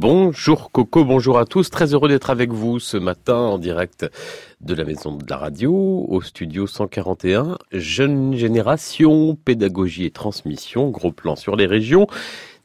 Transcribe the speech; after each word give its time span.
Bonjour 0.00 0.72
Coco, 0.72 1.04
bonjour 1.04 1.38
à 1.38 1.44
tous. 1.44 1.68
Très 1.68 1.92
heureux 1.92 2.08
d'être 2.08 2.30
avec 2.30 2.52
vous 2.52 2.80
ce 2.80 2.96
matin 2.96 3.36
en 3.36 3.58
direct 3.58 4.10
de 4.62 4.72
la 4.72 4.84
maison 4.84 5.14
de 5.14 5.26
la 5.28 5.36
radio 5.36 6.06
au 6.08 6.22
studio 6.22 6.66
141. 6.66 7.58
Jeune 7.72 8.34
génération, 8.34 9.36
pédagogie 9.36 10.06
et 10.06 10.10
transmission, 10.10 10.88
gros 10.88 11.12
plan 11.12 11.36
sur 11.36 11.54
les 11.54 11.66
régions. 11.66 12.06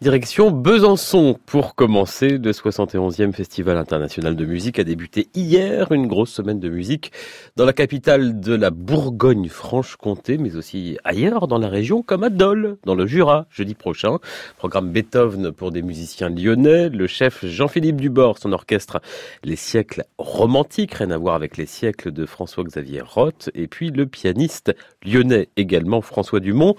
Direction 0.02 0.52
Besançon 0.52 1.40
pour 1.46 1.74
commencer. 1.74 2.38
Le 2.38 2.52
71e 2.52 3.32
Festival 3.32 3.78
international 3.78 4.36
de 4.36 4.46
musique 4.46 4.78
a 4.78 4.84
débuté 4.84 5.30
hier, 5.34 5.94
une 5.94 6.08
grosse 6.08 6.32
semaine 6.32 6.60
de 6.60 6.68
musique 6.68 7.14
dans 7.56 7.64
la 7.64 7.72
capitale 7.72 8.42
de 8.42 8.54
la 8.54 8.72
Bourgogne-Franche-Comté, 8.72 10.38
mais 10.38 10.58
aussi 10.58 10.98
ailleurs 11.06 11.48
dans 11.48 11.58
la 11.58 11.70
région 11.70 12.02
comme 12.02 12.26
à 12.26 12.30
Dole, 12.30 12.78
dans 12.84 12.94
le 12.94 13.08
Jura, 13.08 13.46
jeudi 13.50 13.74
prochain. 13.74 14.20
Programme 14.58 14.92
Beethoven 14.92 15.54
pour 15.54 15.72
des 15.72 15.82
musiciens 15.82 16.30
lyonnais, 16.30 16.90
le 16.90 17.08
chef 17.08 17.46
Jean-Philippe 17.46 18.02
Dubord, 18.02 18.38
son 18.38 18.52
orchestre 18.52 19.00
Les 19.46 19.56
siècles 19.56 20.04
romantiques, 20.18 20.96
rien 20.96 21.12
à 21.12 21.18
voir 21.18 21.36
avec 21.36 21.56
les 21.56 21.68
siècles 21.68 22.12
de 22.12 22.26
François-Xavier 22.26 23.02
Roth, 23.02 23.50
et 23.56 23.68
puis 23.68 23.92
le 23.92 24.06
pianiste 24.06 24.76
lyonnais 25.06 25.48
également 25.56 26.02
François 26.02 26.42
Dumont. 26.42 26.76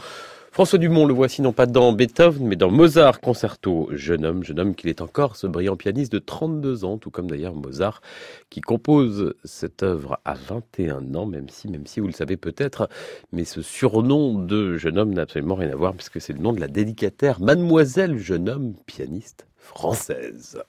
François 0.56 0.78
Dumont, 0.78 1.04
le 1.04 1.12
voici 1.12 1.42
non 1.42 1.52
pas 1.52 1.66
dans 1.66 1.92
Beethoven, 1.92 2.46
mais 2.46 2.56
dans 2.56 2.70
Mozart 2.70 3.20
Concerto. 3.20 3.90
Jeune 3.92 4.24
homme, 4.24 4.42
jeune 4.42 4.58
homme 4.58 4.74
qu'il 4.74 4.88
est 4.88 5.02
encore, 5.02 5.36
ce 5.36 5.46
brillant 5.46 5.76
pianiste 5.76 6.10
de 6.10 6.18
32 6.18 6.86
ans, 6.86 6.96
tout 6.96 7.10
comme 7.10 7.28
d'ailleurs 7.28 7.54
Mozart, 7.54 8.00
qui 8.48 8.62
compose 8.62 9.34
cette 9.44 9.82
œuvre 9.82 10.18
à 10.24 10.32
21 10.32 11.14
ans, 11.14 11.26
même 11.26 11.50
si, 11.50 11.68
même 11.68 11.86
si 11.86 12.00
vous 12.00 12.06
le 12.06 12.14
savez 12.14 12.38
peut-être, 12.38 12.88
mais 13.32 13.44
ce 13.44 13.60
surnom 13.60 14.32
de 14.32 14.78
jeune 14.78 14.96
homme 14.96 15.12
n'a 15.12 15.20
absolument 15.20 15.56
rien 15.56 15.68
à 15.72 15.76
voir, 15.76 15.92
puisque 15.92 16.22
c'est 16.22 16.32
le 16.32 16.38
nom 16.38 16.54
de 16.54 16.60
la 16.60 16.68
délicataire 16.68 17.38
Mademoiselle 17.38 18.16
jeune 18.16 18.48
homme 18.48 18.72
pianiste 18.86 19.46
française. 19.58 20.62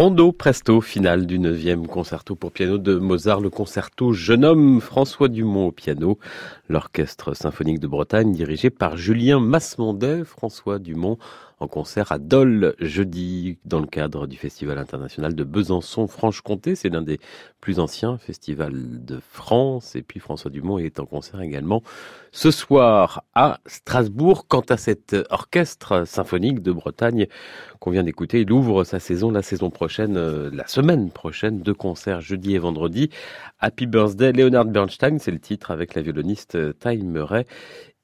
Rondo 0.00 0.32
presto, 0.32 0.80
finale 0.80 1.26
du 1.26 1.38
9e 1.38 1.86
concerto 1.86 2.34
pour 2.34 2.52
piano 2.52 2.78
de 2.78 2.94
Mozart, 2.94 3.42
le 3.42 3.50
concerto 3.50 4.14
Jeune 4.14 4.46
homme, 4.46 4.80
François 4.80 5.28
Dumont 5.28 5.66
au 5.66 5.72
piano, 5.72 6.18
l'orchestre 6.70 7.34
symphonique 7.34 7.80
de 7.80 7.86
Bretagne 7.86 8.32
dirigé 8.32 8.70
par 8.70 8.96
Julien 8.96 9.40
Masmondet, 9.40 10.24
François 10.24 10.78
Dumont 10.78 11.18
en 11.60 11.68
concert 11.68 12.10
à 12.10 12.18
Dole 12.18 12.74
jeudi 12.80 13.58
dans 13.66 13.80
le 13.80 13.86
cadre 13.86 14.26
du 14.26 14.36
Festival 14.36 14.78
international 14.78 15.34
de 15.34 15.44
Besançon-Franche-Comté. 15.44 16.74
C'est 16.74 16.88
l'un 16.88 17.02
des 17.02 17.20
plus 17.60 17.78
anciens 17.78 18.16
festivals 18.16 19.04
de 19.04 19.20
France. 19.30 19.94
Et 19.94 20.02
puis 20.02 20.20
François 20.20 20.50
Dumont 20.50 20.78
est 20.78 20.98
en 20.98 21.04
concert 21.04 21.42
également 21.42 21.82
ce 22.32 22.50
soir 22.50 23.24
à 23.34 23.60
Strasbourg. 23.66 24.46
Quant 24.48 24.64
à 24.70 24.78
cet 24.78 25.14
orchestre 25.28 26.06
symphonique 26.06 26.62
de 26.62 26.72
Bretagne 26.72 27.26
qu'on 27.78 27.90
vient 27.90 28.04
d'écouter, 28.04 28.40
il 28.40 28.52
ouvre 28.52 28.84
sa 28.84 28.98
saison 28.98 29.30
la 29.30 29.42
saison 29.42 29.68
prochaine, 29.70 30.16
euh, 30.16 30.50
la 30.52 30.66
semaine 30.66 31.10
prochaine, 31.10 31.60
de 31.60 31.72
concerts 31.72 32.22
jeudi 32.22 32.54
et 32.54 32.58
vendredi. 32.58 33.10
Happy 33.58 33.86
Birthday, 33.86 34.32
Leonard 34.32 34.64
Bernstein, 34.64 35.18
c'est 35.18 35.30
le 35.30 35.38
titre 35.38 35.70
avec 35.70 35.94
la 35.94 36.00
violoniste 36.00 36.56
Ty 36.78 36.96
Murray 36.98 37.46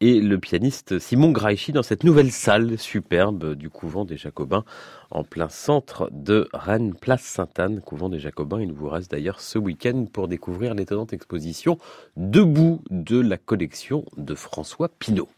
et 0.00 0.20
le 0.20 0.38
pianiste 0.38 0.98
Simon 0.98 1.30
Graichy 1.30 1.72
dans 1.72 1.82
cette 1.82 2.04
nouvelle 2.04 2.30
salle 2.30 2.78
superbe 2.78 3.54
du 3.54 3.70
couvent 3.70 4.04
des 4.04 4.16
Jacobins 4.16 4.64
en 5.10 5.24
plein 5.24 5.48
centre 5.48 6.10
de 6.12 6.48
Rennes, 6.52 6.94
place 6.94 7.22
Sainte-Anne, 7.22 7.80
couvent 7.80 8.10
des 8.10 8.18
Jacobins. 8.18 8.60
Il 8.60 8.72
vous 8.72 8.88
reste 8.88 9.10
d'ailleurs 9.10 9.40
ce 9.40 9.58
week-end 9.58 10.06
pour 10.12 10.28
découvrir 10.28 10.74
l'étonnante 10.74 11.12
exposition 11.12 11.78
Debout 12.16 12.82
de 12.90 13.18
la 13.20 13.38
collection 13.38 14.04
de 14.18 14.34
François 14.34 14.88
Pinault. 14.88 15.28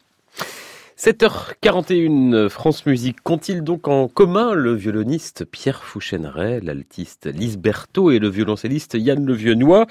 7h41, 0.98 2.48
France 2.48 2.84
Musique 2.84 3.20
compte-t-il 3.20 3.62
donc 3.62 3.86
en 3.86 4.08
commun 4.08 4.54
le 4.54 4.74
violoniste 4.74 5.44
Pierre 5.44 5.84
Fouchenray, 5.84 6.60
l'altiste 6.60 7.26
Lise 7.26 7.56
Berthaud 7.56 8.10
et 8.10 8.18
le 8.18 8.28
violoncelliste 8.28 8.94
Yann 8.94 9.24
Levieux-Noix 9.24 9.86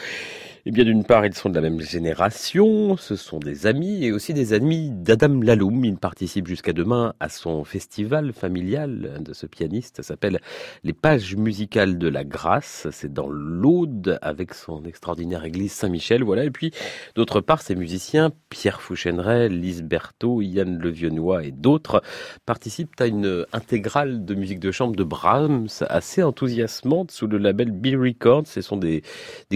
eh 0.70 0.72
bien, 0.72 0.84
d'une 0.84 1.06
part, 1.06 1.26
ils 1.26 1.34
sont 1.34 1.48
de 1.48 1.56
la 1.56 1.62
même 1.62 1.80
génération, 1.80 2.98
ce 2.98 3.16
sont 3.16 3.40
des 3.40 3.68
amis 3.68 4.04
et 4.04 4.12
aussi 4.12 4.34
des 4.34 4.52
amis 4.52 4.90
d'Adam 4.92 5.40
Laloum. 5.42 5.86
Il 5.86 5.96
participe 5.96 6.46
jusqu'à 6.46 6.74
demain 6.74 7.14
à 7.22 7.30
son 7.30 7.64
festival 7.64 8.34
familial 8.34 9.22
de 9.24 9.32
ce 9.32 9.46
pianiste. 9.46 9.96
Ça 9.96 10.04
s'appelle 10.04 10.42
Les 10.84 10.92
Pages 10.92 11.38
musicales 11.38 11.98
de 11.98 12.10
la 12.10 12.26
Grâce. 12.26 12.86
C'est 12.92 13.14
dans 13.14 13.30
l'Aude 13.30 14.20
avec 14.22 14.54
son 14.54 14.84
extraordinaire 14.84 15.46
église 15.46 15.72
Saint-Michel. 15.72 16.22
Voilà. 16.22 16.44
Et 16.44 16.52
puis, 16.52 16.72
d'autre 17.16 17.40
part, 17.40 17.62
ces 17.62 17.76
musiciens, 17.76 18.34
Pierre 18.50 18.82
Fouchenray, 18.82 19.48
Lise 19.48 19.84
Berthaud, 19.84 20.42
Yann 20.42 20.80
Levieux-Noix 20.80 21.46
et 21.46 21.52
d'autres, 21.52 22.02
participent 22.46 23.00
à 23.00 23.08
une 23.08 23.46
intégrale 23.54 24.26
de 24.26 24.36
musique 24.36 24.60
de 24.60 24.72
chambre 24.72 24.98
de 24.98 25.06
Brahms 25.06 25.70
assez 25.88 26.24
enthousiasmante 26.24 27.12
sous 27.12 27.28
le 27.28 27.38
label 27.38 27.72
Bill 27.72 27.98
Records. 27.98 28.48
Ce 28.48 28.60
sont 28.60 28.76
des 28.76 29.02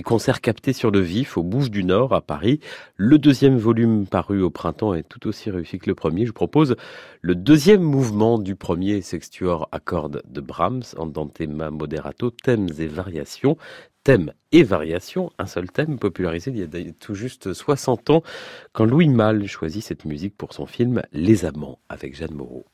concerts 0.06 0.40
captés 0.40 0.72
sur 0.72 0.90
le 0.90 1.01
Vif 1.02 1.38
au 1.38 1.44
Bouffe 1.44 1.70
du 1.70 1.84
Nord 1.84 2.14
à 2.14 2.22
Paris. 2.22 2.60
Le 2.96 3.18
deuxième 3.18 3.58
volume 3.58 4.08
paru 4.08 4.42
au 4.42 4.50
printemps 4.50 4.94
est 4.94 5.04
tout 5.04 5.28
aussi 5.28 5.50
réussi 5.50 5.80
que 5.80 5.90
le 5.90 5.96
premier. 5.96 6.24
Je 6.24 6.30
vous 6.30 6.34
propose 6.34 6.76
le 7.22 7.36
deuxième 7.36 7.82
mouvement 7.82 8.40
du 8.40 8.56
premier 8.56 9.02
sextuor 9.02 9.68
à 9.72 9.80
cordes 9.80 10.24
de 10.30 10.42
Brahms, 10.42 10.84
Andantema 10.98 11.70
Moderato, 11.72 12.30
thèmes 12.32 12.70
et 12.80 12.88
variations. 12.88 13.58
Thèmes 14.04 14.34
et 14.52 14.64
variations, 14.64 15.32
un 15.38 15.46
seul 15.46 15.70
thème 15.70 16.00
popularisé 16.00 16.50
il 16.50 16.58
y 16.58 16.64
a 16.64 16.92
tout 17.00 17.14
juste 17.14 17.54
60 17.54 18.10
ans 18.10 18.24
quand 18.74 18.86
Louis 18.86 19.10
Malle 19.10 19.46
choisit 19.48 19.84
cette 19.84 20.06
musique 20.06 20.36
pour 20.36 20.54
son 20.54 20.66
film 20.66 21.04
Les 21.14 21.46
Amants 21.46 21.78
avec 21.88 22.16
Jeanne 22.16 22.34
Moreau. 22.34 22.66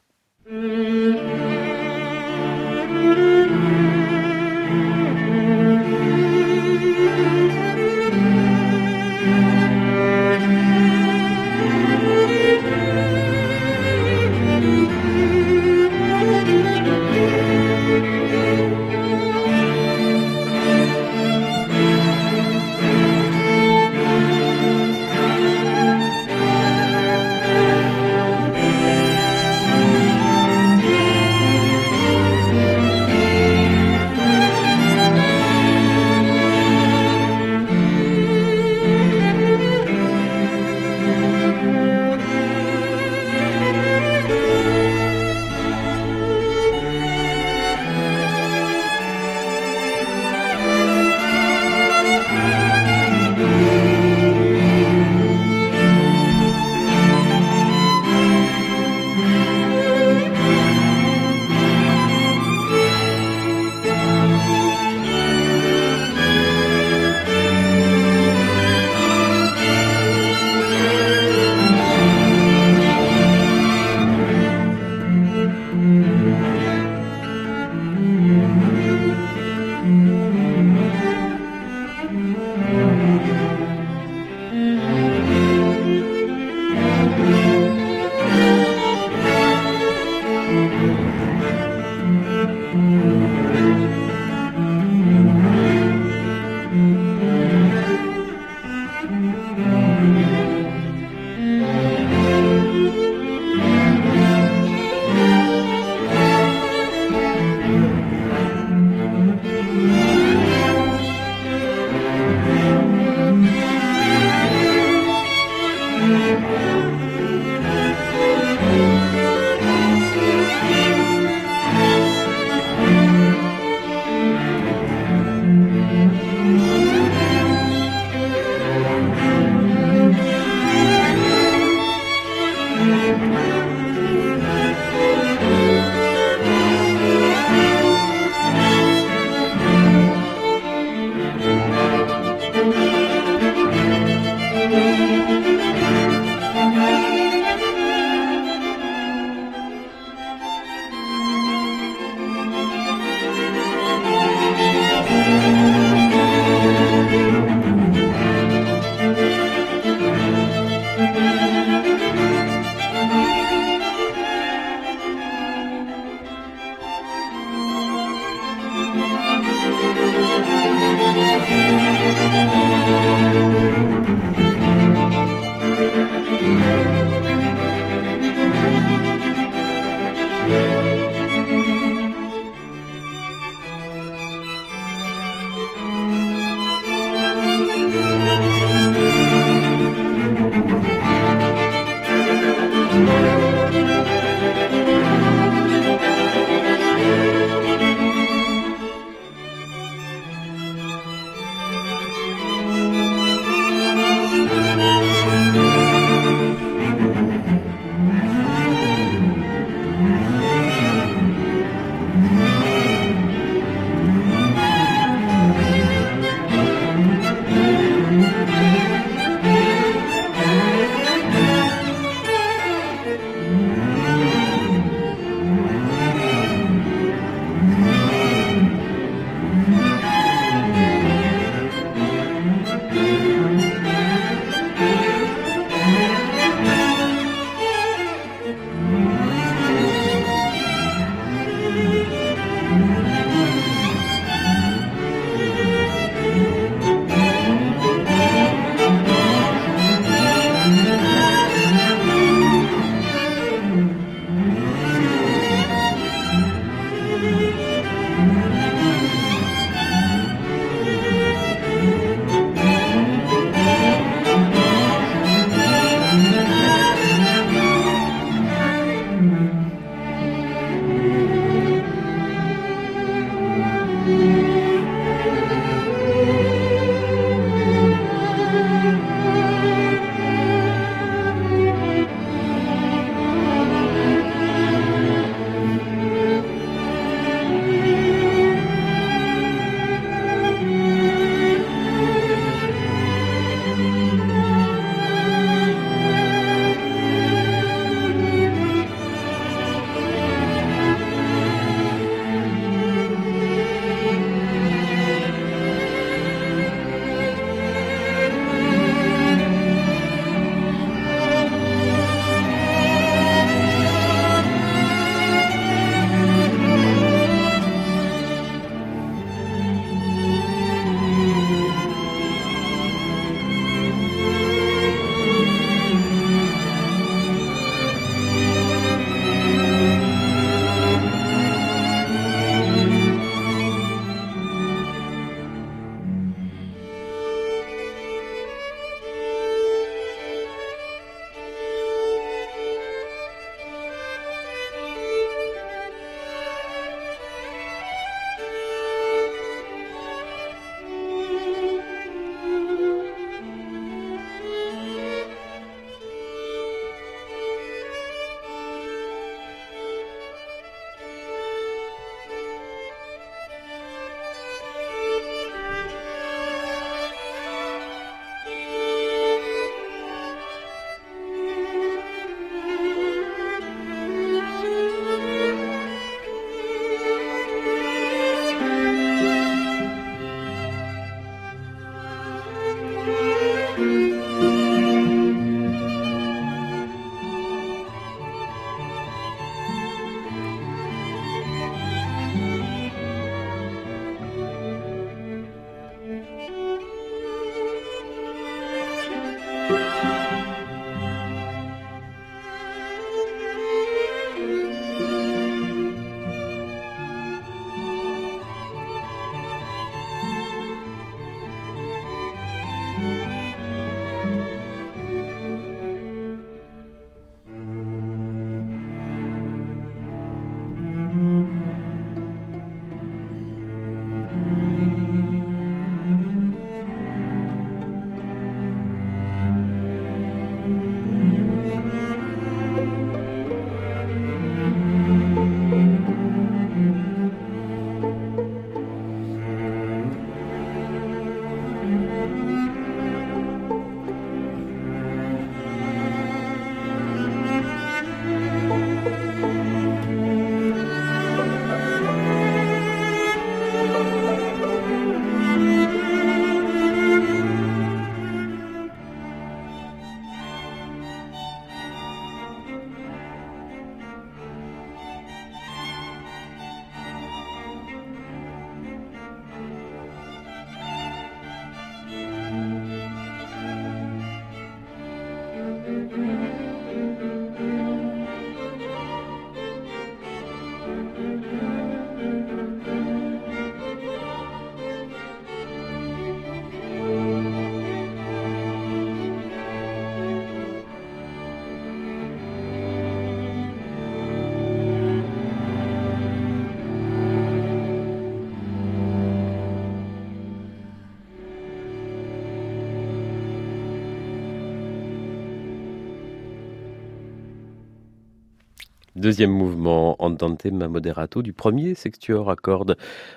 Deuxième 509.27 509.51
mouvement, 509.51 510.15
Andante 510.19 510.67
ma 510.67 510.87
moderato 510.87 511.41
du 511.41 511.51
premier 511.51 511.95
sextuor 511.95 512.49
à 512.49 512.55
cordes 512.55 512.95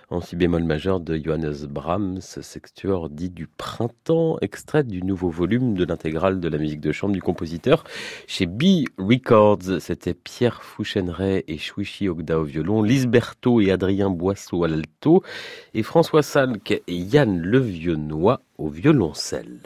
en 0.09 0.21
si 0.21 0.37
bémol 0.37 0.63
majeur 0.63 1.01
de 1.01 1.17
Johannes 1.17 1.67
Brahms, 1.69 2.21
sextuor 2.21 3.11
dit 3.11 3.29
du 3.29 3.49
printemps, 3.49 4.39
extrait 4.41 4.85
du 4.85 5.03
nouveau 5.03 5.31
volume 5.31 5.75
de 5.75 5.85
l'intégrale 5.85 6.39
de 6.39 6.49
la 6.49 6.59
musique 6.59 6.81
de 6.81 6.93
chambre 6.93 7.13
du 7.13 7.21
compositeur 7.21 7.83
chez 8.29 8.47
B 8.47 8.85
Records. 8.99 9.81
C'était 9.81 10.15
Pierre 10.15 10.63
Fouchenray 10.63 11.43
et 11.49 11.59
Chouichi 11.59 12.09
Ogda 12.09 12.39
au 12.39 12.45
violon, 12.45 12.85
Lisberto 12.85 13.61
et 13.61 13.73
Adrien 13.73 14.11
Boisseau 14.11 14.63
à 14.63 14.69
l'alto 14.69 15.25
et 15.75 15.83
François 15.83 16.23
Salk 16.23 16.71
et 16.71 16.85
Yann 16.87 17.37
Levionnois 17.43 18.43
au 18.59 18.69
violoncelle. 18.69 19.59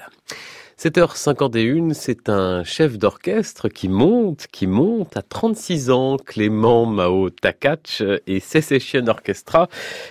7h51, 0.84 1.94
c'est 1.94 2.28
un 2.28 2.62
chef 2.62 2.98
d'orchestre 2.98 3.70
qui 3.70 3.88
monte, 3.88 4.46
qui 4.52 4.66
monte 4.66 5.16
à 5.16 5.22
36 5.22 5.90
ans, 5.90 6.18
Clément 6.18 6.84
Mao 6.84 7.30
Takach 7.30 8.02
et 8.26 8.38
Secession 8.38 9.06
Orchestra, 9.06 9.68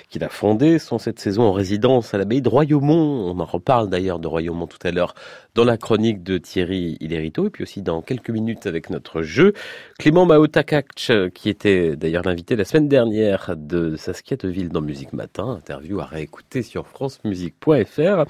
qu'il 0.09 0.23
a 0.23 0.29
fondé, 0.29 0.79
sont 0.79 0.97
cette 0.97 1.19
saison 1.19 1.43
en 1.43 1.51
résidence 1.51 2.15
à 2.15 2.17
l'abbaye 2.17 2.41
de 2.41 2.49
Royaumont. 2.49 3.31
On 3.31 3.39
en 3.39 3.45
reparle 3.45 3.88
d'ailleurs 3.88 4.17
de 4.17 4.27
Royaumont 4.27 4.65
tout 4.65 4.79
à 4.81 4.89
l'heure 4.89 5.13
dans 5.53 5.63
la 5.63 5.77
chronique 5.77 6.23
de 6.23 6.39
Thierry 6.39 6.97
Hillerito, 6.99 7.45
et 7.45 7.49
puis 7.51 7.62
aussi 7.62 7.83
dans 7.83 8.01
quelques 8.01 8.31
minutes 8.31 8.65
avec 8.65 8.89
notre 8.89 9.21
jeu. 9.21 9.53
Clément 9.99 10.25
Mao 10.25 10.47
Takach, 10.47 11.12
qui 11.36 11.49
était 11.49 11.95
d'ailleurs 11.95 12.23
l'invité 12.23 12.55
la 12.55 12.65
semaine 12.65 12.88
dernière 12.88 13.53
de 13.55 13.95
Saskia 13.95 14.38
Deville 14.38 14.69
dans 14.69 14.81
Musique 14.81 15.13
Matin, 15.13 15.45
interview 15.49 15.99
à 15.99 16.05
réécouter 16.05 16.63
sur 16.63 16.88
francemusique.fr, 16.88 18.25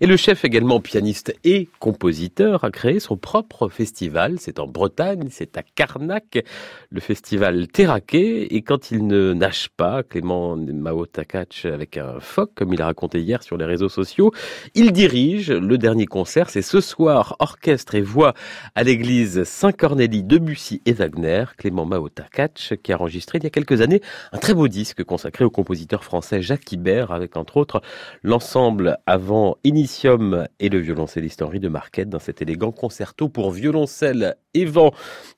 et 0.00 0.06
le 0.06 0.16
chef 0.16 0.44
également 0.44 0.78
pianiste 0.78 1.34
et 1.42 1.68
compositeur, 1.88 2.64
a 2.64 2.70
créé 2.70 3.00
son 3.00 3.16
propre 3.16 3.70
festival. 3.70 4.36
C'est 4.38 4.58
en 4.58 4.66
Bretagne, 4.66 5.28
c'est 5.30 5.56
à 5.56 5.62
Carnac, 5.62 6.44
le 6.90 7.00
festival 7.00 7.66
Terraquet. 7.66 8.48
Et 8.54 8.60
quand 8.60 8.90
il 8.90 9.06
ne 9.06 9.32
nage 9.32 9.70
pas, 9.70 10.02
Clément 10.02 10.54
Mao 10.54 11.06
Takach 11.06 11.64
avec 11.64 11.96
un 11.96 12.20
phoque, 12.20 12.50
comme 12.54 12.74
il 12.74 12.82
a 12.82 12.86
raconté 12.86 13.20
hier 13.20 13.42
sur 13.42 13.56
les 13.56 13.64
réseaux 13.64 13.88
sociaux, 13.88 14.32
il 14.74 14.92
dirige 14.92 15.50
le 15.50 15.78
dernier 15.78 16.04
concert. 16.04 16.50
C'est 16.50 16.60
ce 16.60 16.82
soir, 16.82 17.36
orchestre 17.38 17.94
et 17.94 18.02
voix 18.02 18.34
à 18.74 18.82
l'église 18.82 19.44
Saint-Cornélie, 19.44 20.24
Debussy 20.24 20.82
et 20.84 20.92
Wagner. 20.92 21.44
Clément 21.56 21.86
Mao 21.86 22.10
Takach 22.10 22.74
qui 22.82 22.92
a 22.92 22.96
enregistré 22.96 23.38
il 23.38 23.44
y 23.44 23.46
a 23.46 23.50
quelques 23.50 23.80
années 23.80 24.02
un 24.32 24.38
très 24.38 24.52
beau 24.52 24.68
disque 24.68 25.04
consacré 25.04 25.46
au 25.46 25.50
compositeur 25.50 26.04
français 26.04 26.42
Jacques 26.42 26.70
Ibert 26.70 27.12
avec 27.12 27.38
entre 27.38 27.56
autres 27.56 27.80
l'ensemble 28.22 28.98
avant 29.06 29.56
Initium 29.64 30.46
et 30.60 30.68
le 30.68 30.80
violoncelliste 30.80 31.40
Henri 31.40 31.60
de 31.60 31.67
Marquette 31.68 32.08
dans 32.08 32.18
cet 32.18 32.42
élégant 32.42 32.72
concerto 32.72 33.28
pour 33.28 33.50
violoncelle 33.50 34.36
et 34.54 34.64
vent 34.64 34.92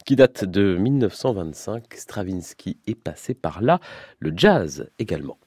qui 0.05 0.17
date 0.17 0.45
de 0.45 0.77
1925. 0.77 1.85
Stravinsky 1.95 2.79
est 2.87 2.95
passé 2.95 3.35
par 3.35 3.63
là, 3.63 3.81
le 4.19 4.33
jazz 4.35 4.91
également. 4.99 5.39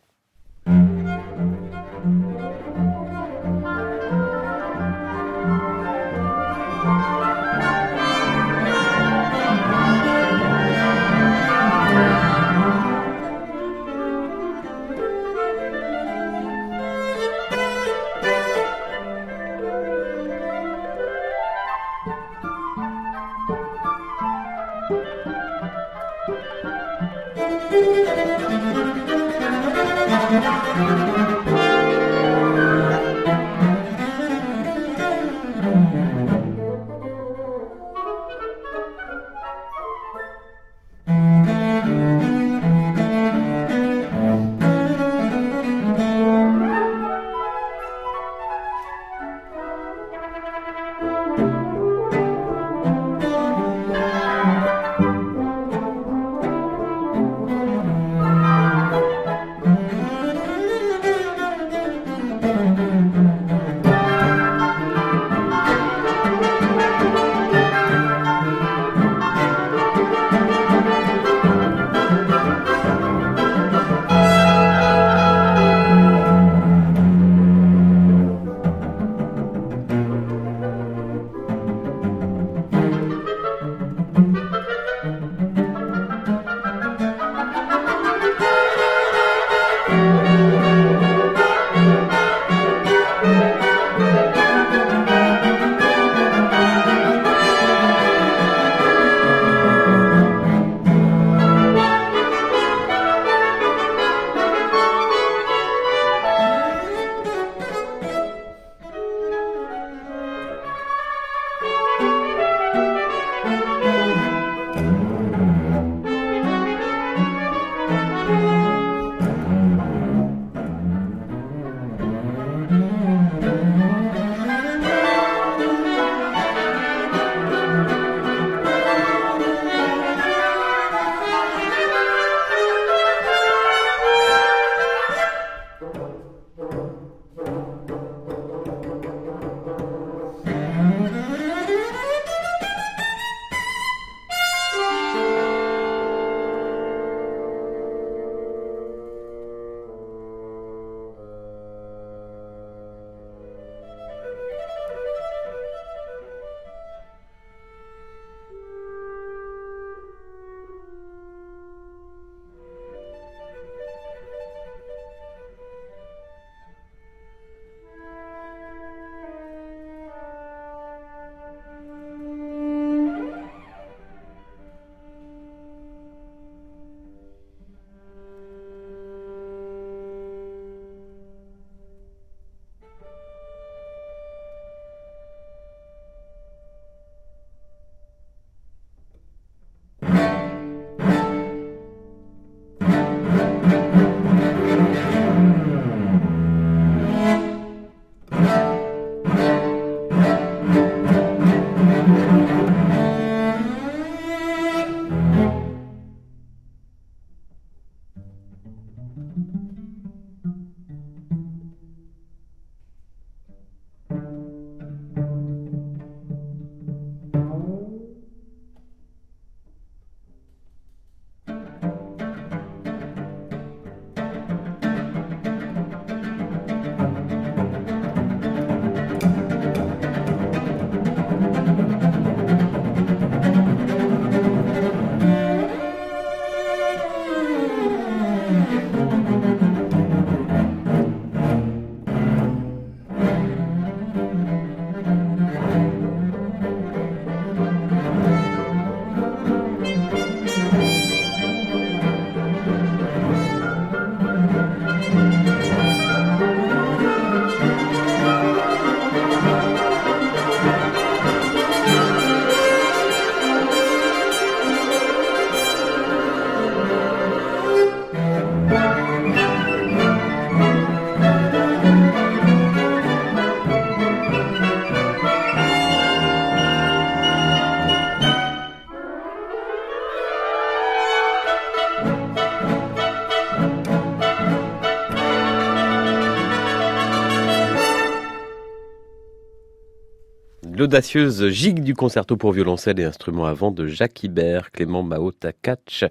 L'audacieuse 290.84 291.48
gigue 291.48 291.82
du 291.82 291.94
concerto 291.94 292.36
pour 292.36 292.52
violoncelle 292.52 293.00
et 293.00 293.06
instruments 293.06 293.46
avant 293.46 293.72
de 293.72 293.88
Jacques 293.88 294.22
Ibert, 294.22 294.70
Clément 294.70 295.02
Mahota-Katch, 295.02 296.04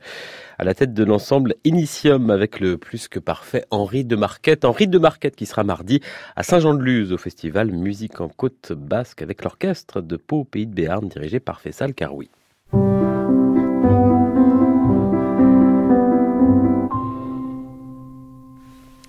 à 0.58 0.64
la 0.64 0.72
tête 0.72 0.94
de 0.94 1.04
l'ensemble 1.04 1.56
Initium 1.64 2.30
avec 2.30 2.58
le 2.58 2.78
plus 2.78 3.06
que 3.06 3.18
parfait 3.18 3.66
Henri 3.70 4.06
de 4.06 4.16
Marquette. 4.16 4.64
Henri 4.64 4.88
de 4.88 4.98
Marquette 4.98 5.36
qui 5.36 5.44
sera 5.44 5.62
mardi 5.62 6.00
à 6.36 6.42
Saint-Jean-de-Luz 6.42 7.12
au 7.12 7.18
festival 7.18 7.70
Musique 7.70 8.22
en 8.22 8.30
Côte 8.30 8.72
Basque 8.72 9.20
avec 9.20 9.44
l'orchestre 9.44 10.00
de 10.00 10.16
Pau 10.16 10.38
au 10.38 10.44
Pays 10.44 10.66
de 10.66 10.72
Béarn 10.72 11.06
dirigé 11.06 11.38
par 11.38 11.60
Fessal 11.60 11.92
Caroui. 11.92 12.30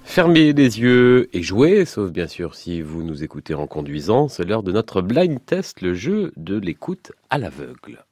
Fermez 0.04 0.54
les 0.54 0.80
yeux 0.80 1.30
et 1.34 1.42
jouez, 1.42 1.86
sauf 1.86 2.12
bien 2.12 2.28
sûr 2.28 2.54
si 2.54 2.82
vous 2.82 3.02
nous 3.04 3.24
écoutez 3.24 3.56
en 3.56 3.66
conduisant. 3.66 4.28
C'est 4.28 4.44
l'heure 4.44 4.62
de 4.62 4.72
notre 4.72 5.02
blind 5.02 5.44
test, 5.44 5.82
le 5.82 5.94
jeu 5.94 6.32
de 6.38 6.58
l'écoute 6.58 7.12
à 7.30 7.38
l'aveugle. 7.40 8.06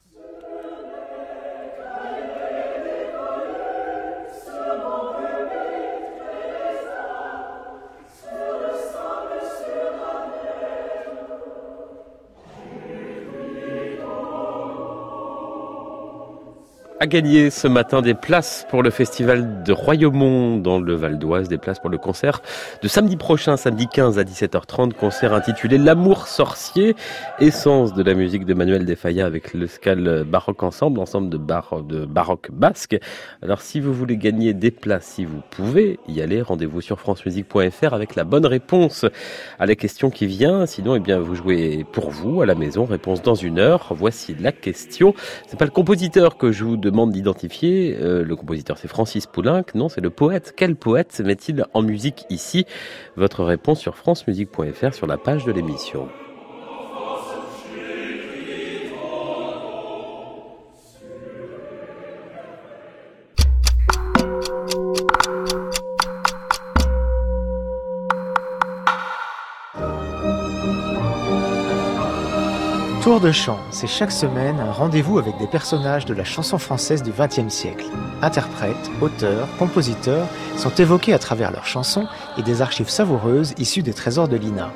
A 17.02 17.08
gagné 17.08 17.50
ce 17.50 17.68
matin 17.68 18.04
des 18.04 18.14
places 18.14 18.68
pour 18.70 18.84
le 18.84 18.92
festival 18.92 19.64
de 19.64 19.74
Royaumont 19.74 20.58
dans 20.58 20.80
le 20.80 20.94
Val 20.94 21.18
d'Oise, 21.18 21.48
des 21.48 21.58
places 21.58 21.80
pour 21.80 21.90
le 21.90 21.98
concert 21.98 22.44
de 22.84 22.88
samedi 22.88 23.18
prochain, 23.18 23.58
samedi 23.58 23.88
15 23.88 24.20
à 24.20 24.24
17h30, 24.24 24.94
concert 24.94 25.34
intitulé 25.34 25.80
L'amour 25.80 26.28
sorcier, 26.28 26.96
essence 27.40 27.96
de 27.96 28.04
la 28.04 28.14
musique 28.14 28.46
de 28.46 28.54
Manuel 28.54 28.86
Defaya 28.86 29.26
avec 29.26 29.56
le 29.56 29.66
Scal 29.66 30.26
Baroque 30.26 30.62
Ensemble, 30.62 31.00
ensemble 31.00 31.32
de, 31.32 31.38
bar 31.38 31.82
de 31.82 32.06
baroque 32.06 32.52
basque. 32.52 32.96
Alors 33.42 33.62
si 33.62 33.80
vous 33.80 33.94
voulez 33.94 34.18
gagner 34.18 34.54
des 34.54 34.70
places, 34.70 35.06
si 35.06 35.26
vous 35.26 35.42
pouvez 35.50 36.00
y 36.08 36.22
aller, 36.22 36.44
rendez-vous 36.44 36.82
sur 36.82 37.00
francemusique.fr 37.00 37.96
avec 37.96 38.14
la 38.14 38.26
bonne 38.26 38.46
réponse 38.46 39.08
à 39.58 39.66
la 39.66 39.74
question 39.74 40.12
qui 40.12 40.28
vient. 40.28 40.68
Sinon, 40.68 40.94
eh 40.94 41.00
bien, 41.00 41.18
vous 41.18 41.34
jouez 41.34 41.84
pour 41.94 42.12
vous 42.12 42.44
à 42.44 42.46
la 42.46 42.54
maison. 42.54 42.86
Réponse 42.86 43.24
dans 43.24 43.34
une 43.34 43.58
heure. 43.58 43.88
Voici 43.90 44.36
la 44.40 44.52
question. 44.52 45.16
C'est 45.48 45.58
pas 45.58 45.66
le 45.66 45.72
compositeur 45.72 46.38
que 46.38 46.52
je 46.52 46.64
vous 46.64 46.78
demande 46.92 47.12
d'identifier. 47.12 47.98
Euh, 48.00 48.24
le 48.24 48.36
compositeur, 48.36 48.78
c'est 48.78 48.88
Francis 48.88 49.26
Poulenc. 49.26 49.64
Non, 49.74 49.90
c'est 49.90 50.02
le 50.02 50.10
poète. 50.10 50.54
Quel 50.56 50.76
poète 50.76 51.20
met-il 51.24 51.66
en 51.74 51.82
musique 51.82 52.26
ici? 52.30 52.66
Votre 53.16 53.44
réponse 53.44 53.80
sur 53.80 53.98
francemusique.fr 53.98 54.94
sur 54.94 55.08
la 55.08 55.18
page 55.18 55.46
de 55.46 55.52
l'émission. 55.52 56.08
Tour 73.12 73.20
de 73.20 73.34
chant, 73.34 73.60
c'est 73.72 73.88
chaque 73.88 74.14
semaine 74.14 74.58
un 74.62 74.72
rendez-vous 74.72 75.20
avec 75.20 75.38
des 75.38 75.46
personnages 75.46 76.06
de 76.06 76.14
la 76.14 76.24
chanson 76.24 76.58
française 76.58 77.04
du 77.04 77.12
XXe 77.12 77.54
siècle. 77.54 77.88
Interprètes, 78.22 78.90
auteurs, 79.02 79.50
compositeurs 79.60 80.30
sont 80.56 80.74
évoqués 80.76 81.14
à 81.14 81.20
travers 81.20 81.52
leurs 81.52 81.66
chansons 81.66 82.08
et 82.38 82.42
des 82.42 82.62
archives 82.62 82.88
savoureuses 82.88 83.54
issues 83.58 83.84
des 83.84 83.94
trésors 83.94 84.30
de 84.30 84.38
l'INA. 84.38 84.72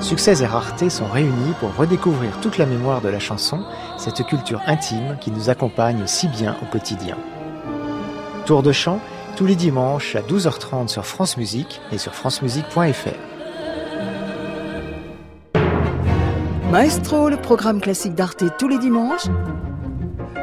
Succès 0.00 0.44
et 0.44 0.46
raretés 0.46 0.90
sont 0.90 1.08
réunis 1.08 1.54
pour 1.58 1.74
redécouvrir 1.74 2.38
toute 2.40 2.56
la 2.56 2.66
mémoire 2.66 3.00
de 3.00 3.08
la 3.08 3.18
chanson, 3.18 3.64
cette 3.98 4.24
culture 4.24 4.62
intime 4.68 5.16
qui 5.20 5.32
nous 5.32 5.50
accompagne 5.50 6.06
si 6.06 6.28
bien 6.28 6.56
au 6.62 6.66
quotidien. 6.66 7.16
Tour 8.46 8.62
de 8.62 8.70
chant, 8.70 9.00
tous 9.34 9.46
les 9.46 9.56
dimanches 9.56 10.14
à 10.14 10.20
12h30 10.20 10.86
sur 10.86 11.04
France 11.04 11.36
Musique 11.36 11.80
et 11.90 11.98
sur 11.98 12.14
francemusique.fr. 12.14 13.31
Maestro, 16.72 17.28
le 17.28 17.36
programme 17.36 17.82
classique 17.82 18.14
d'Arte 18.14 18.44
tous 18.58 18.66
les 18.66 18.78
dimanches. 18.78 19.26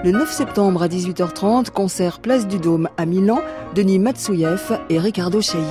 Le 0.03 0.11
9 0.11 0.31
septembre 0.31 0.83
à 0.83 0.87
18h30, 0.87 1.71
concert 1.71 2.19
Place 2.19 2.47
du 2.47 2.59
Dôme 2.59 2.87
à 2.97 3.07
Milan, 3.07 3.39
Denis 3.73 3.97
Matsouyev 3.97 4.79
et 4.91 4.99
Ricardo 4.99 5.41
Chailly. 5.41 5.65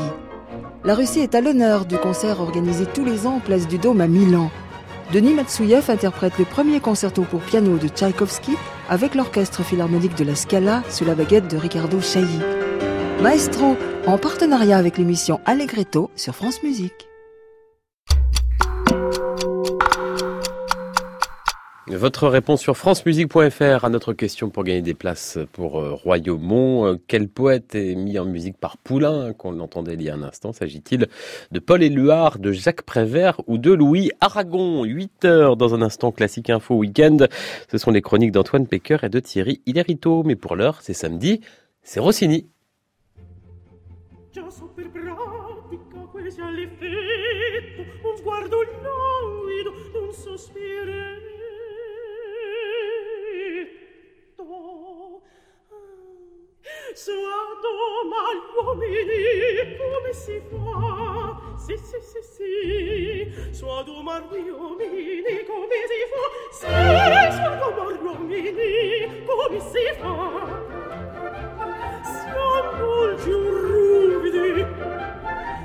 La 0.83 0.97
Russie 0.97 1.21
est 1.21 1.37
à 1.37 1.41
l'honneur 1.41 1.87
du 1.87 1.97
concert 1.97 2.41
organisé 2.41 2.87
tous 2.87 3.05
les 3.05 3.25
ans 3.25 3.39
Place 3.39 3.69
du 3.69 3.79
Dôme 3.79 4.01
à 4.01 4.09
Milan. 4.09 4.51
Denis 5.13 5.33
Matsouyev 5.33 5.89
interprète 5.89 6.37
le 6.41 6.45
premier 6.45 6.81
concerto 6.81 7.23
pour 7.23 7.39
piano 7.39 7.79
de 7.79 7.87
Tchaïkovski 7.87 8.57
avec 8.89 9.15
l'orchestre 9.15 9.63
philharmonique 9.63 10.17
de 10.17 10.25
la 10.25 10.35
Scala 10.35 10.83
sous 10.91 11.05
la 11.05 11.15
baguette 11.15 11.47
de 11.47 11.57
Ricardo 11.57 12.01
Chailly. 12.01 12.41
Maestro, 13.23 13.77
en 14.09 14.19
partenariat 14.19 14.77
avec 14.77 14.99
l'émission 14.99 15.39
Allegretto 15.47 16.11
sur 16.17 16.35
France 16.35 16.65
Musique. 16.65 17.08
Votre 21.91 22.29
réponse 22.29 22.61
sur 22.61 22.77
francemusique.fr 22.77 23.85
à 23.85 23.89
notre 23.89 24.13
question 24.13 24.51
pour 24.51 24.63
gagner 24.63 24.83
des 24.83 24.93
places 24.93 25.39
pour 25.53 25.81
euh, 25.81 25.95
Royaumont. 25.95 26.87
Euh, 26.87 26.97
quel 27.07 27.29
poète 27.29 27.75
est 27.75 27.95
mis 27.95 28.19
en 28.19 28.27
musique 28.27 28.59
par 28.59 28.77
Poulain, 28.77 29.33
qu'on 29.33 29.53
l'entendait 29.53 29.95
il 29.95 30.03
y 30.03 30.11
a 30.11 30.15
un 30.15 30.23
instant 30.23 30.53
S'agit-il 30.53 31.09
de 31.51 31.59
Paul 31.59 31.83
Éluard, 31.83 32.39
de 32.39 32.53
Jacques 32.53 32.83
Prévert 32.83 33.41
ou 33.47 33.57
de 33.57 33.73
Louis 33.73 34.11
Aragon? 34.21 34.85
8 34.85 35.25
heures 35.25 35.57
dans 35.57 35.75
un 35.75 35.81
instant 35.81 36.13
classique 36.13 36.51
info 36.51 36.75
week-end. 36.75 37.17
Ce 37.73 37.79
sont 37.79 37.91
les 37.91 38.03
chroniques 38.03 38.33
d'Antoine 38.33 38.67
Pecker 38.67 38.99
et 39.05 39.09
de 39.09 39.21
Thierry 39.21 39.63
Hilarito. 39.65 40.23
Mais 40.25 40.37
pour 40.37 40.57
l'heure, 40.57 40.81
c'est 40.83 40.93
samedi, 40.93 41.41
c'est 41.83 42.01
Rossini. 42.01 42.49
Suardo 56.99 57.71
agli 58.27 58.67
uomini 58.67 59.77
come 59.79 60.13
si 60.13 60.43
fa? 60.51 61.39
Sì, 61.57 61.77
sì, 61.77 62.01
sì, 62.01 62.21
sì. 62.23 63.55
Suardo 63.55 63.93
agli 64.05 64.49
uomini 64.49 65.45
come 65.47 65.79
si 65.87 66.01
fa? 66.11 66.25
Sì, 66.51 66.67
suardo 67.37 67.87
agli 67.87 68.03
uomini 68.03 69.25
come 69.25 69.61
si 69.61 69.85
fa? 70.01 70.19
Siamo 72.03 72.73
dolci 72.79 73.31
un 73.31 73.47
ruvidi, 73.49 74.67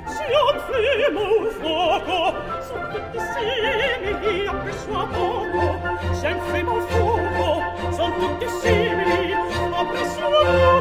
siamo 0.06 0.60
flema 0.60 1.20
un 1.20 1.50
fuoco, 1.50 2.16
sono 2.62 2.86
tutti 2.92 3.18
simili 3.34 4.46
a 4.46 4.54
pesce 4.54 4.90
a 4.92 5.06
poco. 5.06 6.14
Siamo 6.14 6.42
flema 6.42 6.70
un 6.70 6.86
fuoco, 6.86 7.92
sono 7.92 8.14
tutti 8.18 8.48
simili 8.48 9.32
a 9.32 9.84
pesce 9.90 10.20
a 10.20 10.28
poco. 10.28 10.73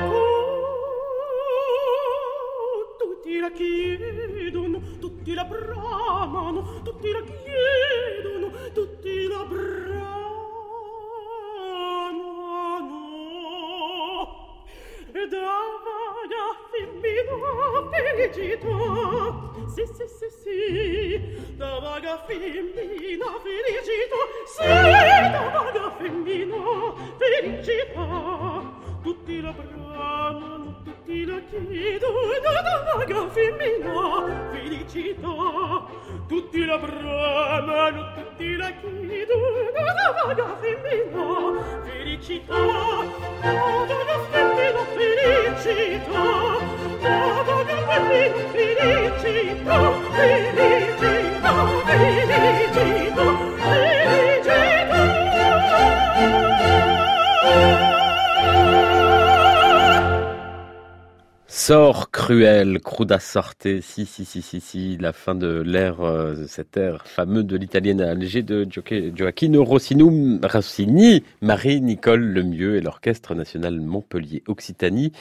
Cruel, 62.34 62.80
cruda 62.80 63.20
sorte, 63.20 63.68
si, 63.82 64.08
si, 64.08 64.26
si, 64.26 64.42
si, 64.42 64.60
si, 64.60 64.98
la 64.98 65.14
fin 65.14 65.36
de 65.36 65.62
l'ère, 65.62 66.02
euh, 66.02 66.48
cet 66.48 66.78
air 66.78 67.06
fameux 67.06 67.44
de 67.44 67.56
l'italienne 67.56 68.02
Alger 68.02 68.42
de 68.42 68.66
Gioacchino 68.66 69.64
Rossini, 69.64 70.40
Rossini, 70.42 71.24
Marie-Nicole 71.42 72.22
Lemieux 72.22 72.78
et 72.78 72.82
l'Orchestre 72.82 73.36
National 73.36 73.80
Montpellier-Occitanie, 73.80 75.12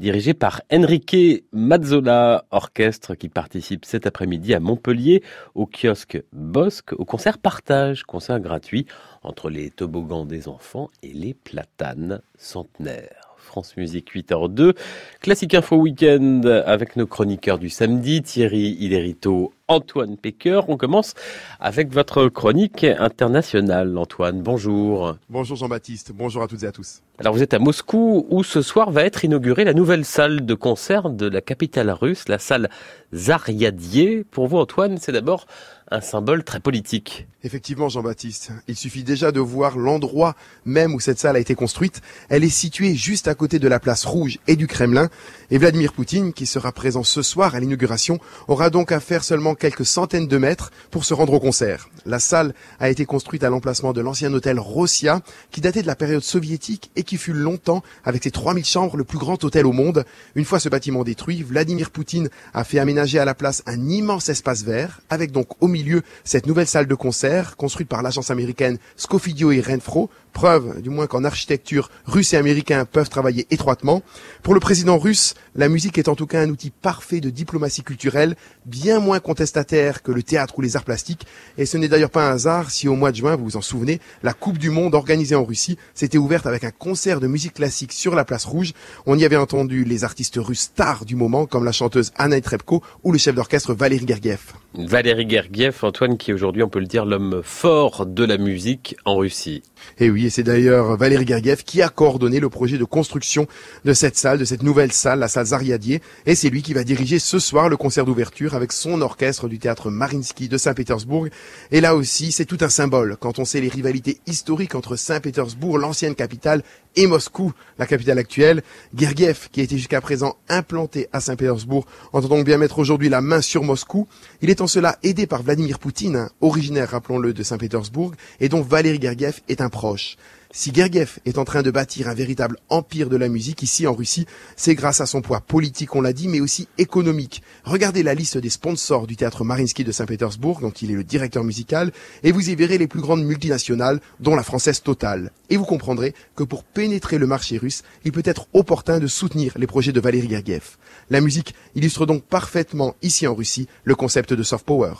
dirigé 0.00 0.34
par 0.34 0.60
Enrique 0.72 1.44
Mazzola, 1.52 2.46
orchestre 2.50 3.14
qui 3.14 3.28
participe 3.28 3.84
cet 3.84 4.04
après-midi 4.04 4.52
à 4.52 4.58
Montpellier 4.58 5.22
au 5.54 5.66
kiosque 5.66 6.20
Bosque 6.32 6.94
au 6.94 7.04
concert 7.04 7.38
Partage, 7.38 8.02
concert 8.02 8.40
gratuit 8.40 8.86
entre 9.22 9.50
les 9.50 9.70
toboggans 9.70 10.26
des 10.26 10.48
enfants 10.48 10.90
et 11.04 11.12
les 11.12 11.32
platanes 11.32 12.20
centenaires. 12.36 13.25
France 13.56 13.74
Musique 13.78 14.14
8h02. 14.14 14.74
Classique 15.22 15.54
Info 15.54 15.76
Week-end 15.76 16.42
avec 16.66 16.94
nos 16.94 17.06
chroniqueurs 17.06 17.58
du 17.58 17.70
samedi, 17.70 18.20
Thierry 18.20 18.76
Iderito, 18.78 19.54
Antoine 19.66 20.18
Pecker. 20.18 20.60
On 20.68 20.76
commence 20.76 21.14
avec 21.58 21.90
votre 21.90 22.28
chronique 22.28 22.84
internationale, 22.84 23.96
Antoine. 23.96 24.42
Bonjour. 24.42 25.16
Bonjour 25.30 25.56
Jean-Baptiste. 25.56 26.12
Bonjour 26.12 26.42
à 26.42 26.48
toutes 26.48 26.64
et 26.64 26.66
à 26.66 26.72
tous. 26.72 27.00
Alors 27.18 27.32
vous 27.32 27.42
êtes 27.42 27.54
à 27.54 27.58
Moscou 27.58 28.26
où 28.28 28.44
ce 28.44 28.60
soir 28.60 28.90
va 28.90 29.02
être 29.02 29.24
inaugurée 29.24 29.64
la 29.64 29.72
nouvelle 29.72 30.04
salle 30.04 30.44
de 30.44 30.52
concert 30.52 31.08
de 31.08 31.26
la 31.26 31.40
capitale 31.40 31.90
russe, 31.90 32.28
la 32.28 32.38
salle 32.38 32.68
Zaryadie. 33.14 34.24
Pour 34.30 34.48
vous, 34.48 34.58
Antoine, 34.58 34.98
c'est 35.00 35.12
d'abord 35.12 35.46
un 35.90 36.00
symbole 36.00 36.42
très 36.42 36.58
politique. 36.60 37.26
Effectivement, 37.44 37.88
Jean-Baptiste. 37.88 38.50
Il 38.66 38.76
suffit 38.76 39.04
déjà 39.04 39.30
de 39.30 39.38
voir 39.38 39.78
l'endroit 39.78 40.34
même 40.64 40.92
où 40.94 41.00
cette 41.00 41.20
salle 41.20 41.36
a 41.36 41.38
été 41.38 41.54
construite. 41.54 42.02
Elle 42.28 42.42
est 42.42 42.48
située 42.48 42.96
juste 42.96 43.28
à 43.28 43.36
côté 43.36 43.60
de 43.60 43.68
la 43.68 43.78
place 43.78 44.04
rouge 44.04 44.38
et 44.48 44.56
du 44.56 44.66
Kremlin. 44.66 45.08
Et 45.50 45.58
Vladimir 45.58 45.92
Poutine, 45.92 46.32
qui 46.32 46.44
sera 46.44 46.72
présent 46.72 47.04
ce 47.04 47.22
soir 47.22 47.54
à 47.54 47.60
l'inauguration, 47.60 48.18
aura 48.48 48.68
donc 48.68 48.90
à 48.90 48.98
faire 48.98 49.22
seulement 49.22 49.54
quelques 49.54 49.86
centaines 49.86 50.26
de 50.26 50.38
mètres 50.38 50.72
pour 50.90 51.04
se 51.04 51.14
rendre 51.14 51.34
au 51.34 51.40
concert. 51.40 51.88
La 52.04 52.18
salle 52.18 52.52
a 52.80 52.90
été 52.90 53.06
construite 53.06 53.44
à 53.44 53.50
l'emplacement 53.50 53.92
de 53.92 54.00
l'ancien 54.00 54.34
hôtel 54.34 54.58
Rossia, 54.58 55.20
qui 55.52 55.60
datait 55.60 55.82
de 55.82 55.86
la 55.86 55.96
période 55.96 56.22
soviétique 56.22 56.90
et 56.96 57.04
qui 57.06 57.16
fut 57.16 57.32
longtemps, 57.32 57.82
avec 58.04 58.24
ses 58.24 58.30
3000 58.30 58.64
chambres, 58.64 58.96
le 58.96 59.04
plus 59.04 59.18
grand 59.18 59.42
hôtel 59.42 59.66
au 59.66 59.72
monde. 59.72 60.04
Une 60.34 60.44
fois 60.44 60.60
ce 60.60 60.68
bâtiment 60.68 61.04
détruit, 61.04 61.42
Vladimir 61.42 61.90
Poutine 61.90 62.28
a 62.52 62.64
fait 62.64 62.78
aménager 62.78 63.18
à 63.18 63.24
la 63.24 63.34
place 63.34 63.62
un 63.66 63.88
immense 63.88 64.28
espace 64.28 64.62
vert, 64.62 65.00
avec 65.08 65.32
donc 65.32 65.48
au 65.60 65.68
milieu 65.68 66.02
cette 66.24 66.46
nouvelle 66.46 66.66
salle 66.66 66.86
de 66.86 66.94
concert 66.94 67.56
construite 67.56 67.88
par 67.88 68.02
l'agence 68.02 68.30
américaine 68.30 68.78
Scofidio 68.96 69.52
et 69.52 69.60
Renfro, 69.60 70.10
preuve 70.32 70.82
du 70.82 70.90
moins 70.90 71.06
qu'en 71.06 71.24
architecture, 71.24 71.90
Russes 72.04 72.34
et 72.34 72.36
Américains 72.36 72.84
peuvent 72.84 73.08
travailler 73.08 73.46
étroitement. 73.50 74.02
Pour 74.42 74.52
le 74.52 74.60
président 74.60 74.98
russe, 74.98 75.34
la 75.54 75.70
musique 75.70 75.96
est 75.96 76.08
en 76.08 76.14
tout 76.14 76.26
cas 76.26 76.42
un 76.42 76.50
outil 76.50 76.70
parfait 76.70 77.20
de 77.20 77.30
diplomatie 77.30 77.82
culturelle, 77.82 78.36
bien 78.66 79.00
moins 79.00 79.18
contestataire 79.18 80.02
que 80.02 80.12
le 80.12 80.22
théâtre 80.22 80.58
ou 80.58 80.60
les 80.60 80.76
arts 80.76 80.84
plastiques. 80.84 81.26
Et 81.56 81.64
ce 81.64 81.78
n'est 81.78 81.88
d'ailleurs 81.88 82.10
pas 82.10 82.28
un 82.28 82.34
hasard 82.34 82.70
si 82.70 82.86
au 82.86 82.96
mois 82.96 83.12
de 83.12 83.16
juin, 83.16 83.36
vous 83.36 83.44
vous 83.44 83.56
en 83.56 83.62
souvenez, 83.62 84.00
la 84.22 84.34
Coupe 84.34 84.58
du 84.58 84.68
Monde 84.68 84.94
organisée 84.94 85.36
en 85.36 85.44
Russie 85.44 85.78
s'était 85.94 86.18
ouverte 86.18 86.46
avec 86.46 86.64
un 86.64 86.70
concert 86.70 86.95
de 86.96 87.26
musique 87.26 87.54
classique 87.54 87.92
sur 87.92 88.14
la 88.14 88.24
place 88.24 88.46
rouge. 88.46 88.72
On 89.04 89.18
y 89.18 89.24
avait 89.24 89.36
entendu 89.36 89.84
les 89.84 90.02
artistes 90.02 90.38
russes 90.38 90.60
stars 90.60 91.04
du 91.04 91.14
moment, 91.14 91.44
comme 91.44 91.64
la 91.64 91.72
chanteuse 91.72 92.10
Anna 92.16 92.40
Trebko 92.40 92.82
ou 93.04 93.12
le 93.12 93.18
chef 93.18 93.34
d'orchestre 93.34 93.74
Valéry 93.74 94.06
Gergiev. 94.06 94.40
Valéry 94.74 95.28
Gergiev, 95.28 95.78
Antoine, 95.82 96.16
qui 96.16 96.30
est 96.30 96.34
aujourd'hui, 96.34 96.62
on 96.62 96.68
peut 96.68 96.80
le 96.80 96.86
dire, 96.86 97.04
l'homme 97.04 97.42
fort 97.44 98.06
de 98.06 98.24
la 98.24 98.38
musique 98.38 98.96
en 99.04 99.16
Russie. 99.16 99.62
Et 99.98 100.10
oui, 100.10 100.26
et 100.26 100.30
c'est 100.30 100.42
d'ailleurs 100.42 100.96
Valéry 100.96 101.26
Gergiev 101.26 101.64
qui 101.64 101.82
a 101.82 101.88
coordonné 101.88 102.40
le 102.40 102.48
projet 102.48 102.78
de 102.78 102.84
construction 102.84 103.46
de 103.84 103.92
cette 103.92 104.16
salle, 104.16 104.38
de 104.38 104.44
cette 104.44 104.62
nouvelle 104.62 104.92
salle, 104.92 105.18
la 105.18 105.28
salle 105.28 105.46
Zariadier. 105.46 106.00
Et 106.24 106.34
c'est 106.34 106.50
lui 106.50 106.62
qui 106.62 106.72
va 106.72 106.82
diriger 106.82 107.18
ce 107.18 107.38
soir 107.38 107.68
le 107.68 107.76
concert 107.76 108.06
d'ouverture 108.06 108.54
avec 108.54 108.72
son 108.72 109.02
orchestre 109.02 109.48
du 109.48 109.58
théâtre 109.58 109.90
Marinsky 109.90 110.48
de 110.48 110.58
Saint-Pétersbourg. 110.58 111.28
Et 111.70 111.80
là 111.80 111.94
aussi, 111.94 112.32
c'est 112.32 112.46
tout 112.46 112.58
un 112.60 112.68
symbole 112.68 113.16
quand 113.20 113.38
on 113.38 113.44
sait 113.44 113.60
les 113.60 113.68
rivalités 113.68 114.20
historiques 114.26 114.74
entre 114.74 114.96
Saint-Pétersbourg, 114.96 115.78
l'ancienne 115.78 116.14
capitale, 116.14 116.62
et 116.96 117.06
Moscou, 117.06 117.52
la 117.78 117.86
capitale 117.86 118.18
actuelle. 118.18 118.62
Gergiev, 118.96 119.48
qui 119.52 119.60
a 119.60 119.62
été 119.62 119.76
jusqu'à 119.76 120.00
présent 120.00 120.36
implanté 120.48 121.08
à 121.12 121.20
Saint-Pétersbourg, 121.20 121.86
entend 122.12 122.28
donc 122.28 122.44
bien 122.44 122.58
mettre 122.58 122.78
aujourd'hui 122.78 123.08
la 123.08 123.20
main 123.20 123.40
sur 123.40 123.62
Moscou. 123.62 124.08
Il 124.42 124.50
est 124.50 124.60
en 124.60 124.66
cela 124.66 124.98
aidé 125.02 125.26
par 125.26 125.42
Vladimir 125.42 125.78
Poutine, 125.78 126.28
originaire, 126.40 126.90
rappelons-le, 126.90 127.32
de 127.32 127.42
Saint-Pétersbourg, 127.42 128.12
et 128.40 128.48
dont 128.48 128.62
Valéry 128.62 129.00
Gergiev 129.00 129.40
est 129.48 129.60
un 129.60 129.68
proche. 129.68 130.16
Si 130.58 130.72
Gergiev 130.72 131.18
est 131.26 131.36
en 131.36 131.44
train 131.44 131.60
de 131.60 131.70
bâtir 131.70 132.08
un 132.08 132.14
véritable 132.14 132.56
empire 132.70 133.10
de 133.10 133.18
la 133.18 133.28
musique 133.28 133.62
ici 133.62 133.86
en 133.86 133.92
Russie, 133.92 134.24
c'est 134.56 134.74
grâce 134.74 135.02
à 135.02 135.06
son 135.06 135.20
poids 135.20 135.42
politique, 135.42 135.94
on 135.94 136.00
l'a 136.00 136.14
dit, 136.14 136.28
mais 136.28 136.40
aussi 136.40 136.66
économique. 136.78 137.42
Regardez 137.64 138.02
la 138.02 138.14
liste 138.14 138.38
des 138.38 138.48
sponsors 138.48 139.06
du 139.06 139.16
théâtre 139.16 139.44
Marinsky 139.44 139.84
de 139.84 139.92
Saint-Pétersbourg, 139.92 140.60
dont 140.60 140.70
il 140.70 140.90
est 140.90 140.94
le 140.94 141.04
directeur 141.04 141.44
musical, 141.44 141.92
et 142.22 142.32
vous 142.32 142.48
y 142.48 142.54
verrez 142.54 142.78
les 142.78 142.86
plus 142.86 143.02
grandes 143.02 143.22
multinationales, 143.22 144.00
dont 144.18 144.34
la 144.34 144.42
française 144.42 144.82
Total. 144.82 145.30
Et 145.50 145.58
vous 145.58 145.66
comprendrez 145.66 146.14
que 146.34 146.42
pour 146.42 146.64
pénétrer 146.64 147.18
le 147.18 147.26
marché 147.26 147.58
russe, 147.58 147.82
il 148.06 148.12
peut 148.12 148.22
être 148.24 148.48
opportun 148.54 148.98
de 148.98 149.08
soutenir 149.08 149.52
les 149.58 149.66
projets 149.66 149.92
de 149.92 150.00
Valéry 150.00 150.30
Gergiev. 150.30 150.78
La 151.10 151.20
musique 151.20 151.54
illustre 151.74 152.06
donc 152.06 152.24
parfaitement 152.24 152.96
ici 153.02 153.26
en 153.26 153.34
Russie 153.34 153.68
le 153.84 153.94
concept 153.94 154.32
de 154.32 154.42
soft 154.42 154.64
power. 154.64 154.94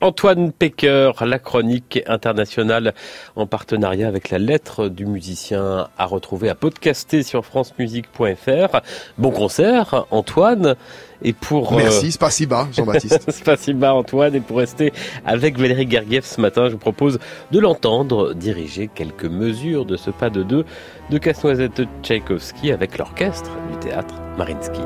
Antoine 0.00 0.52
Pecker, 0.52 1.10
la 1.26 1.38
chronique 1.40 2.00
internationale 2.06 2.94
en 3.34 3.46
partenariat 3.46 4.06
avec 4.06 4.30
la 4.30 4.38
lettre 4.38 4.88
du 4.88 5.06
musicien 5.06 5.88
à 5.98 6.04
retrouver, 6.04 6.48
à 6.48 6.54
podcaster 6.54 7.24
sur 7.24 7.44
francemusique.fr. 7.44 8.80
Bon 9.18 9.30
concert, 9.30 10.06
Antoine. 10.10 10.76
Et 11.22 11.32
pour 11.32 11.72
Merci, 11.76 12.16
euh... 12.22 12.46
bas, 12.46 12.68
Jean-Baptiste. 12.72 13.42
bas, 13.74 13.94
Antoine. 13.94 14.36
Et 14.36 14.40
pour 14.40 14.58
rester 14.58 14.92
avec 15.26 15.58
Valérie 15.58 15.90
Gergiev 15.90 16.24
ce 16.24 16.40
matin, 16.40 16.66
je 16.66 16.72
vous 16.72 16.78
propose 16.78 17.18
de 17.50 17.58
l'entendre 17.58 18.34
diriger 18.34 18.88
quelques 18.94 19.24
mesures 19.24 19.84
de 19.84 19.96
ce 19.96 20.10
pas 20.10 20.30
de 20.30 20.44
deux 20.44 20.64
de 21.10 21.18
Casse-Noisette 21.18 21.82
Tchaïkovski 22.02 22.70
avec 22.70 22.98
l'orchestre 22.98 23.50
du 23.70 23.78
théâtre 23.78 24.14
Marinsky. 24.36 24.82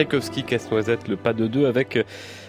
Tchaïkovski, 0.00 0.44
Casse-Noisette, 0.44 1.08
le 1.08 1.16
pas 1.16 1.34
de 1.34 1.46
deux 1.46 1.66
avec 1.66 1.96
euh, 1.96 2.04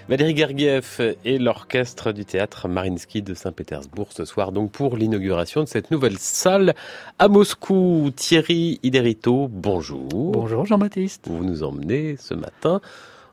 Valérie 0.08 0.38
Gergiev 0.38 1.18
et 1.26 1.38
l'orchestre 1.38 2.14
du 2.14 2.24
théâtre 2.24 2.70
Marinsky 2.70 3.22
de 3.22 3.34
Saint-Pétersbourg 3.34 4.08
ce 4.12 4.24
soir 4.24 4.54
donc 4.54 4.72
pour 4.72 4.96
l'inauguration 4.96 5.62
de 5.62 5.68
cette 5.68 5.92
nouvelle 5.92 6.18
salle 6.18 6.74
à 7.20 7.28
Moscou. 7.28 8.10
Thierry 8.16 8.80
Iderito, 8.84 9.50
bonjour. 9.52 10.08
Bonjour 10.08 10.66
Jean-Baptiste. 10.66 11.28
Vous 11.28 11.44
nous 11.44 11.64
emmenez 11.64 12.16
ce 12.18 12.36
matin 12.36 12.80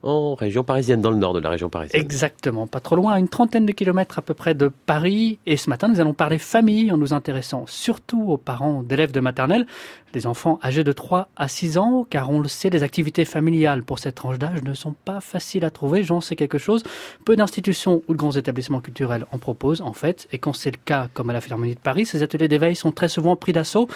en 0.03 0.35
région 0.35 0.65
parisienne, 0.65 1.01
dans 1.01 1.11
le 1.11 1.17
nord 1.17 1.35
de 1.35 1.41
la 1.41 1.51
région 1.51 1.69
parisienne. 1.69 2.01
Exactement, 2.01 2.67
pas 2.67 2.81
trop 2.81 2.97
loin, 2.97 3.15
à 3.15 3.19
une 3.19 3.29
trentaine 3.29 3.67
de 3.67 3.73
kilomètres 3.73 4.19
à 4.19 4.23
peu 4.23 4.35
près 4.35 4.55
de 4.55 4.71
Paris. 4.87 5.39
Et 5.47 5.57
ce 5.57 5.71
matin, 5.71 5.89
nous 5.89 6.01
allons 6.01 6.15
parler 6.15 6.39
famille 6.39 6.91
en 6.93 6.97
nous 6.97 7.13
intéressant 7.13 7.65
surtout 7.67 8.23
aux 8.31 8.37
parents 8.37 8.83
d'élèves 8.83 9.13
de 9.13 9.21
maternelle, 9.21 9.67
les 10.15 10.27
enfants 10.27 10.59
âgés 10.65 10.85
de 10.85 10.93
3 10.93 11.29
à 11.37 11.49
6 11.49 11.79
ans, 11.79 12.07
car 12.09 12.31
on 12.31 12.41
le 12.41 12.49
sait, 12.49 12.71
les 12.71 12.83
activités 12.83 13.25
familiales 13.25 13.83
pour 13.83 13.99
cette 13.99 14.15
tranche 14.15 14.39
d'âge 14.39 14.63
ne 14.63 14.75
sont 14.75 14.95
pas 15.05 15.21
faciles 15.21 15.65
à 15.65 15.71
trouver. 15.71 16.03
J'en 16.03 16.21
sais 16.21 16.37
quelque 16.37 16.59
chose. 16.59 16.83
Peu 17.25 17.37
d'institutions 17.37 18.03
ou 18.09 18.13
de 18.13 18.19
grands 18.19 18.33
établissements 18.33 18.81
culturels 18.81 19.27
en 19.33 19.39
proposent, 19.39 19.83
en 19.83 19.93
fait. 19.93 20.27
Et 20.33 20.39
quand 20.39 20.55
c'est 20.55 20.71
le 20.71 20.79
cas, 20.83 21.09
comme 21.13 21.31
à 21.31 21.33
la 21.33 21.41
Philharmonie 21.41 21.75
de 21.75 21.81
Paris, 21.81 22.07
ces 22.07 22.23
ateliers 22.23 22.49
d'éveil 22.49 22.75
sont 22.75 22.93
très 22.93 23.09
souvent 23.09 23.37
pris 23.37 23.53
d'assaut 23.53 23.89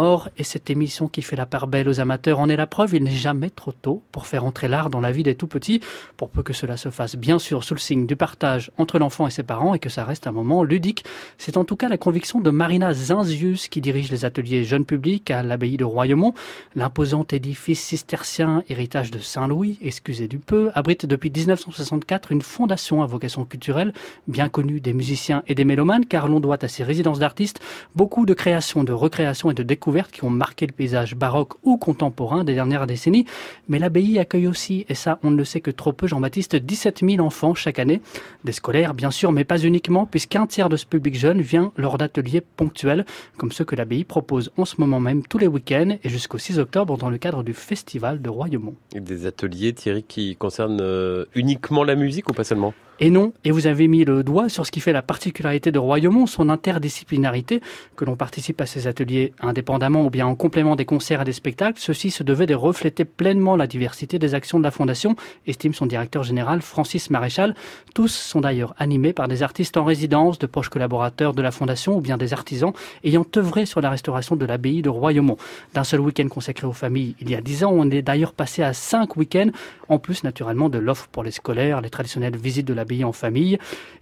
Or, 0.00 0.28
et 0.38 0.44
cette 0.44 0.70
émission 0.70 1.08
qui 1.08 1.22
fait 1.22 1.34
la 1.34 1.44
part 1.44 1.66
belle 1.66 1.88
aux 1.88 1.98
amateurs 1.98 2.38
en 2.38 2.48
est 2.48 2.54
la 2.54 2.68
preuve, 2.68 2.94
il 2.94 3.02
n'est 3.02 3.10
jamais 3.10 3.50
trop 3.50 3.72
tôt 3.72 4.04
pour 4.12 4.28
faire 4.28 4.44
entrer 4.44 4.68
l'art 4.68 4.90
dans 4.90 5.00
la 5.00 5.10
vie 5.10 5.24
des 5.24 5.34
tout 5.34 5.48
petits, 5.48 5.80
pour 6.16 6.30
peu 6.30 6.44
que 6.44 6.52
cela 6.52 6.76
se 6.76 6.88
fasse 6.88 7.16
bien 7.16 7.40
sûr 7.40 7.64
sous 7.64 7.74
le 7.74 7.80
signe 7.80 8.06
du 8.06 8.14
partage 8.14 8.70
entre 8.78 9.00
l'enfant 9.00 9.26
et 9.26 9.32
ses 9.32 9.42
parents 9.42 9.74
et 9.74 9.80
que 9.80 9.88
ça 9.88 10.04
reste 10.04 10.28
un 10.28 10.30
moment 10.30 10.62
ludique. 10.62 11.04
C'est 11.36 11.56
en 11.56 11.64
tout 11.64 11.74
cas 11.74 11.88
la 11.88 11.98
conviction 11.98 12.40
de 12.40 12.50
Marina 12.50 12.94
Zinzius 12.94 13.66
qui 13.66 13.80
dirige 13.80 14.08
les 14.12 14.24
ateliers 14.24 14.62
jeunes 14.62 14.84
publics 14.84 15.32
à 15.32 15.42
l'abbaye 15.42 15.76
de 15.76 15.84
Royaumont. 15.84 16.32
L'imposant 16.76 17.26
édifice 17.32 17.82
cistercien, 17.82 18.62
héritage 18.68 19.10
de 19.10 19.18
Saint-Louis, 19.18 19.80
excusez 19.82 20.28
du 20.28 20.38
peu, 20.38 20.70
abrite 20.76 21.06
depuis 21.06 21.32
1964 21.36 22.30
une 22.30 22.42
fondation 22.42 23.02
à 23.02 23.06
vocation 23.06 23.44
culturelle, 23.44 23.92
bien 24.28 24.48
connue 24.48 24.80
des 24.80 24.92
musiciens 24.92 25.42
et 25.48 25.56
des 25.56 25.64
mélomanes, 25.64 26.06
car 26.06 26.28
l'on 26.28 26.38
doit 26.38 26.64
à 26.64 26.68
ses 26.68 26.84
résidences 26.84 27.18
d'artistes 27.18 27.58
beaucoup 27.96 28.26
de 28.26 28.34
créations, 28.34 28.84
de 28.84 28.92
recréations 28.92 29.50
et 29.50 29.54
de 29.54 29.64
découvertes 29.64 29.87
qui 30.10 30.24
ont 30.24 30.30
marqué 30.30 30.66
le 30.66 30.72
paysage 30.72 31.14
baroque 31.14 31.54
ou 31.62 31.76
contemporain 31.76 32.44
des 32.44 32.54
dernières 32.54 32.86
décennies. 32.86 33.26
Mais 33.68 33.78
l'abbaye 33.78 34.18
accueille 34.18 34.46
aussi, 34.46 34.84
et 34.88 34.94
ça 34.94 35.18
on 35.22 35.30
ne 35.30 35.36
le 35.36 35.44
sait 35.44 35.60
que 35.60 35.70
trop 35.70 35.92
peu, 35.92 36.06
Jean-Baptiste, 36.06 36.56
17 36.56 37.00
000 37.08 37.24
enfants 37.24 37.54
chaque 37.54 37.78
année, 37.78 38.00
des 38.44 38.52
scolaires 38.52 38.94
bien 38.94 39.10
sûr, 39.10 39.32
mais 39.32 39.44
pas 39.44 39.58
uniquement, 39.58 40.06
puisqu'un 40.06 40.46
tiers 40.46 40.68
de 40.68 40.76
ce 40.76 40.86
public 40.86 41.18
jeune 41.18 41.40
vient 41.40 41.72
lors 41.76 41.98
d'ateliers 41.98 42.40
ponctuels, 42.40 43.04
comme 43.36 43.52
ceux 43.52 43.64
que 43.64 43.76
l'abbaye 43.76 44.04
propose 44.04 44.50
en 44.56 44.64
ce 44.64 44.76
moment 44.78 45.00
même 45.00 45.22
tous 45.26 45.38
les 45.38 45.46
week-ends 45.46 45.96
et 46.02 46.08
jusqu'au 46.08 46.38
6 46.38 46.58
octobre 46.58 46.96
dans 46.96 47.10
le 47.10 47.18
cadre 47.18 47.42
du 47.42 47.54
festival 47.54 48.20
de 48.20 48.28
Royaumont. 48.28 48.74
Des 48.94 49.26
ateliers, 49.26 49.72
Thierry, 49.72 50.02
qui 50.02 50.36
concernent 50.36 50.80
euh, 50.80 51.24
uniquement 51.34 51.84
la 51.84 51.94
musique 51.94 52.28
ou 52.28 52.32
pas 52.32 52.44
seulement? 52.44 52.74
Et 53.00 53.10
non, 53.10 53.32
et 53.44 53.50
vous 53.50 53.66
avez 53.66 53.88
mis 53.88 54.04
le 54.04 54.22
doigt 54.22 54.48
sur 54.48 54.66
ce 54.66 54.70
qui 54.70 54.80
fait 54.80 54.92
la 54.92 55.02
particularité 55.02 55.70
de 55.70 55.78
Royaumont, 55.78 56.26
son 56.26 56.48
interdisciplinarité, 56.48 57.60
que 57.96 58.04
l'on 58.04 58.16
participe 58.16 58.60
à 58.60 58.66
ces 58.66 58.86
ateliers 58.86 59.32
indépendamment 59.40 60.04
ou 60.04 60.10
bien 60.10 60.26
en 60.26 60.34
complément 60.34 60.76
des 60.76 60.84
concerts 60.84 61.22
et 61.22 61.24
des 61.24 61.32
spectacles, 61.32 61.78
ceci 61.80 62.10
se 62.10 62.22
devait 62.22 62.46
de 62.46 62.54
refléter 62.54 63.04
pleinement 63.04 63.56
la 63.56 63.66
diversité 63.66 64.18
des 64.18 64.34
actions 64.34 64.58
de 64.58 64.64
la 64.64 64.70
Fondation, 64.70 65.16
estime 65.46 65.74
son 65.74 65.86
directeur 65.86 66.22
général 66.22 66.62
Francis 66.62 67.10
Maréchal. 67.10 67.54
Tous 67.94 68.12
sont 68.12 68.40
d'ailleurs 68.40 68.74
animés 68.78 69.12
par 69.12 69.28
des 69.28 69.42
artistes 69.42 69.76
en 69.76 69.84
résidence, 69.84 70.38
de 70.38 70.46
proches 70.46 70.68
collaborateurs 70.68 71.34
de 71.34 71.42
la 71.42 71.50
Fondation 71.50 71.96
ou 71.96 72.00
bien 72.00 72.16
des 72.16 72.32
artisans 72.32 72.72
ayant 73.04 73.26
œuvré 73.36 73.66
sur 73.66 73.80
la 73.80 73.90
restauration 73.90 74.36
de 74.36 74.44
l'abbaye 74.44 74.82
de 74.82 74.88
Royaumont. 74.88 75.36
D'un 75.74 75.84
seul 75.84 76.00
week-end 76.00 76.28
consacré 76.28 76.66
aux 76.66 76.72
familles 76.72 77.14
il 77.20 77.30
y 77.30 77.34
a 77.34 77.40
dix 77.40 77.64
ans, 77.64 77.70
on 77.72 77.90
est 77.90 78.02
d'ailleurs 78.02 78.32
passé 78.32 78.62
à 78.62 78.72
cinq 78.72 79.16
week-ends, 79.16 79.50
en 79.88 79.98
plus 79.98 80.24
naturellement 80.24 80.68
de 80.68 80.78
l'offre 80.78 81.08
pour 81.08 81.22
les 81.22 81.30
scolaires, 81.30 81.80
les 81.80 81.90
traditionnelles 81.90 82.36
visites 82.36 82.66
de 82.66 82.74
en 82.92 83.12
famille 83.12 83.58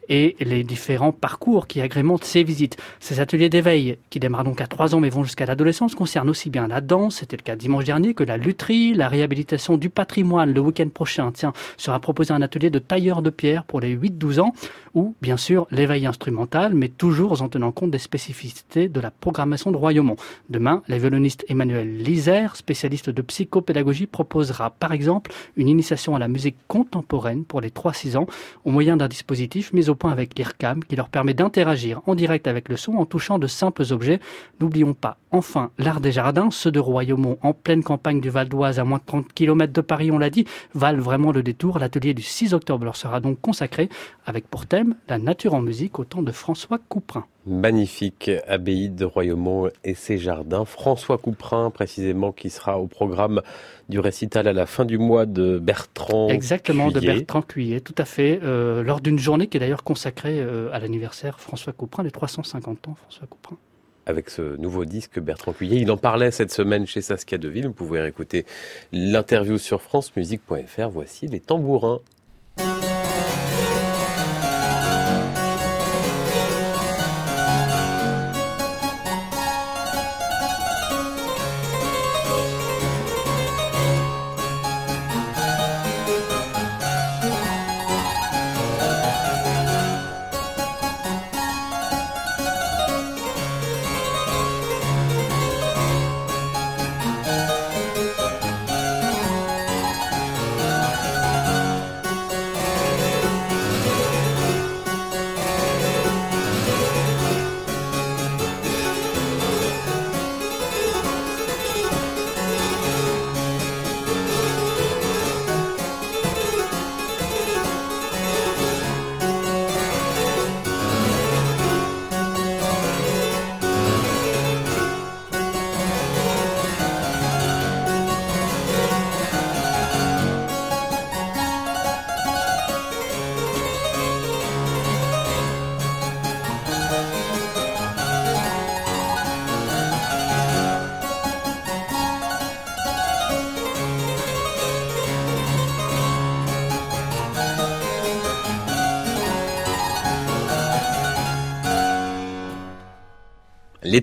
et 0.08 0.36
les 0.40 0.64
différents 0.64 1.12
parcours 1.12 1.66
qui 1.66 1.80
agrémentent 1.80 2.24
ces 2.24 2.42
visites. 2.42 2.76
Ces 3.00 3.20
ateliers 3.20 3.48
d'éveil, 3.48 3.98
qui 4.10 4.20
démarrent 4.20 4.44
donc 4.44 4.60
à 4.60 4.66
3 4.66 4.94
ans 4.94 5.00
mais 5.00 5.10
vont 5.10 5.24
jusqu'à 5.24 5.46
l'adolescence, 5.46 5.94
concernent 5.94 6.30
aussi 6.30 6.50
bien 6.50 6.68
la 6.68 6.80
danse, 6.80 7.16
c'était 7.16 7.36
le 7.36 7.42
cas 7.42 7.56
dimanche 7.56 7.84
dernier, 7.84 8.14
que 8.14 8.24
la 8.24 8.36
lutherie, 8.36 8.94
la 8.94 9.08
réhabilitation 9.08 9.76
du 9.76 9.90
patrimoine. 9.90 10.52
Le 10.52 10.60
week-end 10.60 10.88
prochain, 10.88 11.32
tiens, 11.32 11.52
sera 11.76 12.00
proposé 12.00 12.32
un 12.32 12.42
atelier 12.42 12.70
de 12.70 12.78
tailleur 12.78 13.22
de 13.22 13.30
pierre 13.30 13.64
pour 13.64 13.80
les 13.80 13.96
8-12 13.96 14.40
ans, 14.40 14.52
ou 14.94 15.14
bien 15.20 15.36
sûr 15.36 15.66
l'éveil 15.70 16.06
instrumental, 16.06 16.74
mais 16.74 16.88
toujours 16.88 17.42
en 17.42 17.48
tenant 17.48 17.72
compte 17.72 17.90
des 17.90 17.98
spécificités 17.98 18.88
de 18.88 19.00
la 19.00 19.10
programmation 19.10 19.70
de 19.70 19.76
Royaumont. 19.76 20.16
Demain, 20.48 20.82
la 20.88 20.98
violoniste 20.98 21.44
Emmanuel 21.48 21.98
Lisère, 21.98 22.56
spécialiste 22.56 23.10
de 23.10 23.22
psychopédagogie, 23.22 24.06
proposera 24.06 24.70
par 24.70 24.92
exemple 24.92 25.32
une 25.56 25.68
initiation 25.68 26.14
à 26.14 26.18
la 26.18 26.28
musique 26.28 26.56
contemporaine 26.68 27.44
pour 27.44 27.60
les 27.60 27.70
3-6 27.70 28.16
ans, 28.16 28.26
au 28.64 28.70
moyen 28.70 28.96
d'un 28.96 29.08
dispositif 29.08 29.72
mis 29.72 29.88
au 29.88 29.95
point 29.96 30.12
avec 30.12 30.38
l'IRCAM 30.38 30.84
qui 30.84 30.94
leur 30.94 31.08
permet 31.08 31.34
d'interagir 31.34 32.00
en 32.06 32.14
direct 32.14 32.46
avec 32.46 32.68
le 32.68 32.76
son 32.76 32.94
en 32.94 33.06
touchant 33.06 33.38
de 33.38 33.46
simples 33.46 33.84
objets. 33.90 34.20
N'oublions 34.60 34.94
pas 34.94 35.18
enfin 35.30 35.70
l'art 35.78 36.00
des 36.00 36.12
jardins, 36.12 36.50
ceux 36.50 36.70
de 36.70 36.78
Royaumont 36.78 37.38
en 37.42 37.52
pleine 37.52 37.82
campagne 37.82 38.20
du 38.20 38.30
Val 38.30 38.48
d'Oise 38.48 38.78
à 38.78 38.84
moins 38.84 38.98
de 38.98 39.04
30 39.04 39.32
km 39.32 39.72
de 39.72 39.80
Paris, 39.80 40.10
on 40.10 40.18
l'a 40.18 40.30
dit, 40.30 40.46
valent 40.74 41.02
vraiment 41.02 41.32
le 41.32 41.42
détour. 41.42 41.78
L'atelier 41.78 42.14
du 42.14 42.22
6 42.22 42.54
octobre 42.54 42.84
leur 42.84 42.96
sera 42.96 43.20
donc 43.20 43.40
consacré 43.40 43.88
avec 44.24 44.48
pour 44.48 44.66
thème 44.66 44.94
la 45.08 45.18
nature 45.18 45.54
en 45.54 45.62
musique 45.62 45.98
au 45.98 46.04
temps 46.04 46.22
de 46.22 46.32
François 46.32 46.78
Couperin. 46.88 47.26
Magnifique 47.46 48.30
abbaye 48.48 48.88
de 48.88 49.04
Royaumont 49.04 49.70
et 49.84 49.94
ses 49.94 50.18
jardins. 50.18 50.64
François 50.64 51.16
Couperin, 51.16 51.70
précisément, 51.70 52.32
qui 52.32 52.50
sera 52.50 52.78
au 52.78 52.86
programme 52.86 53.40
du 53.88 54.00
récital 54.00 54.48
à 54.48 54.52
la 54.52 54.66
fin 54.66 54.84
du 54.84 54.98
mois 54.98 55.26
de 55.26 55.58
Bertrand 55.58 56.28
Exactement, 56.28 56.90
de 56.90 57.00
Bertrand 57.00 57.42
Cuillet, 57.42 57.80
tout 57.80 57.94
à 57.98 58.04
fait. 58.04 58.40
Euh, 58.42 58.82
lors 58.82 59.00
d'une 59.00 59.18
journée 59.18 59.46
qui 59.46 59.56
est 59.56 59.60
d'ailleurs 59.60 59.84
consacrée 59.84 60.40
euh, 60.40 60.70
à 60.72 60.80
l'anniversaire 60.80 61.38
François 61.38 61.72
Couperin, 61.72 62.02
les 62.02 62.10
350 62.10 62.88
ans 62.88 62.96
François 63.02 63.26
Couperin 63.28 63.58
avec 64.06 64.30
ce 64.30 64.56
nouveau 64.56 64.84
disque 64.84 65.18
Bertrand 65.18 65.52
Cuillet. 65.52 65.80
Il 65.80 65.90
en 65.90 65.96
parlait 65.96 66.30
cette 66.30 66.52
semaine 66.52 66.86
chez 66.86 67.02
Saskia 67.02 67.38
Deville. 67.38 67.66
Vous 67.66 67.72
pouvez 67.72 68.06
écouter 68.06 68.46
l'interview 68.92 69.58
sur 69.58 69.82
francemusique.fr. 69.82 70.88
Voici 70.88 71.26
les 71.26 71.40
tambourins. 71.40 72.00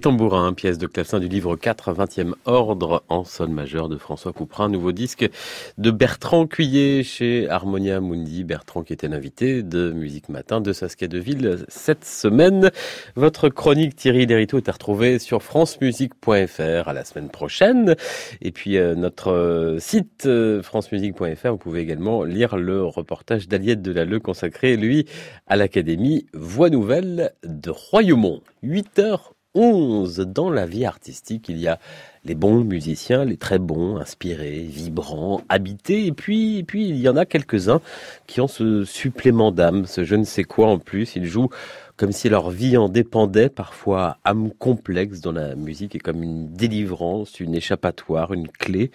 Tambourins, 0.04 0.52
pièce 0.52 0.78
de 0.78 0.86
clavecin 0.86 1.22
du 1.22 1.30
livre 1.30 1.56
4, 1.56 1.94
20e 1.94 2.34
ordre 2.44 3.06
en 3.08 3.24
sol 3.24 3.48
majeur 3.48 3.88
de 3.88 3.96
François 3.96 4.34
Couperin, 4.34 4.68
nouveau 4.68 4.92
disque 4.92 5.30
de 5.78 5.92
Bertrand 5.92 6.46
Cuillet 6.46 7.04
chez 7.04 7.48
Harmonia 7.50 8.02
Mundi. 8.02 8.44
Bertrand 8.44 8.84
qui 8.84 8.92
était 8.92 9.08
l'invité 9.08 9.64
de 9.64 9.94
Musique 9.94 10.28
Matin 10.28 10.60
de 10.60 10.74
Saskia 10.74 11.08
Deville 11.08 11.64
cette 11.70 12.04
semaine. 12.04 12.70
Votre 13.16 13.48
chronique 13.48 13.96
Thierry 13.96 14.28
Derito 14.28 14.58
est 14.58 14.68
à 14.68 14.74
retrouver 14.74 15.20
sur 15.20 15.42
francemusique.fr 15.42 16.90
à 16.90 16.92
la 16.92 17.06
semaine 17.06 17.30
prochaine. 17.30 17.96
Et 18.42 18.52
puis 18.52 18.76
euh, 18.76 18.96
notre 18.96 19.32
euh, 19.32 19.80
site 19.80 20.26
euh, 20.26 20.62
francemusique.fr, 20.62 21.52
vous 21.52 21.58
pouvez 21.58 21.80
également 21.80 22.26
lire 22.26 22.58
le 22.58 22.84
reportage 22.84 23.48
d'Aliette 23.48 23.82
Delalleux 23.82 24.20
consacré, 24.20 24.76
lui, 24.76 25.06
à 25.48 25.56
l'Académie 25.56 26.26
Voix 26.34 26.70
Nouvelle 26.70 27.32
de 27.46 27.70
Royaumont. 27.70 28.42
8 28.64 29.00
heures 29.00 29.34
11 29.56 30.20
dans 30.20 30.50
la 30.50 30.66
vie 30.66 30.86
artistique. 30.86 31.50
Il 31.50 31.58
y 31.60 31.68
a 31.68 31.80
les 32.26 32.36
bons 32.36 32.64
musiciens, 32.64 33.26
les 33.26 33.38
très 33.38 33.60
bons, 33.60 33.98
inspirés, 33.98 34.62
vibrants, 34.62 35.42
habités, 35.50 36.06
et 36.06 36.12
puis, 36.12 36.64
puis 36.64 36.88
il 36.88 36.98
y 36.98 37.10
en 37.10 37.18
a 37.18 37.26
quelques-uns 37.26 37.82
qui 38.28 38.40
ont 38.40 38.48
ce 38.48 38.86
supplément 38.86 39.52
d'âme, 39.52 39.86
ce 39.86 40.04
je 40.06 40.16
ne 40.16 40.24
sais 40.24 40.44
quoi 40.44 40.68
en 40.68 40.80
plus. 40.80 41.16
Ils 41.16 41.26
jouent 41.26 41.50
comme 41.98 42.12
si 42.12 42.28
leur 42.30 42.50
vie 42.50 42.76
en 42.78 42.90
dépendait, 42.90 43.50
parfois 43.50 44.18
âme 44.24 44.52
complexe 44.52 45.22
dans 45.22 45.32
la 45.32 45.56
musique 45.56 45.96
et 45.96 46.00
comme 46.00 46.24
une 46.24 46.52
délivrance, 46.52 47.40
une 47.40 47.54
échappatoire, 47.54 48.34
une 48.34 48.48
clé. 48.48 48.92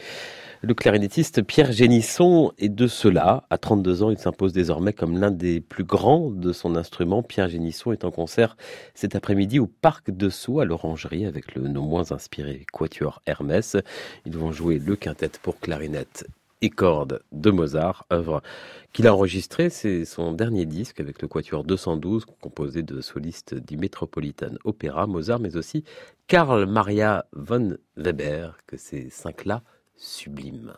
Le 0.63 0.75
clarinettiste 0.75 1.43
Pierre 1.43 1.71
Génisson 1.71 2.53
est 2.59 2.69
de 2.69 2.89
cela. 2.89 3.45
À 3.51 3.59
32 3.59 4.03
ans, 4.03 4.11
il 4.11 4.19
s'impose 4.19 4.53
désormais 4.53 4.93
comme 4.93 5.19
l'un 5.19 5.31
des 5.31 5.61
plus 5.61 5.85
grands 5.85 6.31
de 6.31 6.53
son 6.53 6.75
instrument. 6.75 7.23
Pierre 7.23 7.49
Génisson 7.49 7.93
est 7.93 8.05
en 8.05 8.11
concert 8.11 8.57
cet 8.95 9.15
après-midi 9.15 9.61
au 9.61 9.69
Parc 9.69 10.11
de 10.11 10.29
Sceaux 10.29 10.59
à 10.59 10.65
l'Orangerie 10.65 11.27
avec 11.27 11.55
le 11.55 11.69
non 11.69 11.83
moins 11.83 12.11
inspiré 12.11 12.67
Quatuor 12.73 13.23
Hermès. 13.27 13.77
Ils 14.27 14.37
vont 14.37 14.51
jouer 14.51 14.81
le 14.81 14.97
quintet 14.97 15.31
pour 15.41 15.61
clarinette 15.61 16.27
et 16.61 16.71
cordes 16.71 17.23
de 17.33 17.51
Mozart, 17.51 18.07
œuvre 18.13 18.43
qu'il 18.93 19.07
a 19.07 19.15
enregistrée. 19.15 19.71
C'est 19.71 20.05
son 20.05 20.33
dernier 20.33 20.67
disque 20.67 21.01
avec 21.01 21.23
le 21.23 21.29
Quatuor 21.29 21.65
212, 21.65 22.25
composé 22.41 22.83
de 22.83 23.01
solistes 23.01 23.55
du 23.55 23.77
Metropolitan 23.77 24.53
Opera, 24.65 25.07
Mozart, 25.07 25.41
mais 25.41 25.57
aussi 25.57 25.85
Karl 26.27 26.67
Maria 26.67 27.27
von 27.33 27.77
Weber, 27.97 28.59
que 28.67 28.77
ces 28.77 29.11
cinq-là 29.11 29.63
sublime. 29.97 30.75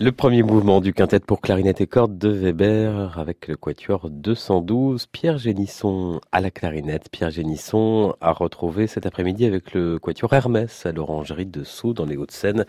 Le 0.00 0.12
premier 0.12 0.44
mouvement 0.44 0.80
du 0.80 0.92
quintet 0.92 1.18
pour 1.18 1.40
clarinette 1.40 1.80
et 1.80 1.88
cordes 1.88 2.18
de 2.18 2.28
Weber 2.28 3.18
avec 3.18 3.48
le 3.48 3.56
quatuor 3.56 4.10
212. 4.10 5.06
Pierre 5.06 5.38
Génisson 5.38 6.20
à 6.30 6.40
la 6.40 6.52
clarinette. 6.52 7.08
Pierre 7.10 7.30
Génisson 7.30 8.14
a 8.20 8.30
retrouvé 8.30 8.86
cet 8.86 9.06
après-midi 9.06 9.44
avec 9.44 9.74
le 9.74 9.98
quatuor 9.98 10.32
Hermès 10.32 10.86
à 10.86 10.92
l'orangerie 10.92 11.46
de 11.46 11.64
Sceaux 11.64 11.94
dans 11.94 12.04
les 12.04 12.16
Hauts-de-Seine. 12.16 12.64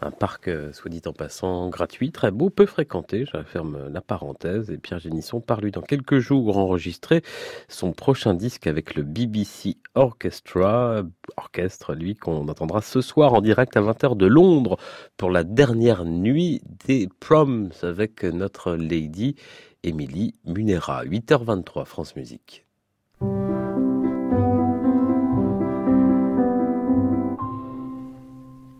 Un 0.00 0.10
parc, 0.10 0.48
euh, 0.48 0.72
soit 0.72 0.90
dit 0.90 1.02
en 1.04 1.12
passant, 1.12 1.68
gratuit, 1.68 2.12
très 2.12 2.30
beau, 2.30 2.48
peu 2.48 2.64
fréquenté, 2.64 3.26
je 3.26 3.42
ferme 3.42 3.90
la 3.92 4.00
parenthèse. 4.00 4.70
Et 4.70 4.78
Pierre 4.78 5.00
Génisson 5.00 5.42
part 5.42 5.60
lui 5.60 5.72
dans 5.72 5.82
quelques 5.82 6.20
jours 6.20 6.56
enregistrer 6.56 7.20
son 7.68 7.92
prochain 7.92 8.32
disque 8.32 8.66
avec 8.66 8.94
le 8.94 9.02
BBC 9.02 9.76
Orchestra, 9.96 11.02
orchestre 11.36 11.94
lui 11.94 12.16
qu'on 12.16 12.48
entendra 12.48 12.80
ce 12.80 13.02
soir 13.02 13.34
en 13.34 13.42
direct 13.42 13.76
à 13.76 13.82
20h 13.82 14.16
de 14.16 14.24
Londres 14.26 14.78
pour 15.18 15.30
la 15.30 15.44
dernière 15.44 16.06
nuit 16.06 16.62
des 16.86 17.08
proms 17.20 17.70
avec 17.82 18.22
notre 18.24 18.72
lady 18.72 19.36
Émilie 19.82 20.34
Munera. 20.44 21.04
8h23 21.04 21.84
France 21.84 22.16
Musique. 22.16 22.64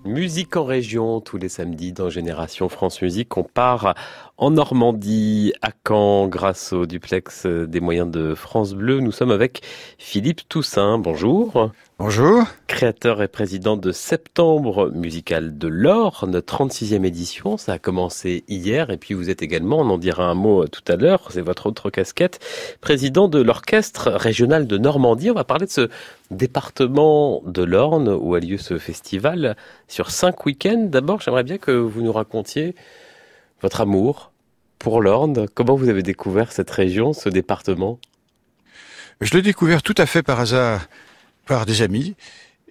Musique 0.05 0.57
en 0.57 0.65
région, 0.65 1.21
tous 1.21 1.39
les 1.39 1.49
samedis 1.49 1.93
dans 1.93 2.11
Génération 2.11 2.69
France 2.69 3.01
Musique. 3.01 3.37
On 3.37 3.45
part 3.45 3.95
en 4.39 4.51
Normandie, 4.51 5.53
à 5.63 5.71
Caen, 5.87 6.27
grâce 6.27 6.73
au 6.73 6.85
duplex 6.85 7.47
des 7.47 7.81
moyens 7.81 8.11
de 8.11 8.35
France 8.35 8.75
Bleu. 8.75 9.01
Nous 9.01 9.13
sommes 9.13 9.31
avec 9.31 9.63
Philippe 9.99 10.49
Toussaint. 10.49 10.99
Bonjour. 10.99 11.71
Bonjour. 12.03 12.45
Créateur 12.67 13.21
et 13.21 13.29
président 13.29 13.77
de 13.77 13.93
Septembre 13.93 14.91
Musical 14.91 15.59
de 15.59 15.69
l'Orne, 15.69 16.39
36e 16.39 17.05
édition. 17.05 17.59
Ça 17.59 17.75
a 17.75 17.79
commencé 17.79 18.43
hier 18.49 18.89
et 18.89 18.97
puis 18.97 19.13
vous 19.13 19.29
êtes 19.29 19.43
également, 19.43 19.81
on 19.81 19.91
en 19.91 19.99
dira 19.99 20.25
un 20.25 20.33
mot 20.33 20.67
tout 20.67 20.81
à 20.91 20.97
l'heure, 20.97 21.29
c'est 21.31 21.43
votre 21.43 21.67
autre 21.67 21.91
casquette, 21.91 22.41
président 22.81 23.29
de 23.29 23.43
l'Orchestre 23.43 24.13
régional 24.13 24.67
de 24.67 24.79
Normandie. 24.79 25.31
On 25.31 25.35
va 25.35 25.45
parler 25.45 25.67
de 25.67 25.71
ce 25.71 25.91
département 26.31 27.43
de 27.45 27.63
l'Orne 27.63 28.09
où 28.09 28.35
a 28.35 28.41
lieu 28.41 28.57
ce 28.57 28.79
festival 28.79 29.55
sur 29.87 30.11
cinq 30.11 30.47
week-ends. 30.47 30.87
D'abord, 30.89 31.21
j'aimerais 31.21 31.45
bien 31.45 31.59
que 31.59 31.73
vous 31.73 32.01
nous 32.01 32.13
racontiez 32.13 32.75
votre 33.61 33.83
amour 33.83 34.33
pour 34.79 35.03
l'Orne. 35.03 35.47
Comment 35.55 35.77
vous 35.77 35.91
avez 35.91 36.03
découvert 36.03 36.51
cette 36.51 36.71
région, 36.71 37.13
ce 37.13 37.29
département? 37.29 37.99
Je 39.21 39.35
l'ai 39.35 39.43
découvert 39.43 39.83
tout 39.83 39.95
à 39.99 40.07
fait 40.07 40.23
par 40.23 40.41
hasard 40.41 40.89
par 41.51 41.67
des 41.67 41.83
amis. 41.83 42.15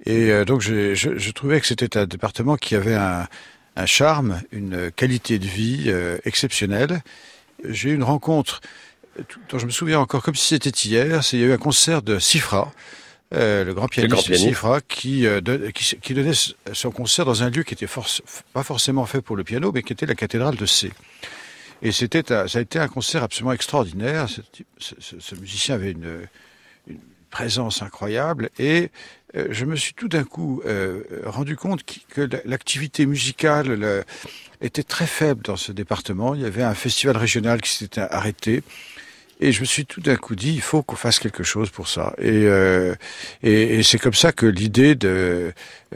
Et 0.05 0.31
euh, 0.31 0.45
donc 0.45 0.61
je, 0.61 0.95
je, 0.95 1.17
je, 1.17 1.31
trouvais 1.31 1.59
que 1.59 1.67
c'était 1.67 1.97
un 1.97 2.05
département 2.05 2.55
qui 2.55 2.75
avait 2.75 2.95
un, 2.95 3.27
un 3.75 3.85
charme, 3.85 4.41
une 4.53 4.89
qualité 4.89 5.37
de 5.37 5.45
vie 5.45 5.87
euh, 5.87 6.17
exceptionnelle. 6.23 7.01
J'ai 7.67 7.89
eu 7.89 7.95
une 7.95 8.03
rencontre 8.03 8.61
dont 9.49 9.59
je 9.59 9.65
me 9.65 9.71
souviens 9.71 9.99
encore 9.99 10.23
comme 10.23 10.35
si 10.35 10.47
c'était 10.47 10.69
hier. 10.69 11.25
C'est 11.25 11.35
il 11.35 11.41
y 11.41 11.43
a 11.43 11.47
eu 11.47 11.51
un 11.51 11.57
concert 11.57 12.01
de 12.01 12.19
Sifra, 12.19 12.71
euh, 13.33 13.65
le 13.65 13.73
grand 13.73 13.89
pianiste, 13.89 14.11
le 14.11 14.15
grand 14.15 14.23
pianiste. 14.23 14.47
Sifra, 14.47 14.79
qui, 14.79 15.23
de, 15.23 15.71
qui, 15.75 15.97
qui, 15.97 16.13
donnait 16.13 16.39
son 16.71 16.91
concert 16.91 17.25
dans 17.25 17.43
un 17.43 17.49
lieu 17.49 17.63
qui 17.63 17.73
était 17.73 17.93
pas 18.53 18.63
forcément 18.63 19.05
fait 19.05 19.21
pour 19.21 19.35
le 19.35 19.43
piano, 19.43 19.73
mais 19.73 19.83
qui 19.83 19.91
était 19.91 20.05
la 20.05 20.15
cathédrale 20.15 20.55
de 20.55 20.65
C. 20.65 20.93
Et 21.81 21.91
c'était, 21.91 22.23
ça 22.47 22.59
a 22.59 22.61
été 22.61 22.79
un 22.79 22.87
concert 22.87 23.23
absolument 23.23 23.51
extraordinaire. 23.51 24.29
Ce, 24.29 24.39
ce, 24.77 25.19
ce 25.19 25.35
musicien 25.35 25.75
avait 25.75 25.91
une 25.91 26.29
présence 27.29 27.81
incroyable 27.81 28.49
et 28.59 28.89
euh, 29.35 29.47
je 29.51 29.65
me 29.65 29.75
suis 29.75 29.93
tout 29.93 30.07
d'un 30.07 30.23
coup 30.23 30.61
euh, 30.65 31.03
rendu 31.25 31.55
compte 31.55 31.81
que 31.83 32.27
l'activité 32.45 33.05
musicale 33.05 33.67
le, 33.67 34.03
était 34.61 34.83
très 34.83 35.05
faible 35.05 35.43
dans 35.43 35.55
ce 35.55 35.71
département. 35.71 36.35
Il 36.35 36.41
y 36.41 36.45
avait 36.45 36.63
un 36.63 36.73
festival 36.73 37.17
régional 37.17 37.61
qui 37.61 37.71
s'était 37.71 38.01
arrêté. 38.01 38.63
Et 39.41 39.53
je 39.53 39.61
me 39.61 39.65
suis 39.65 39.85
tout 39.85 40.01
d'un 40.01 40.17
coup 40.17 40.35
dit, 40.35 40.53
il 40.53 40.61
faut 40.61 40.83
qu'on 40.83 40.97
fasse 40.97 41.17
quelque 41.17 41.43
chose 41.43 41.69
pour 41.69 41.87
ça. 41.87 42.13
Et, 42.17 42.45
euh, 42.45 42.93
et, 43.41 43.79
et 43.79 43.83
c'est 43.83 43.97
comme 43.97 44.13
ça 44.13 44.33
que 44.33 44.45
l'idée 44.45 44.95
de, 44.95 45.53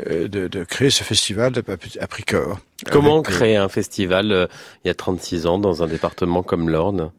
euh, 0.08 0.28
de, 0.30 0.48
de, 0.48 0.64
créer 0.64 0.90
ce 0.90 1.04
festival 1.04 1.52
a 2.00 2.08
pris 2.08 2.24
corps. 2.24 2.60
Comment 2.90 3.22
créer 3.22 3.58
un 3.58 3.68
festival 3.68 4.32
euh, 4.32 4.48
il 4.84 4.88
y 4.88 4.92
a 4.92 4.94
36 4.94 5.46
ans 5.46 5.60
dans 5.60 5.84
un 5.84 5.88
département 5.88 6.42
comme 6.42 6.70
l'Orne? 6.70 7.12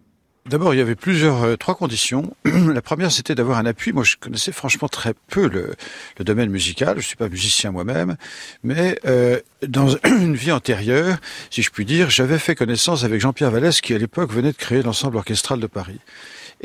D'abord, 0.47 0.75
il 0.75 0.77
y 0.77 0.83
avait 0.83 0.95
plusieurs, 0.95 1.43
euh, 1.43 1.57
trois 1.57 1.75
conditions. 1.75 2.37
La 2.45 2.83
première, 2.83 3.11
c'était 3.11 3.35
d'avoir 3.35 3.57
un 3.57 3.65
appui. 3.65 3.95
Moi, 3.95 4.05
je 4.05 4.17
connaissais 4.17 4.53
franchement 4.53 4.89
très 4.89 5.15
peu 5.29 5.49
le, 5.49 5.75
domaine 6.23 6.51
musical. 6.51 7.01
Je 7.01 7.07
suis 7.07 7.17
pas 7.17 7.31
musicien 7.31 7.71
moi-même, 7.71 8.19
mais 8.63 8.99
euh, 9.07 9.41
dans 9.67 9.89
une 10.05 10.37
vie 10.37 10.53
antérieure, 10.53 11.17
si 11.49 11.63
je 11.63 11.71
puis 11.71 11.87
dire, 11.87 12.11
j'avais 12.11 12.39
fait 12.39 12.55
connaissance 12.55 13.05
avec 13.05 13.23
Jean-Pierre 13.23 13.51
Vallès, 13.51 13.81
qui 13.81 13.95
à 13.95 13.99
l'époque 13.99 14.33
venait 14.33 14.53
de 14.53 14.57
créer 14.57 14.83
l'ensemble 14.83 15.17
orchestral 15.17 15.61
de 15.61 15.67
Paris. 15.67 15.99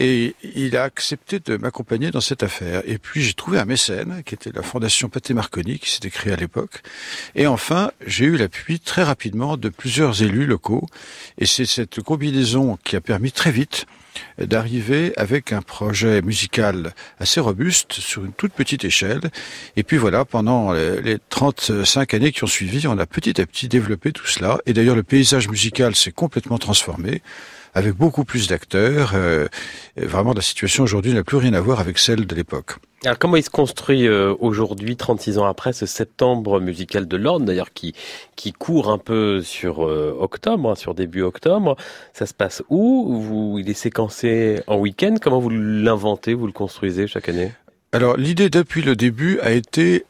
Et 0.02 0.34
il 0.56 0.78
a 0.78 0.84
accepté 0.84 1.40
de 1.40 1.58
m'accompagner 1.58 2.10
dans 2.10 2.22
cette 2.22 2.42
affaire. 2.42 2.82
Et 2.86 2.98
puis 2.98 3.22
j'ai 3.22 3.34
trouvé 3.34 3.60
un 3.60 3.66
mécène, 3.66 4.24
qui 4.26 4.34
était 4.34 4.52
la 4.54 4.64
Fondation 4.64 5.10
Pathé 5.10 5.34
Marconi, 5.34 5.78
qui 5.78 5.90
s'était 5.90 6.10
créée 6.10 6.32
à 6.32 6.38
l'époque. 6.38 6.82
Et 7.36 7.48
enfin, 7.48 7.92
j'ai 8.08 8.24
eu 8.24 8.38
l'appui 8.38 8.80
très 8.80 9.04
rapidement 9.04 9.58
de 9.58 9.68
plusieurs 9.68 10.24
élus 10.24 10.46
locaux. 10.46 10.88
Et 11.38 11.46
c'est 11.46 11.66
cette 11.66 12.02
combinaison 12.02 12.80
qui 12.86 12.96
a 12.96 13.02
permis 13.02 13.34
très 13.34 13.52
vite 13.52 13.88
d'arriver 14.38 15.12
avec 15.18 15.52
un 15.52 15.62
projet 15.62 16.22
musical 16.22 16.94
assez 17.20 17.42
robuste 17.42 17.92
sur 17.92 18.24
une 18.24 18.32
toute 18.32 18.54
petite 18.54 18.86
échelle. 18.86 19.20
Et 19.76 19.84
puis 19.84 19.98
voilà, 19.98 20.24
pendant 20.24 20.72
les 20.72 21.18
35 21.28 22.14
années 22.14 22.32
qui 22.32 22.46
ont 22.46 22.48
suivi, 22.48 22.88
on 22.88 22.98
a 22.98 23.06
petit 23.06 23.42
à 23.42 23.46
petit 23.46 23.68
développé 23.68 24.14
tout 24.14 24.28
cela. 24.28 24.60
Et 24.66 24.72
d'ailleurs, 24.72 24.96
le 24.96 25.04
paysage 25.04 25.50
musical 25.50 25.94
s'est 25.94 26.14
complètement 26.14 26.58
transformé 26.58 27.22
avec 27.74 27.96
beaucoup 27.96 28.26
plus 28.26 28.48
d'acteurs. 28.48 29.12
Euh, 29.16 29.48
vraiment, 29.96 30.34
la 30.34 30.42
situation 30.42 30.84
aujourd'hui 30.84 31.14
n'a 31.14 31.24
plus 31.24 31.38
rien 31.38 31.54
à 31.54 31.62
voir 31.62 31.80
avec 31.80 31.98
celle 31.98 32.26
de 32.26 32.36
l'époque. 32.36 32.76
Alors 33.06 33.18
comment 33.18 33.38
il 33.38 33.44
se 33.44 33.50
construit 33.50 34.08
euh, 34.08 34.36
aujourd'hui, 34.40 34.98
36 34.98 35.38
ans 35.38 35.46
après, 35.46 35.72
ce 35.72 35.86
septembre 35.86 36.60
musical 36.60 37.08
de 37.08 37.16
l'Orne, 37.16 37.46
d'ailleurs 37.46 37.72
qui, 37.72 37.96
qui 38.36 38.52
court 38.52 38.92
un 38.92 38.98
peu 38.98 39.42
sur 39.42 39.88
euh, 39.88 40.14
octobre, 40.20 40.72
hein, 40.72 40.76
sur 40.76 40.94
début 40.94 41.22
octobre? 41.22 41.78
Ça 42.12 42.26
se 42.26 42.34
passe 42.34 42.62
où? 42.68 43.22
Vous, 43.22 43.58
Il 43.58 43.70
est 43.70 43.74
séquencé 43.74 44.62
en 44.68 44.78
week-end? 44.78 45.16
Comment 45.22 45.40
vous 45.40 45.50
l'inventez, 45.50 46.34
vous 46.34 46.46
le 46.46 46.52
construisez 46.52 47.08
chaque 47.08 47.30
année? 47.30 47.54
Alors 47.92 48.18
l'idée 48.18 48.52
depuis 48.52 48.84
le 48.84 48.96
début 48.96 49.40
a 49.40 49.52
été 49.52 50.06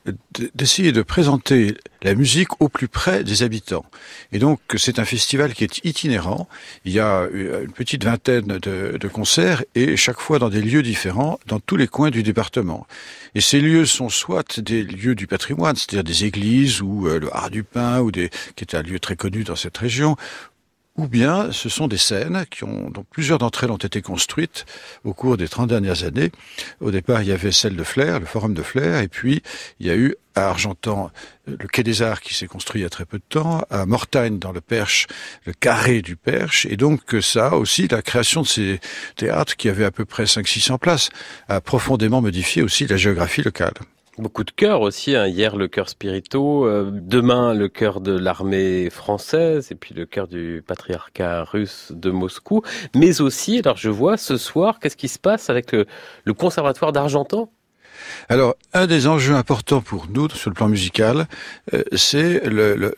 d'essayer 0.53 0.91
de 0.91 1.01
présenter 1.01 1.77
la 2.01 2.13
musique 2.13 2.61
au 2.61 2.67
plus 2.67 2.89
près 2.89 3.23
des 3.23 3.41
habitants. 3.41 3.85
Et 4.33 4.39
donc 4.39 4.59
c'est 4.75 4.99
un 4.99 5.05
festival 5.05 5.53
qui 5.53 5.63
est 5.63 5.85
itinérant. 5.85 6.49
Il 6.83 6.91
y 6.91 6.99
a 6.99 7.27
une 7.33 7.71
petite 7.71 8.03
vingtaine 8.03 8.47
de, 8.47 8.97
de, 8.99 9.07
concerts 9.07 9.63
et 9.75 9.95
chaque 9.95 10.19
fois 10.19 10.39
dans 10.39 10.49
des 10.49 10.61
lieux 10.61 10.83
différents, 10.83 11.39
dans 11.47 11.61
tous 11.61 11.77
les 11.77 11.87
coins 11.87 12.11
du 12.11 12.21
département. 12.21 12.85
Et 13.33 13.41
ces 13.41 13.61
lieux 13.61 13.85
sont 13.85 14.09
soit 14.09 14.59
des 14.59 14.83
lieux 14.83 15.15
du 15.15 15.27
patrimoine, 15.27 15.77
c'est-à-dire 15.77 16.03
des 16.03 16.25
églises 16.25 16.81
ou 16.81 17.07
euh, 17.07 17.19
le 17.19 17.33
Hard 17.33 17.51
du 17.51 17.63
Pin, 17.63 18.01
ou 18.01 18.11
des, 18.11 18.29
qui 18.55 18.65
est 18.65 18.75
un 18.75 18.81
lieu 18.81 18.99
très 18.99 19.15
connu 19.15 19.43
dans 19.43 19.55
cette 19.55 19.77
région, 19.77 20.17
ou 20.99 21.07
bien 21.07 21.51
ce 21.53 21.69
sont 21.69 21.87
des 21.87 21.97
scènes 21.97 22.45
qui 22.51 22.65
ont, 22.65 22.89
donc 22.89 23.05
plusieurs 23.09 23.37
d'entre 23.37 23.63
elles 23.63 23.71
ont 23.71 23.77
été 23.77 24.01
construites 24.01 24.65
au 25.05 25.13
cours 25.13 25.37
des 25.37 25.47
30 25.47 25.69
dernières 25.69 26.03
années. 26.03 26.29
Au 26.81 26.91
départ, 26.91 27.21
il 27.21 27.29
y 27.29 27.31
avait 27.31 27.53
celle 27.53 27.77
de 27.77 27.83
Flair, 27.85 28.19
le 28.19 28.25
forum 28.25 28.53
de 28.53 28.61
Flair, 28.61 28.99
et 28.99 29.07
puis 29.07 29.41
il 29.79 29.87
y 29.87 29.89
a 29.89 29.95
eu 29.95 30.15
à 30.35 30.47
Argentan 30.49 31.09
le 31.47 31.67
Quai 31.67 31.83
des 31.83 32.01
Arts 32.01 32.19
qui 32.19 32.33
s'est 32.33 32.47
construit 32.47 32.81
il 32.81 32.83
y 32.83 32.87
a 32.87 32.89
très 32.89 33.05
peu 33.05 33.17
de 33.17 33.23
temps, 33.29 33.63
à 33.69 33.85
Mortagne 33.85 34.39
dans 34.39 34.51
le 34.51 34.59
Perche, 34.59 35.07
le 35.45 35.53
carré 35.53 36.01
du 36.01 36.17
Perche, 36.17 36.65
et 36.69 36.75
donc 36.75 37.15
ça 37.21 37.55
aussi, 37.55 37.87
la 37.87 38.01
création 38.01 38.41
de 38.41 38.47
ces 38.47 38.79
théâtres 39.15 39.55
qui 39.55 39.69
avaient 39.69 39.85
à 39.85 39.91
peu 39.91 40.03
près 40.03 40.25
500-600 40.25 40.79
places, 40.79 41.09
a 41.47 41.61
profondément 41.61 42.21
modifié 42.21 42.61
aussi 42.61 42.87
la 42.87 42.97
géographie 42.97 43.41
locale. 43.41 43.73
Beaucoup 44.19 44.43
de 44.43 44.51
chœurs 44.51 44.81
aussi. 44.81 45.15
Hein. 45.15 45.27
Hier, 45.27 45.55
le 45.55 45.69
chœur 45.69 45.87
Spirito. 45.87 46.65
Euh, 46.65 46.91
demain, 46.91 47.53
le 47.53 47.69
chœur 47.69 48.01
de 48.01 48.11
l'armée 48.11 48.89
française. 48.89 49.71
Et 49.71 49.75
puis 49.75 49.95
le 49.95 50.05
chœur 50.05 50.27
du 50.27 50.61
patriarcat 50.67 51.45
russe 51.45 51.93
de 51.95 52.11
Moscou. 52.11 52.61
Mais 52.93 53.21
aussi, 53.21 53.59
alors 53.59 53.77
je 53.77 53.89
vois 53.89 54.17
ce 54.17 54.35
soir, 54.35 54.79
qu'est-ce 54.79 54.97
qui 54.97 55.07
se 55.07 55.19
passe 55.19 55.49
avec 55.49 55.71
le, 55.71 55.85
conservatoire 56.33 56.91
d'Argentan? 56.91 57.49
Alors, 58.27 58.55
un 58.73 58.87
des 58.87 59.07
enjeux 59.07 59.35
importants 59.35 59.81
pour 59.81 60.07
nous 60.09 60.29
sur 60.31 60.49
le 60.49 60.53
plan 60.53 60.67
musical, 60.67 61.25
euh, 61.73 61.83
c'est 61.95 62.41
le, 62.45 62.91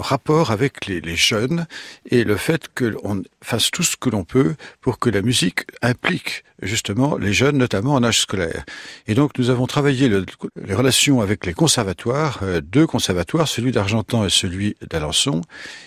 rapport 0.00 0.50
avec 0.50 0.84
les, 0.84 1.00
les 1.00 1.16
jeunes 1.16 1.66
et 2.10 2.24
le 2.24 2.36
fait 2.36 2.68
qu'on 2.74 3.22
fasse 3.42 3.70
tout 3.70 3.82
ce 3.82 3.96
que 3.96 4.10
l'on 4.10 4.24
peut 4.24 4.54
pour 4.82 4.98
que 4.98 5.08
la 5.08 5.22
musique 5.22 5.64
implique 5.80 6.44
justement 6.62 7.16
les 7.16 7.32
jeunes, 7.32 7.58
notamment 7.58 7.94
en 7.94 8.02
âge 8.02 8.20
scolaire. 8.20 8.64
Et 9.06 9.14
donc 9.14 9.38
nous 9.38 9.50
avons 9.50 9.66
travaillé 9.66 10.08
les 10.08 10.74
relations 10.74 11.20
avec 11.20 11.46
les 11.46 11.54
conservatoires, 11.54 12.40
euh, 12.42 12.60
deux 12.60 12.86
conservatoires, 12.86 13.48
celui 13.48 13.72
d'Argentan 13.72 14.24
et 14.24 14.30
celui 14.30 14.76
d'Alençon. 14.88 15.42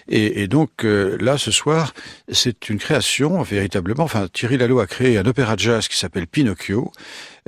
Et, 0.08 0.48
donc 0.48 0.84
euh, 0.84 1.18
là, 1.20 1.38
ce 1.38 1.52
soir, 1.52 1.94
c'est 2.32 2.70
une 2.70 2.80
création 2.80 3.42
véritablement. 3.42 4.04
Enfin, 4.04 4.28
Thierry 4.32 4.58
Lalo 4.58 4.80
a 4.80 4.88
créé 4.88 5.18
un 5.18 5.26
opéra 5.26 5.56
de 5.56 5.62
jazz 5.62 5.88
qui 5.88 5.98
s'appelle 5.98 6.28
Pinocchio. 6.28 6.92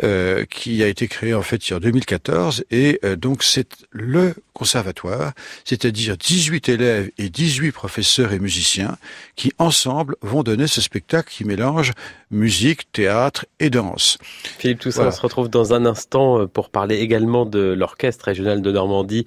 Euh, 0.03 0.45
qui 0.49 0.82
a 0.82 0.88
été 0.88 1.07
créé 1.07 1.36
en 1.36 1.43
fait 1.43 1.71
en 1.71 1.78
2014 1.78 2.63
et 2.71 2.99
donc 3.15 3.43
c'est 3.43 3.86
le 3.91 4.34
conservatoire, 4.51 5.34
c'est-à-dire 5.65 6.17
18 6.17 6.67
élèves 6.67 7.11
et 7.19 7.30
18 7.30 7.71
professeurs 7.71 8.34
et 8.34 8.39
musiciens 8.39 8.97
qui 9.36 9.51
ensemble 9.59 10.15
vont 10.24 10.41
donner 10.41 10.65
ce 10.65 10.82
spectacle 10.82 11.30
qui 11.32 11.45
mélange 11.45 11.91
musique, 12.32 12.91
théâtre 12.91 13.12
et 13.59 13.70
danse. 13.70 14.18
Philippe 14.57 14.80
Toussaint, 14.80 15.03
voilà. 15.03 15.14
on 15.14 15.16
se 15.16 15.22
retrouve 15.22 15.49
dans 15.49 15.74
un 15.74 15.86
instant 15.86 16.39
euh, 16.39 16.47
pour 16.47 16.70
parler 16.70 16.97
également 16.97 17.45
de 17.45 17.59
l'orchestre 17.59 18.26
régional 18.26 18.61
de 18.61 18.72
Normandie 18.72 19.26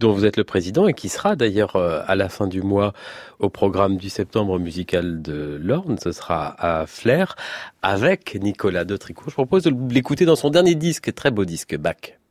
dont 0.00 0.12
vous 0.12 0.24
êtes 0.24 0.36
le 0.36 0.44
président 0.44 0.88
et 0.88 0.94
qui 0.94 1.08
sera 1.08 1.36
d'ailleurs 1.36 1.76
euh, 1.76 2.02
à 2.06 2.16
la 2.16 2.28
fin 2.28 2.48
du 2.48 2.60
mois 2.60 2.92
au 3.38 3.48
programme 3.48 3.96
du 3.96 4.10
septembre 4.10 4.58
musical 4.58 5.22
de 5.22 5.58
l'Orne. 5.62 5.96
Ce 6.02 6.10
sera 6.12 6.54
à 6.58 6.86
Flair 6.86 7.36
avec 7.82 8.36
Nicolas 8.40 8.84
de 8.84 8.96
Tricot. 8.96 9.24
Je 9.28 9.34
propose 9.34 9.62
de 9.62 9.72
l'écouter 9.92 10.24
dans 10.24 10.36
son 10.36 10.50
dernier 10.50 10.74
disque, 10.74 11.14
très 11.14 11.30
beau 11.30 11.44
disque, 11.44 11.76
Bach. 11.76 12.21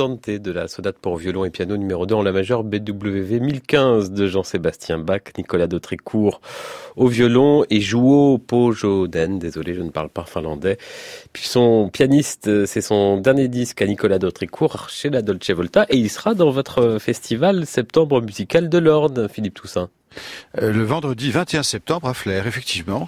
De 0.00 0.50
la 0.50 0.66
sonate 0.66 0.96
pour 0.96 1.18
violon 1.18 1.44
et 1.44 1.50
piano 1.50 1.76
numéro 1.76 2.06
2 2.06 2.14
en 2.14 2.22
la 2.22 2.32
majeure 2.32 2.64
BWV 2.64 3.38
1015 3.38 4.12
de 4.12 4.26
Jean-Sébastien 4.28 4.98
Bach, 4.98 5.20
Nicolas 5.36 5.66
Dautricourt 5.66 6.40
au 6.96 7.06
violon 7.06 7.66
et 7.68 7.82
Jouo 7.82 8.38
Pojoden, 8.38 9.38
désolé 9.38 9.74
je 9.74 9.82
ne 9.82 9.90
parle 9.90 10.08
pas 10.08 10.24
finlandais. 10.24 10.78
Puis 11.34 11.46
son 11.46 11.90
pianiste, 11.92 12.64
c'est 12.64 12.80
son 12.80 13.18
dernier 13.18 13.48
disque 13.48 13.82
à 13.82 13.86
Nicolas 13.86 14.18
Dautricourt 14.18 14.88
chez 14.88 15.10
la 15.10 15.20
Dolce 15.20 15.50
Volta 15.50 15.84
et 15.90 15.98
il 15.98 16.08
sera 16.08 16.32
dans 16.32 16.50
votre 16.50 16.96
festival 16.98 17.66
Septembre 17.66 18.22
musical 18.22 18.70
de 18.70 18.78
l'Orne, 18.78 19.28
Philippe 19.28 19.52
Toussaint. 19.52 19.90
Euh, 20.62 20.72
le 20.72 20.82
vendredi 20.82 21.30
21 21.30 21.62
septembre 21.62 22.08
à 22.08 22.14
Flers, 22.14 22.46
effectivement. 22.46 23.06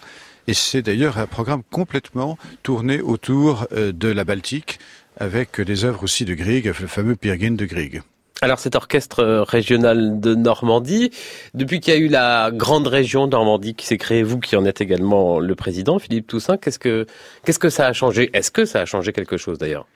Et 0.48 0.54
c'est 0.54 0.82
d'ailleurs 0.82 1.18
un 1.18 1.26
programme 1.26 1.62
complètement 1.70 2.36
tourné 2.62 3.00
autour 3.00 3.66
euh, 3.72 3.92
de 3.92 4.08
la 4.08 4.24
Baltique, 4.24 4.80
avec 5.18 5.60
des 5.60 5.84
œuvres 5.84 6.04
aussi 6.04 6.24
de 6.24 6.34
Grieg, 6.34 6.66
le 6.66 6.86
fameux 6.86 7.16
Pirgin 7.16 7.56
de 7.56 7.64
Grieg. 7.64 8.02
Alors 8.42 8.58
cet 8.58 8.74
orchestre 8.74 9.44
régional 9.46 10.18
de 10.18 10.34
Normandie, 10.34 11.12
depuis 11.54 11.78
qu'il 11.78 11.94
y 11.94 11.96
a 11.96 12.00
eu 12.00 12.08
la 12.08 12.50
grande 12.52 12.88
région 12.88 13.28
Normandie 13.28 13.76
qui 13.76 13.86
s'est 13.86 13.98
créée, 13.98 14.24
vous 14.24 14.40
qui 14.40 14.56
en 14.56 14.64
êtes 14.64 14.80
également 14.80 15.38
le 15.38 15.54
président, 15.54 16.00
Philippe 16.00 16.26
Toussaint, 16.26 16.56
qu'est-ce 16.56 16.80
que 16.80 17.06
qu'est-ce 17.44 17.60
que 17.60 17.70
ça 17.70 17.86
a 17.86 17.92
changé? 17.92 18.30
Est-ce 18.32 18.50
que 18.50 18.64
ça 18.64 18.80
a 18.80 18.84
changé 18.84 19.12
quelque 19.12 19.36
chose 19.36 19.58
d'ailleurs? 19.58 19.86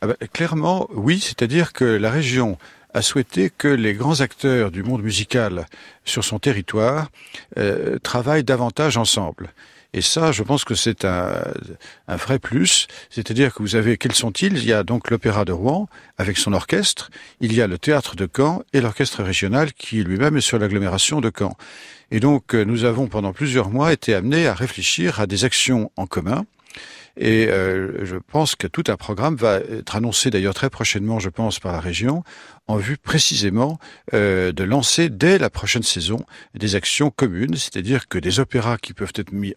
Ah 0.00 0.08
ben, 0.08 0.16
Clairement, 0.32 0.88
oui. 0.90 1.20
C'est-à-dire 1.20 1.72
que 1.72 1.84
la 1.84 2.10
région 2.10 2.58
a 2.92 3.02
souhaité 3.02 3.50
que 3.56 3.68
les 3.68 3.94
grands 3.94 4.20
acteurs 4.20 4.72
du 4.72 4.82
monde 4.82 5.02
musical 5.02 5.66
sur 6.04 6.24
son 6.24 6.38
territoire 6.38 7.10
euh, 7.58 7.98
travaillent 8.02 8.42
davantage 8.42 8.96
ensemble. 8.96 9.50
Et 9.96 10.02
ça, 10.02 10.30
je 10.30 10.42
pense 10.42 10.66
que 10.66 10.74
c'est 10.74 11.06
un, 11.06 11.42
un, 12.06 12.16
vrai 12.16 12.38
plus. 12.38 12.86
C'est-à-dire 13.08 13.54
que 13.54 13.62
vous 13.62 13.76
avez, 13.76 13.96
quels 13.96 14.14
sont-ils? 14.14 14.52
Il 14.58 14.64
y 14.66 14.74
a 14.74 14.82
donc 14.82 15.10
l'Opéra 15.10 15.46
de 15.46 15.52
Rouen 15.52 15.88
avec 16.18 16.36
son 16.36 16.52
orchestre, 16.52 17.10
il 17.40 17.54
y 17.54 17.62
a 17.62 17.66
le 17.66 17.78
Théâtre 17.78 18.14
de 18.14 18.28
Caen 18.30 18.62
et 18.74 18.82
l'Orchestre 18.82 19.22
régional 19.22 19.72
qui 19.72 20.04
lui-même 20.04 20.36
est 20.36 20.42
sur 20.42 20.58
l'agglomération 20.58 21.22
de 21.22 21.32
Caen. 21.36 21.56
Et 22.10 22.20
donc, 22.20 22.52
nous 22.52 22.84
avons 22.84 23.06
pendant 23.06 23.32
plusieurs 23.32 23.70
mois 23.70 23.90
été 23.90 24.14
amenés 24.14 24.46
à 24.46 24.52
réfléchir 24.52 25.18
à 25.18 25.26
des 25.26 25.46
actions 25.46 25.90
en 25.96 26.06
commun 26.06 26.44
et 27.16 27.48
euh, 27.48 28.04
je 28.04 28.16
pense 28.16 28.56
que 28.56 28.66
tout 28.66 28.84
un 28.88 28.96
programme 28.96 29.36
va 29.36 29.56
être 29.56 29.96
annoncé 29.96 30.30
d'ailleurs 30.30 30.54
très 30.54 30.70
prochainement, 30.70 31.18
je 31.18 31.30
pense, 31.30 31.58
par 31.60 31.72
la 31.72 31.80
région, 31.80 32.22
en 32.66 32.76
vue 32.76 32.98
précisément 32.98 33.78
euh, 34.14 34.52
de 34.52 34.64
lancer 34.64 35.08
dès 35.08 35.38
la 35.38 35.50
prochaine 35.50 35.82
saison 35.82 36.24
des 36.54 36.74
actions 36.74 37.10
communes, 37.10 37.56
c'est-à-dire 37.56 38.08
que 38.08 38.18
des 38.18 38.40
opéras 38.40 38.76
qui 38.76 38.92
peuvent 38.92 39.12
être 39.14 39.32
mis, 39.32 39.54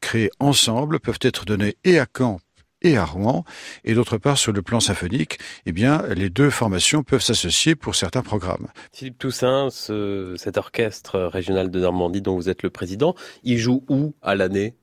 créés 0.00 0.30
ensemble 0.40 1.00
peuvent 1.00 1.18
être 1.22 1.44
donnés 1.44 1.76
et 1.84 1.98
à 1.98 2.06
Caen 2.16 2.40
et 2.82 2.96
à 2.96 3.04
Rouen, 3.04 3.44
et 3.84 3.92
d'autre 3.92 4.16
part 4.16 4.38
sur 4.38 4.52
le 4.52 4.62
plan 4.62 4.80
symphonique, 4.80 5.38
eh 5.66 5.72
bien 5.72 6.02
les 6.14 6.30
deux 6.30 6.48
formations 6.48 7.02
peuvent 7.02 7.22
s'associer 7.22 7.74
pour 7.74 7.94
certains 7.94 8.22
programmes. 8.22 8.68
Philippe 8.92 9.18
Toussaint, 9.18 9.68
cet 9.70 10.56
orchestre 10.56 11.20
régional 11.20 11.70
de 11.70 11.80
Normandie 11.80 12.22
dont 12.22 12.36
vous 12.36 12.48
êtes 12.48 12.62
le 12.62 12.70
président, 12.70 13.14
il 13.44 13.58
joue 13.58 13.84
où 13.88 14.14
à 14.22 14.34
l'année? 14.34 14.74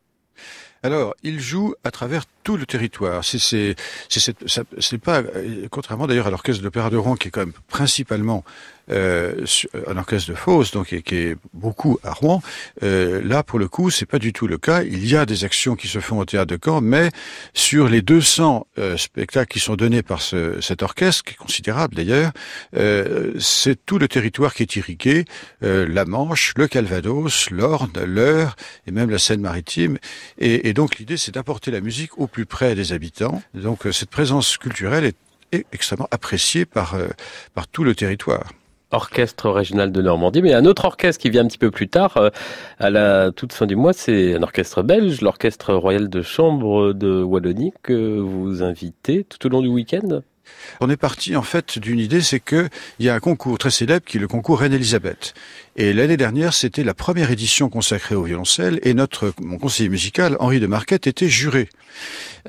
Alors, 0.88 1.16
il 1.22 1.42
joue 1.42 1.76
à 1.84 1.92
travers 1.92 2.26
tout 2.48 2.56
le 2.56 2.66
territoire. 2.66 3.26
C'est 3.26 3.76
pas 5.04 5.22
contrairement 5.70 6.08
d'ailleurs 6.08 6.28
à 6.28 6.30
l'orchestre 6.30 6.62
de 6.62 6.66
l'Opéra 6.66 6.90
de 6.90 6.96
Rouen 6.96 7.18
qui 7.18 7.28
est 7.28 7.32
quand 7.32 7.42
même 7.42 7.52
principalement 7.68 8.46
euh, 8.90 9.46
un 9.88 9.98
orchestre 9.98 10.32
de 10.32 10.36
fosse, 10.36 10.72
donc 10.72 10.96
qui 11.02 11.16
est 11.16 11.36
beaucoup 11.54 12.00
à 12.04 12.14
Rouen. 12.14 12.42
Euh, 12.84 13.22
là, 13.24 13.44
pour 13.44 13.60
le 13.60 13.68
coup, 13.68 13.90
c'est 13.90 14.06
pas 14.06 14.20
du 14.20 14.34
tout 14.34 14.48
le 14.48 14.58
cas. 14.58 14.84
Il 14.84 15.06
y 15.06 15.16
a 15.16 15.26
des 15.26 15.44
actions 15.44 15.76
qui 15.76 15.88
se 15.88 16.00
font 16.00 16.20
au 16.20 16.26
théâtre 16.26 16.56
de 16.56 16.60
Caen, 16.64 16.82
mais 16.82 17.12
sur 17.54 17.90
les 17.90 18.02
200 18.02 18.66
euh, 18.78 18.98
spectacles 18.98 19.52
qui 19.52 19.60
sont 19.60 19.76
donnés 19.76 20.04
par 20.04 20.22
ce, 20.22 20.62
cet 20.62 20.84
orchestre, 20.84 21.24
qui 21.26 21.34
est 21.34 21.38
considérable 21.38 21.96
d'ailleurs, 21.96 22.32
euh, 22.76 23.34
c'est 23.40 23.86
tout 23.86 24.00
le 24.00 24.08
territoire 24.08 24.54
qui 24.54 24.64
est 24.64 24.76
irrigué 24.76 25.26
euh, 25.64 25.86
la 25.90 26.06
Manche, 26.06 26.54
le 26.56 26.68
Calvados, 26.68 27.50
l'Orne, 27.52 27.92
l'Eure 28.06 28.56
et 28.86 28.92
même 28.92 29.10
la 29.10 29.20
Seine-Maritime. 29.20 29.98
Et, 30.38 30.70
et 30.70 30.74
donc 30.74 30.98
l'idée, 30.98 31.18
c'est 31.18 31.34
d'apporter 31.34 31.72
la 31.72 31.82
musique 31.82 32.18
au 32.18 32.28
plus 32.28 32.37
près 32.46 32.76
des 32.76 32.94
habitants. 32.94 33.42
Donc 33.54 33.88
cette 33.92 34.10
présence 34.10 34.58
culturelle 34.58 35.12
est 35.52 35.66
extrêmement 35.72 36.08
appréciée 36.12 36.66
par, 36.66 36.98
par 37.54 37.68
tout 37.68 37.84
le 37.84 37.96
territoire. 37.96 38.52
Orchestre 38.92 39.50
régional 39.50 39.92
de 39.92 40.02
Normandie, 40.02 40.42
mais 40.42 40.54
un 40.54 40.64
autre 40.64 40.86
orchestre 40.86 41.22
qui 41.22 41.30
vient 41.30 41.44
un 41.44 41.48
petit 41.48 41.58
peu 41.58 41.72
plus 41.72 41.90
tard, 41.90 42.16
euh, 42.16 42.30
à 42.80 42.90
la 42.90 43.32
toute 43.34 43.52
fin 43.52 43.66
du 43.66 43.76
mois, 43.76 43.92
c'est 43.92 44.36
un 44.36 44.44
orchestre 44.44 44.82
belge, 44.82 45.20
l'orchestre 45.20 45.74
royal 45.74 46.10
de 46.10 46.22
chambre 46.22 46.94
de 46.94 47.22
Wallonie, 47.22 47.74
que 47.84 48.18
vous 48.18 48.64
invitez 48.64 49.26
tout 49.26 49.46
au 49.46 49.50
long 49.50 49.62
du 49.62 49.68
week-end? 49.68 50.22
On 50.80 50.90
est 50.90 50.98
parti 50.98 51.36
en 51.36 51.42
fait 51.42 51.80
d'une 51.80 52.00
idée, 52.00 52.22
c'est 52.22 52.40
que 52.40 52.70
il 53.00 53.06
y 53.06 53.10
a 53.10 53.16
un 53.16 53.20
concours 53.20 53.58
très 53.58 53.72
célèbre 53.72 54.06
qui 54.06 54.18
est 54.18 54.20
le 54.20 54.28
concours 54.28 54.60
Reine-Elisabeth. 54.60 55.34
Et 55.76 55.94
l'année 55.94 56.18
dernière, 56.18 56.54
c'était 56.54 56.84
la 56.84 56.94
première 56.94 57.30
édition 57.30 57.70
consacrée 57.70 58.16
au 58.16 58.24
violoncelle, 58.24 58.80
et 58.84 58.94
notre 58.94 59.34
mon 59.40 59.58
conseiller 59.58 59.90
musical 59.90 60.36
Henri 60.40 60.60
de 60.60 60.68
Marquette 60.68 61.06
était 61.08 61.30
juré 61.30 61.70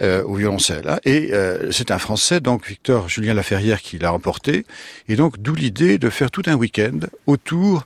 euh, 0.00 0.22
au 0.24 0.34
violoncelle. 0.34 0.88
Hein. 0.88 0.98
Et 1.04 1.30
euh, 1.32 1.70
c'est 1.70 1.90
un 1.90 1.98
Français, 1.98 2.40
donc 2.40 2.66
Victor 2.66 3.08
Julien 3.08 3.34
Laferrière, 3.34 3.82
qui 3.82 3.98
l'a 3.98 4.10
remporté. 4.10 4.64
Et 5.08 5.16
donc 5.16 5.38
d'où 5.38 5.54
l'idée 5.54 5.98
de 5.98 6.08
faire 6.10 6.30
tout 6.30 6.42
un 6.46 6.54
week-end 6.54 7.00
autour 7.26 7.84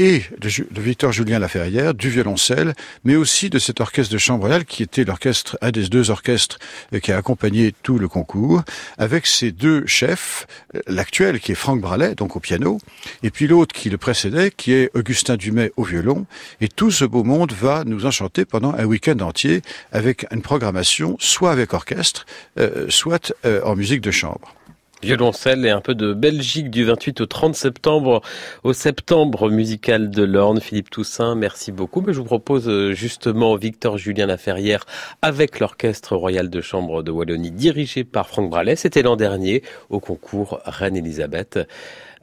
et 0.00 0.22
de, 0.38 0.80
Victor 0.80 1.12
Julien 1.12 1.38
Laferrière, 1.38 1.92
du 1.92 2.08
violoncelle, 2.08 2.72
mais 3.04 3.16
aussi 3.16 3.50
de 3.50 3.58
cet 3.58 3.80
orchestre 3.82 4.10
de 4.10 4.18
chambre 4.18 4.48
qui 4.66 4.82
était 4.82 5.04
l'orchestre, 5.04 5.58
un 5.60 5.70
des 5.70 5.88
deux 5.88 6.10
orchestres 6.10 6.58
euh, 6.94 7.00
qui 7.00 7.12
a 7.12 7.18
accompagné 7.18 7.74
tout 7.82 7.98
le 7.98 8.08
concours, 8.08 8.62
avec 8.96 9.26
ses 9.26 9.52
deux 9.52 9.86
chefs, 9.86 10.46
euh, 10.74 10.80
l'actuel 10.86 11.38
qui 11.38 11.52
est 11.52 11.54
Franck 11.54 11.82
Bralet, 11.82 12.14
donc 12.14 12.34
au 12.34 12.40
piano, 12.40 12.78
et 13.22 13.30
puis 13.30 13.46
l'autre 13.46 13.74
qui 13.74 13.90
le 13.90 13.98
précédait, 13.98 14.50
qui 14.50 14.72
est 14.72 14.90
Augustin 14.94 15.36
Dumay 15.36 15.70
au 15.76 15.84
violon, 15.84 16.24
et 16.62 16.68
tout 16.68 16.90
ce 16.90 17.04
beau 17.04 17.22
monde 17.22 17.52
va 17.52 17.84
nous 17.84 18.06
enchanter 18.06 18.46
pendant 18.46 18.72
un 18.72 18.84
week-end 18.86 19.18
entier 19.18 19.60
avec 19.92 20.26
une 20.32 20.40
programmation 20.40 21.16
soit 21.18 21.52
avec 21.52 21.74
orchestre, 21.74 22.24
euh, 22.58 22.86
soit 22.88 23.34
en 23.64 23.76
musique 23.76 24.00
de 24.00 24.10
chambre 24.10 24.54
violoncelle 25.02 25.64
et 25.66 25.70
un 25.70 25.80
peu 25.80 25.94
de 25.94 26.12
Belgique 26.12 26.70
du 26.70 26.84
28 26.84 27.20
au 27.22 27.26
30 27.26 27.54
septembre 27.54 28.20
au 28.64 28.72
septembre 28.72 29.50
musical 29.50 30.10
de 30.10 30.22
l'Orne. 30.22 30.60
Philippe 30.60 30.90
Toussaint, 30.90 31.34
merci 31.34 31.72
beaucoup. 31.72 32.00
Mais 32.00 32.12
je 32.12 32.18
vous 32.18 32.24
propose 32.24 32.68
euh, 32.68 32.92
justement 32.92 33.54
Victor 33.56 33.98
Julien 33.98 34.26
Laferrière 34.26 34.84
avec 35.22 35.60
l'Orchestre 35.60 36.16
Royal 36.16 36.50
de 36.50 36.60
Chambre 36.60 37.02
de 37.02 37.10
Wallonie 37.10 37.50
dirigé 37.50 38.04
par 38.04 38.28
Franck 38.28 38.50
Bralet. 38.50 38.76
C'était 38.76 39.02
l'an 39.02 39.16
dernier 39.16 39.62
au 39.88 40.00
concours 40.00 40.60
Reine-Elisabeth 40.64 41.58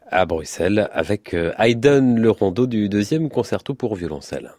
à 0.09 0.25
Bruxelles 0.25 0.89
avec 0.93 1.34
euh, 1.34 1.53
Haydn 1.57 2.17
le 2.17 2.32
rondeau 2.32 2.67
du 2.67 2.89
deuxième 2.89 3.30
concerto 3.30 3.73
pour 3.73 3.95
violoncelle. 3.95 4.51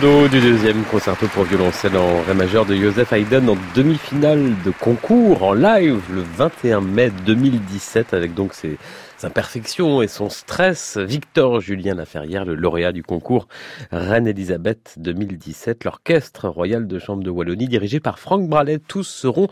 Du 0.00 0.40
deuxième 0.40 0.84
concerto 0.84 1.26
pour 1.26 1.42
violoncelle 1.42 1.96
en 1.96 2.22
ré 2.22 2.32
majeur 2.32 2.64
de 2.64 2.76
Joseph 2.76 3.12
Haydn 3.12 3.48
en 3.48 3.56
demi-finale 3.74 4.54
de 4.64 4.70
concours 4.70 5.42
en 5.42 5.54
live 5.54 6.00
le 6.12 6.22
21 6.36 6.80
mai 6.82 7.10
2017 7.26 8.14
avec 8.14 8.32
donc 8.32 8.54
ses 8.54 8.78
imperfections 9.24 10.02
et 10.02 10.08
son 10.08 10.28
stress. 10.28 10.96
Victor 10.96 11.60
Julien 11.60 11.94
Laferrière, 11.94 12.44
le 12.44 12.54
lauréat 12.54 12.92
du 12.92 13.02
concours 13.02 13.48
Reine 13.90 14.26
Elisabeth 14.26 14.94
2017, 14.98 15.84
l'orchestre 15.84 16.48
royal 16.48 16.86
de 16.86 16.98
chambre 16.98 17.22
de 17.22 17.30
Wallonie 17.30 17.68
dirigé 17.68 18.00
par 18.00 18.18
Franck 18.18 18.48
Bralet. 18.48 18.78
Tous 18.78 19.04
seront 19.04 19.48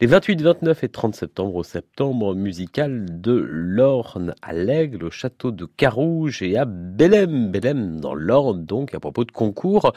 les 0.00 0.06
28, 0.06 0.42
29 0.42 0.84
et 0.84 0.88
30 0.88 1.14
septembre 1.14 1.54
au 1.56 1.62
septembre 1.62 2.34
musical 2.34 3.20
de 3.20 3.32
l'Orne 3.32 4.34
à 4.42 4.52
l'Aigle, 4.52 5.04
au 5.04 5.10
château 5.10 5.50
de 5.50 5.66
Carouge 5.66 6.42
et 6.42 6.56
à 6.56 6.64
Bélem. 6.64 7.50
Bélem 7.50 8.00
dans 8.00 8.14
l'Orne 8.14 8.64
donc 8.64 8.94
à 8.94 9.00
propos 9.00 9.24
de 9.24 9.32
concours. 9.32 9.92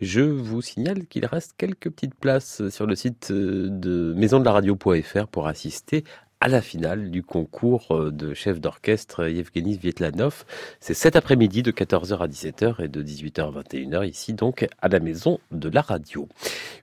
Je 0.00 0.20
vous 0.20 0.62
signale 0.62 1.06
qu'il 1.06 1.26
reste 1.26 1.54
quelques 1.56 1.90
petites 1.90 2.14
places 2.14 2.68
sur 2.70 2.86
le 2.86 2.94
site 2.94 3.30
de 3.30 4.14
maison 4.16 4.40
de 4.40 4.44
la 4.44 4.52
radio.fr 4.52 5.26
pour 5.28 5.46
assister 5.46 6.04
à 6.44 6.48
la 6.48 6.60
finale 6.60 7.10
du 7.10 7.22
concours 7.22 7.86
euh, 7.92 8.10
de 8.10 8.34
chef 8.34 8.60
d'orchestre 8.60 9.26
Yevgeny 9.30 9.78
Vietlanov. 9.78 10.44
C'est 10.78 10.92
cet 10.92 11.16
après-midi 11.16 11.62
de 11.62 11.72
14h 11.72 12.18
à 12.18 12.28
17h 12.28 12.84
et 12.84 12.88
de 12.88 13.02
18h 13.02 13.48
à 13.48 13.62
21h 13.62 14.06
ici 14.06 14.34
donc 14.34 14.66
à 14.82 14.88
la 14.88 15.00
maison 15.00 15.38
de 15.52 15.70
la 15.70 15.80
radio. 15.80 16.28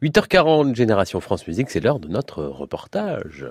8h40 0.01 0.73
Génération 0.73 1.21
France 1.21 1.47
Musique, 1.47 1.69
c'est 1.69 1.79
l'heure 1.79 1.99
de 1.99 2.07
notre 2.07 2.43
reportage. 2.43 3.45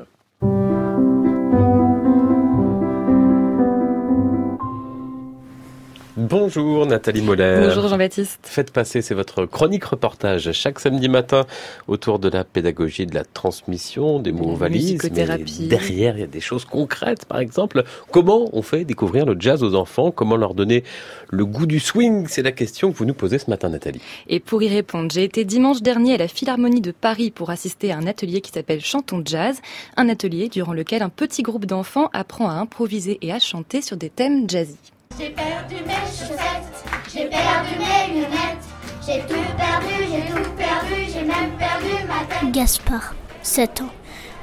Bonjour 6.30 6.86
Nathalie 6.86 7.22
Moller. 7.22 7.56
Bonjour 7.60 7.88
Jean-Baptiste. 7.88 8.38
Faites 8.44 8.70
passer, 8.70 9.02
c'est 9.02 9.16
votre 9.16 9.46
chronique 9.46 9.82
reportage 9.82 10.52
chaque 10.52 10.78
samedi 10.78 11.08
matin 11.08 11.44
autour 11.88 12.20
de 12.20 12.28
la 12.28 12.44
pédagogie, 12.44 13.04
de 13.04 13.16
la 13.16 13.24
transmission, 13.24 14.20
des 14.20 14.30
mots 14.30 14.54
valises. 14.54 14.96
Mais 15.02 15.10
derrière, 15.10 16.16
il 16.16 16.20
y 16.20 16.22
a 16.22 16.28
des 16.28 16.40
choses 16.40 16.64
concrètes. 16.64 17.24
Par 17.24 17.40
exemple, 17.40 17.82
comment 18.12 18.48
on 18.52 18.62
fait 18.62 18.84
découvrir 18.84 19.26
le 19.26 19.34
jazz 19.40 19.64
aux 19.64 19.74
enfants? 19.74 20.12
Comment 20.12 20.36
leur 20.36 20.54
donner 20.54 20.84
le 21.30 21.44
goût 21.44 21.66
du 21.66 21.80
swing? 21.80 22.28
C'est 22.28 22.42
la 22.42 22.52
question 22.52 22.92
que 22.92 22.96
vous 22.96 23.06
nous 23.06 23.14
posez 23.14 23.40
ce 23.40 23.50
matin, 23.50 23.68
Nathalie. 23.68 24.00
Et 24.28 24.38
pour 24.38 24.62
y 24.62 24.68
répondre, 24.68 25.10
j'ai 25.10 25.24
été 25.24 25.44
dimanche 25.44 25.82
dernier 25.82 26.14
à 26.14 26.18
la 26.18 26.28
Philharmonie 26.28 26.80
de 26.80 26.92
Paris 26.92 27.32
pour 27.32 27.50
assister 27.50 27.90
à 27.90 27.96
un 27.96 28.06
atelier 28.06 28.40
qui 28.40 28.52
s'appelle 28.52 28.82
Chantons 28.82 29.22
Jazz. 29.24 29.56
Un 29.96 30.08
atelier 30.08 30.48
durant 30.48 30.74
lequel 30.74 31.02
un 31.02 31.08
petit 31.08 31.42
groupe 31.42 31.66
d'enfants 31.66 32.08
apprend 32.12 32.48
à 32.48 32.52
improviser 32.52 33.18
et 33.20 33.32
à 33.32 33.40
chanter 33.40 33.82
sur 33.82 33.96
des 33.96 34.10
thèmes 34.10 34.48
jazzy. 34.48 34.78
J'ai 35.18 35.30
perdu 35.30 35.74
mes 35.86 36.06
chaussettes, 36.06 36.84
j'ai 37.12 37.28
perdu 37.28 37.70
mes 37.78 38.14
lunettes, 38.14 38.64
j'ai 39.04 39.20
tout 39.20 39.42
perdu, 39.56 39.94
j'ai 40.10 40.32
tout 40.32 40.50
perdu, 40.56 41.12
j'ai 41.12 41.22
même 41.22 41.56
perdu 41.58 42.06
ma 42.06 42.24
tête. 42.24 42.52
Gaspard, 42.52 43.14
7 43.42 43.82
ans. 43.82 43.90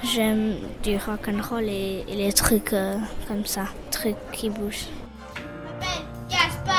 J'aime 0.04 0.58
du 0.84 0.98
rock'n'roll 0.98 1.64
et, 1.64 2.06
et 2.08 2.16
les 2.16 2.32
trucs 2.34 2.74
euh, 2.74 2.98
comme 3.28 3.46
ça, 3.46 3.66
trucs 3.90 4.16
qui 4.32 4.50
bougent. 4.50 4.88
Gaspard 6.30 6.30
Il 6.30 6.36
s'appelle 6.36 6.77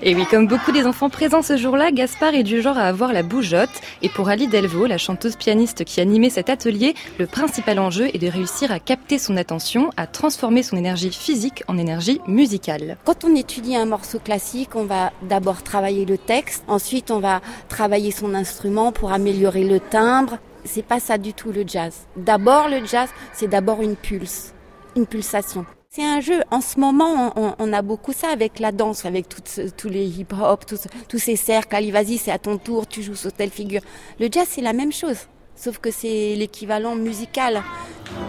Et 0.00 0.14
oui, 0.14 0.24
comme 0.30 0.46
beaucoup 0.46 0.70
des 0.70 0.86
enfants 0.86 1.10
présents 1.10 1.42
ce 1.42 1.56
jour-là, 1.56 1.90
Gaspard 1.90 2.34
est 2.34 2.44
du 2.44 2.62
genre 2.62 2.78
à 2.78 2.84
avoir 2.84 3.12
la 3.12 3.22
bougeotte. 3.22 3.68
Et 4.00 4.08
pour 4.08 4.28
Ali 4.28 4.46
Delvaux, 4.46 4.86
la 4.86 4.96
chanteuse 4.96 5.34
pianiste 5.34 5.84
qui 5.84 6.00
animait 6.00 6.30
cet 6.30 6.50
atelier, 6.50 6.94
le 7.18 7.26
principal 7.26 7.78
enjeu 7.80 8.08
est 8.14 8.18
de 8.18 8.28
réussir 8.28 8.70
à 8.70 8.78
capter 8.78 9.18
son 9.18 9.36
attention, 9.36 9.90
à 9.96 10.06
transformer 10.06 10.62
son 10.62 10.76
énergie 10.76 11.10
physique 11.10 11.64
en 11.66 11.76
énergie 11.76 12.20
musicale. 12.28 12.96
Quand 13.04 13.24
on 13.24 13.34
étudie 13.34 13.74
un 13.74 13.86
morceau 13.86 14.20
classique, 14.20 14.76
on 14.76 14.84
va 14.84 15.12
d'abord 15.22 15.62
travailler 15.62 16.04
le 16.04 16.16
texte, 16.16 16.62
ensuite 16.68 17.10
on 17.10 17.18
va 17.18 17.40
travailler 17.68 18.12
son 18.12 18.34
instrument 18.34 18.92
pour 18.92 19.12
améliorer 19.12 19.64
le 19.64 19.80
timbre. 19.80 20.38
C'est 20.64 20.84
pas 20.84 21.00
ça 21.00 21.18
du 21.18 21.32
tout 21.32 21.50
le 21.50 21.64
jazz. 21.66 21.94
D'abord 22.16 22.68
le 22.68 22.86
jazz, 22.86 23.08
c'est 23.32 23.48
d'abord 23.48 23.82
une 23.82 23.96
pulse, 23.96 24.52
une 24.96 25.06
pulsation. 25.06 25.66
C'est 25.90 26.04
un 26.04 26.20
jeu. 26.20 26.42
En 26.50 26.60
ce 26.60 26.78
moment, 26.78 27.32
on, 27.58 27.72
a 27.72 27.80
beaucoup 27.80 28.12
ça 28.12 28.28
avec 28.28 28.58
la 28.58 28.72
danse, 28.72 29.06
avec 29.06 29.26
toutes, 29.26 29.74
tous 29.78 29.88
les 29.88 30.04
hip-hop, 30.06 30.66
tous, 30.66 31.18
ces 31.18 31.36
cercles. 31.36 31.74
Allez, 31.74 31.90
vas-y, 31.90 32.18
c'est 32.18 32.30
à 32.30 32.38
ton 32.38 32.58
tour, 32.58 32.86
tu 32.86 33.02
joues 33.02 33.14
sur 33.14 33.32
telle 33.32 33.50
figure. 33.50 33.80
Le 34.20 34.28
jazz, 34.30 34.46
c'est 34.50 34.60
la 34.60 34.74
même 34.74 34.92
chose, 34.92 35.16
sauf 35.56 35.78
que 35.78 35.90
c'est 35.90 36.34
l'équivalent 36.36 36.94
musical. 36.94 37.54
Mains, 37.54 37.62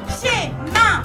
pieds. 0.08 0.99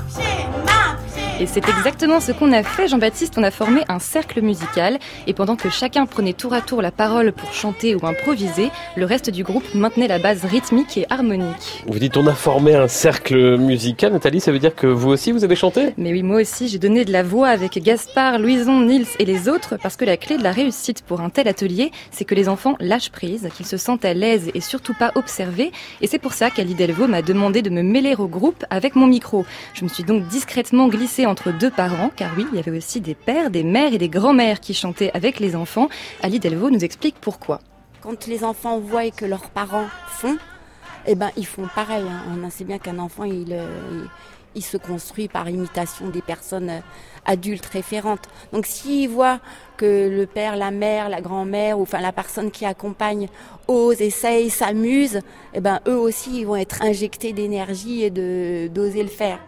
Et 1.41 1.47
c'est 1.47 1.69
exactement 1.69 2.21
ce 2.21 2.31
qu'on 2.31 2.53
a 2.53 2.63
fait, 2.63 2.87
Jean-Baptiste. 2.87 3.35
On 3.39 3.43
a 3.43 3.51
formé 3.51 3.81
un 3.89 3.99
cercle 3.99 4.41
musical 4.41 5.01
et 5.27 5.35
pendant 5.35 5.57
que 5.57 5.69
chacun 5.69 6.07
prenait 6.07 6.33
tour 6.33 6.55
à 6.55 6.61
tour 6.61 6.81
la 6.81 6.93
parole 6.93 7.33
pour 7.33 7.53
chanter 7.53 7.97
ou 7.97 8.07
improviser, 8.07 8.71
le 8.95 9.05
reste 9.05 9.31
du 9.31 9.43
groupe 9.43 9.65
maintenait 9.75 10.07
la 10.07 10.21
base 10.21 10.45
rythmique 10.45 10.97
et 10.97 11.07
harmonique. 11.11 11.83
Vous 11.89 11.99
dites 11.99 12.17
on 12.17 12.27
a 12.29 12.35
formé 12.35 12.77
un 12.77 12.87
cercle 12.87 13.57
musical, 13.57 14.13
Nathalie, 14.13 14.39
ça 14.39 14.53
veut 14.53 14.61
dire 14.61 14.77
que 14.77 14.87
vous 14.87 15.09
aussi 15.09 15.33
vous 15.33 15.43
avez 15.43 15.57
chanté? 15.57 15.93
Mais 15.99 16.13
oui, 16.13 16.23
moi 16.23 16.41
aussi, 16.41 16.69
j'ai 16.69 16.79
donné 16.79 17.05
de 17.05 17.11
la 17.11 17.25
voix 17.25 17.49
avec 17.49 17.83
Gaspard, 17.83 18.39
Louison, 18.39 18.83
Nils 18.83 19.09
et 19.19 19.25
les 19.25 19.49
autres 19.49 19.77
parce 19.83 19.97
que 19.97 20.05
la 20.05 20.17
clé 20.17 20.39
de 20.39 20.45
la 20.45 20.53
réussite 20.53 21.03
pour 21.03 21.21
un 21.21 21.31
tel 21.31 21.49
atelier, 21.49 21.91
c'est 22.13 22.25
que 22.25 22.37
les 22.37 22.49
enfants 22.49 22.77
lâchent 22.79 23.11
prise, 23.11 23.49
qu'ils 23.57 23.67
se 23.67 23.77
sentent 23.77 24.05
à 24.05 24.15
l'aise 24.15 24.53
et 24.55 24.61
surtout 24.61 24.95
pas 24.95 25.11
observés. 25.17 25.73
Et 26.01 26.07
c'est 26.07 26.21
pour 26.21 26.33
ça 26.33 26.51
qu'Ali 26.51 26.77
Delvaux 26.77 27.09
m'a 27.09 27.23
demandé 27.23 27.61
de 27.61 27.71
me 27.71 27.83
mêler 27.83 28.15
au 28.17 28.29
groupe 28.29 28.65
avec 28.71 28.95
mon 28.95 29.09
micro. 29.09 29.45
Je 29.75 29.83
me 29.83 29.89
suis 29.89 30.05
donc 30.05 30.29
discrètement 30.29 30.87
glissée 30.87 31.24
entre 31.27 31.53
deux 31.53 31.71
parents, 31.71 32.11
car 32.15 32.33
oui, 32.37 32.47
il 32.53 32.57
y 32.57 32.59
avait 32.59 32.77
aussi 32.77 33.01
des 33.01 33.15
pères, 33.15 33.51
des 33.51 33.65
mères 33.65 33.93
et 33.93 33.99
des 33.99 34.09
grands-mères 34.09 34.61
qui 34.61 34.75
chantaient 34.75 35.11
avec 35.15 35.41
les 35.41 35.57
enfants. 35.57 35.89
Ali 36.23 36.41
Delvaux 36.41 36.71
nous 36.71 36.85
explique 36.85 37.17
pourquoi. 37.21 37.61
Quand 38.01 38.27
les 38.27 38.45
enfants 38.45 38.79
voient 38.79 39.11
que 39.11 39.25
leurs 39.25 39.51
parents 39.51 39.87
font, 40.09 40.37
eh 41.07 41.15
ben 41.15 41.31
ils 41.37 41.47
font 41.47 41.69
pareil. 41.75 42.05
Hein. 42.05 42.39
On 42.43 42.51
sait 42.51 42.65
bien 42.65 42.79
qu'un 42.79 42.99
enfant, 42.99 43.25
il, 43.25 43.57
il, 44.55 44.63
se 44.63 44.77
construit 44.77 45.29
par 45.29 45.49
imitation 45.49 46.09
des 46.09 46.23
personnes 46.23 46.83
adultes 47.25 47.67
référentes. 47.67 48.29
Donc 48.53 48.67
s'ils 48.67 49.09
voient 49.09 49.41
que 49.77 50.09
le 50.09 50.27
père, 50.27 50.57
la 50.57 50.71
mère, 50.71 51.09
la 51.09 51.21
grand-mère, 51.21 51.79
ou 51.79 51.83
enfin 51.83 52.01
la 52.01 52.13
personne 52.13 52.51
qui 52.51 52.67
accompagne 52.67 53.29
ose, 53.69 54.01
essaye, 54.01 54.51
s'amuse, 54.51 55.21
eh 55.55 55.61
ben 55.61 55.81
eux 55.87 55.99
aussi, 55.99 56.41
ils 56.41 56.47
vont 56.47 56.57
être 56.57 56.83
injectés 56.83 57.33
d'énergie 57.33 58.05
et 58.05 58.11
d'oser 58.11 59.03
le 59.03 59.09
faire. 59.09 59.39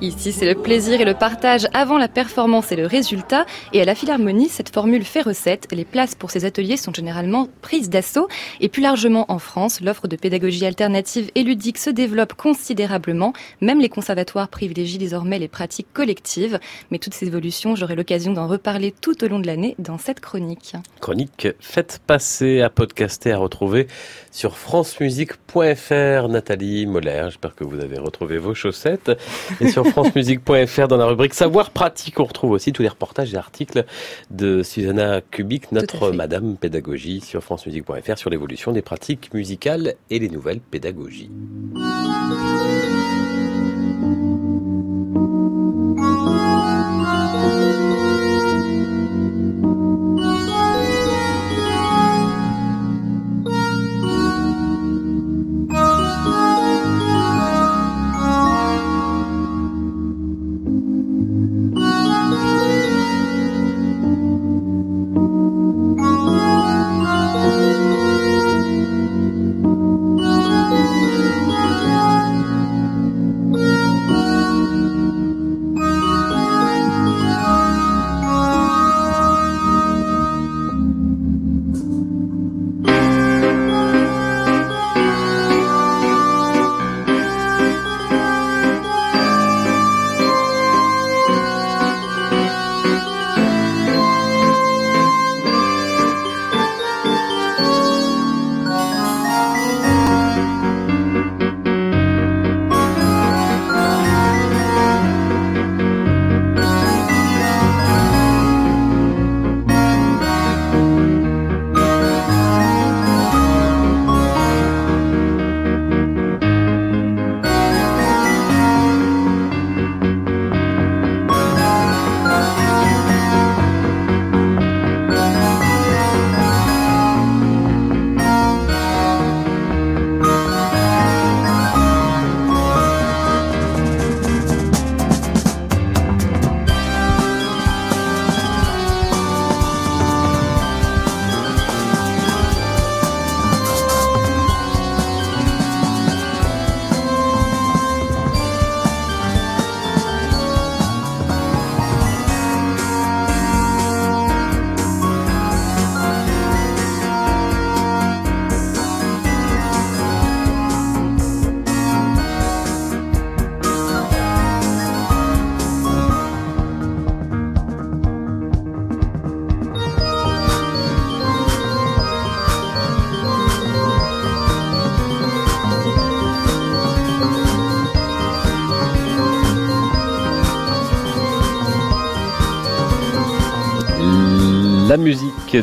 Ici, 0.00 0.32
c'est 0.32 0.46
le 0.46 0.54
plaisir 0.54 1.00
et 1.00 1.04
le 1.04 1.14
partage 1.14 1.66
avant 1.72 1.96
la 1.96 2.08
performance 2.08 2.72
et 2.72 2.76
le 2.76 2.86
résultat. 2.86 3.46
Et 3.72 3.80
à 3.80 3.84
la 3.84 3.94
Philharmonie, 3.94 4.48
cette 4.48 4.68
formule 4.68 5.04
fait 5.04 5.22
recette. 5.22 5.68
Les 5.72 5.84
places 5.84 6.14
pour 6.14 6.30
ces 6.30 6.44
ateliers 6.44 6.76
sont 6.76 6.92
généralement 6.92 7.48
prises 7.62 7.88
d'assaut. 7.88 8.28
Et 8.60 8.68
plus 8.68 8.82
largement 8.82 9.24
en 9.28 9.38
France, 9.38 9.80
l'offre 9.80 10.08
de 10.08 10.16
pédagogie 10.16 10.66
alternative 10.66 11.30
et 11.34 11.42
ludique 11.42 11.78
se 11.78 11.90
développe 11.90 12.34
considérablement. 12.34 13.32
Même 13.60 13.80
les 13.80 13.88
conservatoires 13.88 14.48
privilégient 14.48 14.98
désormais 14.98 15.38
les 15.38 15.48
pratiques 15.48 15.92
collectives. 15.94 16.58
Mais 16.90 16.98
toutes 16.98 17.14
ces 17.14 17.26
évolutions, 17.26 17.74
j'aurai 17.74 17.94
l'occasion 17.94 18.32
d'en 18.32 18.46
reparler 18.46 18.92
tout 19.00 19.24
au 19.24 19.28
long 19.28 19.38
de 19.38 19.46
l'année 19.46 19.74
dans 19.78 19.98
cette 19.98 20.20
chronique. 20.20 20.74
Chronique 21.00 21.48
faites 21.60 22.00
passer 22.06 22.60
à 22.60 22.70
podcaster, 22.70 23.32
à 23.32 23.38
retrouver 23.38 23.86
sur 24.30 24.58
francemusique.fr. 24.58 26.28
Nathalie 26.28 26.86
Moller, 26.86 27.24
j'espère 27.26 27.54
que 27.54 27.64
vous 27.64 27.80
avez 27.80 27.98
retrouvé 27.98 28.38
vos 28.38 28.54
chaussettes. 28.54 29.10
Et 29.60 29.68
sur 29.68 29.86
francemusique.fr, 29.86 30.88
dans 30.88 30.96
la 30.96 31.06
rubrique 31.06 31.34
Savoir 31.34 31.70
pratique, 31.70 32.20
on 32.20 32.24
retrouve 32.24 32.52
aussi 32.52 32.72
tous 32.72 32.82
les 32.82 32.88
reportages 32.88 33.32
et 33.34 33.36
articles 33.36 33.84
de 34.30 34.62
Susanna 34.62 35.20
Kubik, 35.20 35.72
notre 35.72 36.10
Madame 36.10 36.56
Pédagogie, 36.56 37.20
sur 37.20 37.42
francemusique.fr, 37.42 38.18
sur 38.18 38.30
l'évolution 38.30 38.72
des 38.72 38.82
pratiques 38.82 39.32
musicales 39.34 39.94
et 40.10 40.18
les 40.18 40.28
nouvelles 40.28 40.60
pédagogies. 40.60 41.30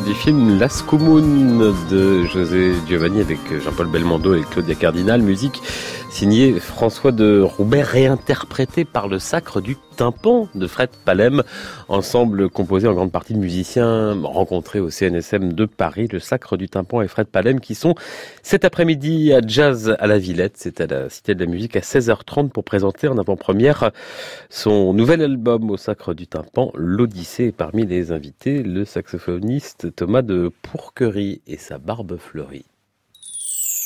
Du 0.00 0.14
film 0.14 0.58
Las 0.58 0.80
Comunes 0.80 1.74
de 1.90 2.24
José 2.24 2.72
Giovanni 2.88 3.20
avec 3.20 3.40
Jean-Paul 3.62 3.88
Belmondo 3.88 4.34
et 4.34 4.42
Claudia 4.50 4.74
Cardinal, 4.74 5.20
musique 5.20 5.62
signée 6.22 6.60
François 6.60 7.10
de 7.10 7.40
Roubaix, 7.40 7.82
réinterprétée 7.82 8.84
par 8.84 9.08
le 9.08 9.18
Sacre 9.18 9.60
du 9.60 9.76
tympan 9.96 10.48
de 10.54 10.68
Fred 10.68 10.90
Palem, 11.04 11.42
ensemble 11.88 12.48
composé 12.48 12.86
en 12.86 12.94
grande 12.94 13.10
partie 13.10 13.34
de 13.34 13.40
musiciens 13.40 14.16
rencontrés 14.22 14.78
au 14.78 14.88
CNSM 14.88 15.52
de 15.52 15.64
Paris, 15.64 16.06
le 16.12 16.20
Sacre 16.20 16.56
du 16.56 16.68
tympan 16.68 17.02
et 17.02 17.08
Fred 17.08 17.26
Palem 17.26 17.58
qui 17.58 17.74
sont 17.74 17.96
cet 18.44 18.64
après-midi 18.64 19.32
à 19.32 19.40
Jazz 19.44 19.96
à 19.98 20.06
la 20.06 20.18
Villette, 20.18 20.54
c'est 20.58 20.80
à 20.80 20.86
la 20.86 21.10
Cité 21.10 21.34
de 21.34 21.44
la 21.44 21.50
Musique 21.50 21.74
à 21.74 21.80
16h30 21.80 22.50
pour 22.50 22.62
présenter 22.62 23.08
en 23.08 23.18
avant-première 23.18 23.90
son 24.48 24.94
nouvel 24.94 25.22
album 25.22 25.72
au 25.72 25.76
Sacre 25.76 26.14
du 26.14 26.28
tympan, 26.28 26.70
l'Odyssée, 26.76 27.50
parmi 27.50 27.84
les 27.84 28.12
invités 28.12 28.62
le 28.62 28.84
saxophoniste 28.84 29.92
Thomas 29.96 30.22
de 30.22 30.52
Pourquerie 30.62 31.40
et 31.48 31.56
sa 31.56 31.78
barbe 31.78 32.16
fleurie. 32.16 32.66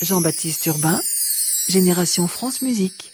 Jean-Baptiste 0.02 0.66
Urbain, 0.66 1.00
Génération 1.68 2.28
France 2.28 2.62
Musique. 2.62 3.12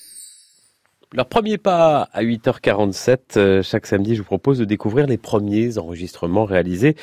Leur 1.12 1.26
premier 1.26 1.56
pas 1.56 2.08
à 2.12 2.22
8h47, 2.22 3.18
euh, 3.36 3.62
chaque 3.62 3.86
samedi, 3.86 4.14
je 4.14 4.20
vous 4.20 4.26
propose 4.26 4.58
de 4.58 4.64
découvrir 4.66 5.06
les 5.06 5.16
premiers 5.16 5.78
enregistrements 5.78 6.44
réalisés 6.44 6.96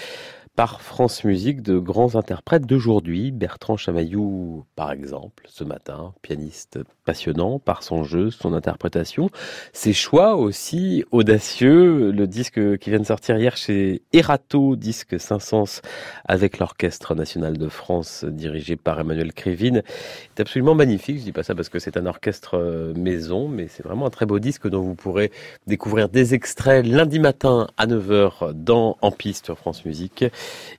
par 0.56 0.82
France 0.82 1.24
Musique 1.24 1.62
de 1.62 1.80
grands 1.80 2.16
interprètes 2.16 2.68
d'aujourd'hui. 2.68 3.32
Bertrand 3.32 3.78
Chamaillou, 3.78 4.66
par 4.76 4.92
exemple, 4.92 5.46
ce 5.48 5.64
matin, 5.64 6.14
pianiste 6.22 6.80
passionnant 7.10 7.58
par 7.58 7.82
son 7.82 8.04
jeu, 8.04 8.30
son 8.30 8.54
interprétation, 8.54 9.32
ses 9.74 9.94
choix 9.94 10.36
aussi 10.36 11.04
audacieux. 11.10 12.12
Le 12.12 12.28
disque 12.28 12.78
qui 12.78 12.92
vient 12.92 13.00
de 13.00 13.04
sortir 13.04 13.36
hier 13.40 13.58
chez 13.58 14.04
Erato, 14.14 14.76
disque 14.76 15.20
Saint-Saëns, 15.20 15.82
avec 16.26 16.60
l'Orchestre 16.60 17.16
National 17.16 17.58
de 17.58 17.68
France, 17.68 18.26
dirigé 18.26 18.76
par 18.76 19.00
Emmanuel 19.00 19.34
Crévin, 19.34 19.78
est 19.78 20.40
absolument 20.40 20.76
magnifique. 20.76 21.18
Je 21.18 21.24
dis 21.24 21.32
pas 21.32 21.42
ça 21.42 21.56
parce 21.56 21.70
que 21.70 21.80
c'est 21.80 21.98
un 21.98 22.06
orchestre 22.06 22.60
euh, 22.60 22.94
maison, 22.94 23.48
mais 23.48 23.68
c'est 23.68 23.82
vraiment 23.82 24.06
un 24.06 24.12
très 24.12 24.28
beau 24.28 24.38
disque 24.38 24.70
dont 24.70 24.82
vous 24.84 24.94
pourrez 24.94 25.32
découvrir 25.66 26.10
des 26.10 26.36
extraits 26.36 26.86
lundi 26.86 27.18
matin 27.18 27.70
à 27.78 27.88
9h 27.88 28.54
dans 28.54 28.98
En 29.02 29.10
Piste 29.10 29.46
sur 29.46 29.58
France 29.58 29.84
Musique. 29.84 30.26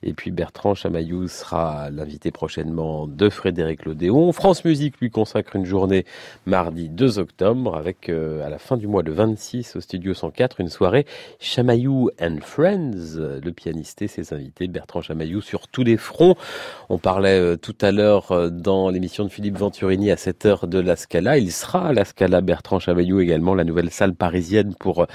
Et 0.01 0.13
puis 0.13 0.31
Bertrand 0.31 0.75
Chamaillou 0.75 1.27
sera 1.27 1.89
l'invité 1.89 2.31
prochainement 2.31 3.05
de 3.05 3.27
Frédéric 3.29 3.83
Lodéon. 3.83 4.31
France 4.31 4.63
Musique 4.63 4.97
lui 5.01 5.09
consacre 5.09 5.57
une 5.57 5.65
journée 5.65 6.05
mardi 6.45 6.89
2 6.89 7.19
octobre 7.19 7.75
avec 7.75 8.09
euh, 8.09 8.45
à 8.45 8.49
la 8.49 8.57
fin 8.57 8.77
du 8.77 8.87
mois 8.87 9.03
le 9.03 9.11
26 9.11 9.75
au 9.75 9.81
studio 9.81 10.13
104 10.13 10.59
une 10.59 10.69
soirée 10.69 11.05
Chamaillou 11.39 12.09
and 12.21 12.37
Friends, 12.41 13.17
le 13.17 13.51
pianiste 13.51 14.01
et 14.01 14.07
ses 14.07 14.33
invités 14.33 14.67
Bertrand 14.67 15.01
Chamaillou 15.01 15.41
sur 15.41 15.67
tous 15.67 15.83
les 15.83 15.97
fronts. 15.97 16.35
On 16.89 16.97
parlait 16.97 17.39
euh, 17.39 17.57
tout 17.57 17.75
à 17.81 17.91
l'heure 17.91 18.31
euh, 18.31 18.49
dans 18.49 18.89
l'émission 18.89 19.23
de 19.23 19.29
Philippe 19.29 19.57
Venturini 19.57 20.11
à 20.11 20.17
7 20.17 20.45
heures 20.45 20.67
de 20.67 20.79
la 20.79 20.95
Scala. 20.95 21.37
Il 21.37 21.51
sera 21.51 21.89
à 21.89 21.93
la 21.93 22.05
Scala 22.05 22.41
Bertrand 22.41 22.79
Chamaillou 22.79 23.19
également, 23.19 23.55
la 23.55 23.63
nouvelle 23.63 23.91
salle 23.91 24.13
parisienne 24.13 24.73
pour 24.79 25.07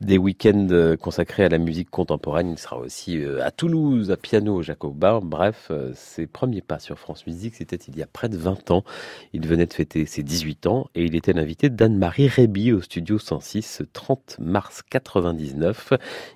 des 0.00 0.18
week-ends 0.18 0.94
consacrés 1.00 1.44
à 1.44 1.48
la 1.48 1.58
musique 1.58 1.90
contemporaine. 1.90 2.50
Il 2.50 2.58
sera 2.58 2.78
aussi 2.78 3.22
à 3.42 3.50
Toulouse 3.50 4.10
à 4.10 4.16
piano 4.16 4.62
jacobin. 4.62 5.20
Bref, 5.22 5.70
ses 5.94 6.26
premiers 6.26 6.62
pas 6.62 6.78
sur 6.78 6.98
France 6.98 7.26
Musique, 7.26 7.54
c'était 7.56 7.76
il 7.76 7.96
y 7.98 8.02
a 8.02 8.06
près 8.06 8.28
de 8.28 8.36
20 8.36 8.70
ans. 8.70 8.84
Il 9.32 9.46
venait 9.46 9.66
de 9.66 9.72
fêter 9.72 10.06
ses 10.06 10.22
18 10.22 10.49
et 10.94 11.04
il 11.04 11.14
était 11.14 11.32
l'invité 11.32 11.70
d'Anne-Marie 11.70 12.28
Réby 12.28 12.72
au 12.72 12.80
studio 12.80 13.18
106 13.18 13.82
30 13.92 14.36
mars 14.40 14.82
99. 14.88 15.92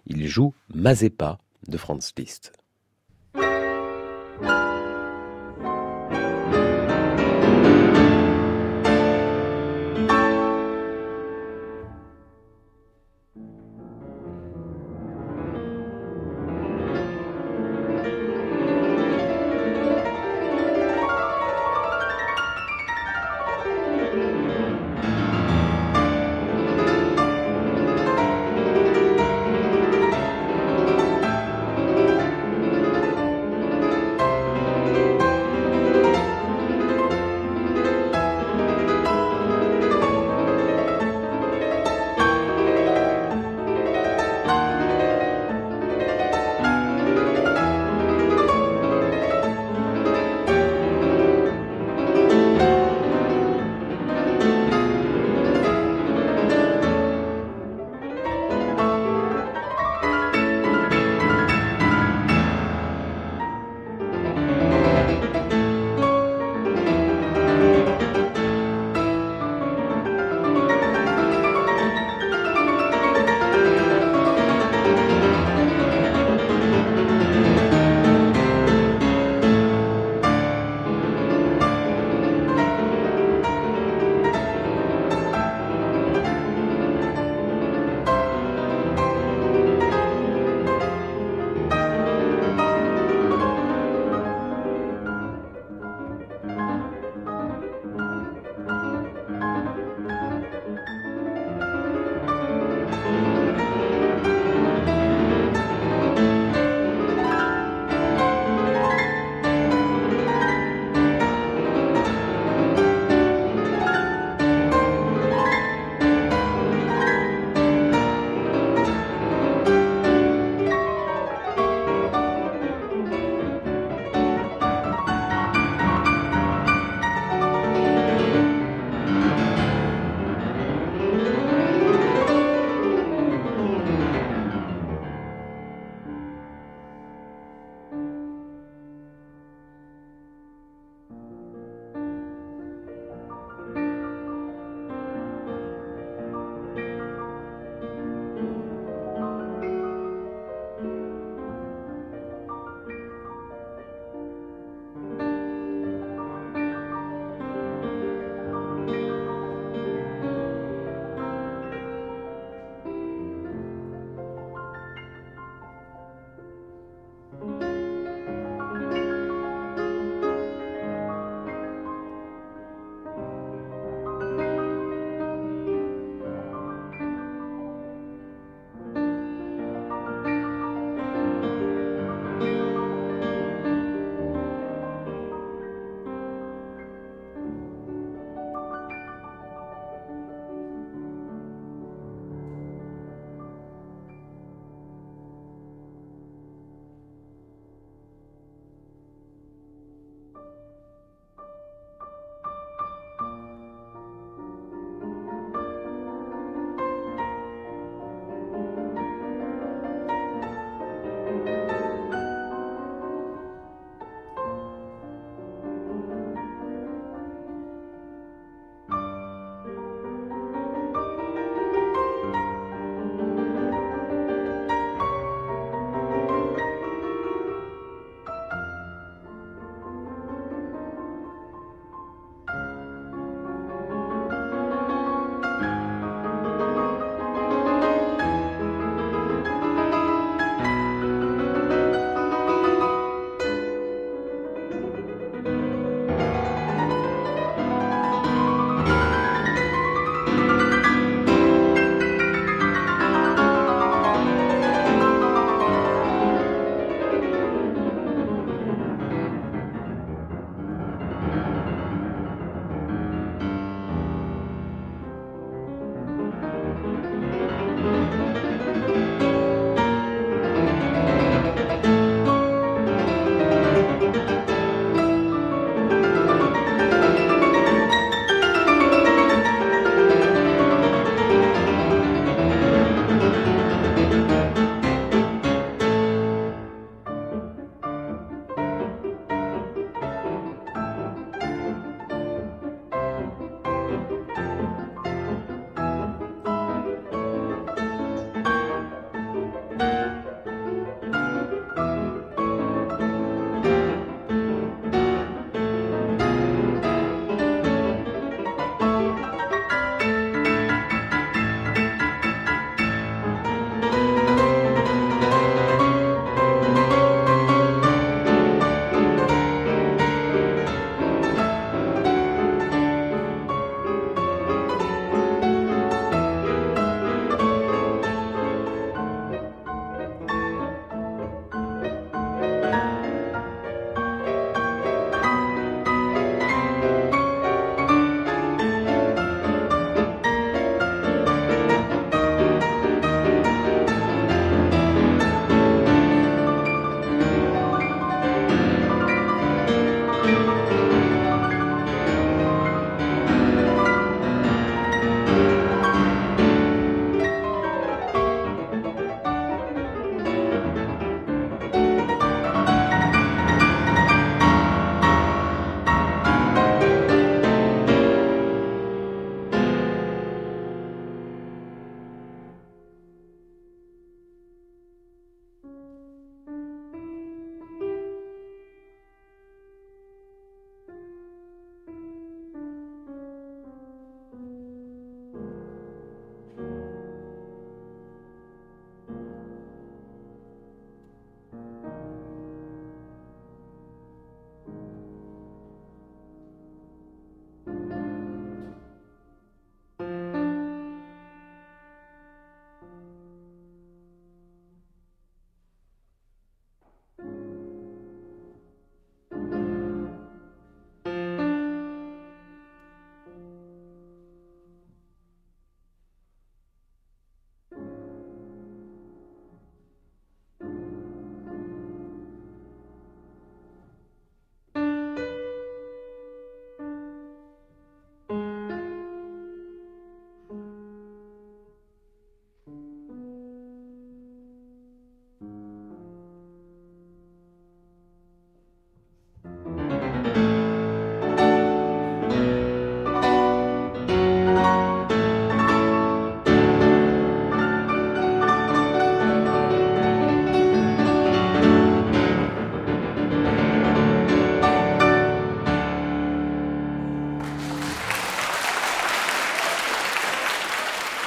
Il 0.07 0.27
joue 0.27 0.55
Mazepa 0.73 1.39
de 1.69 1.77
Franz 1.77 2.13
Liszt. 2.17 2.53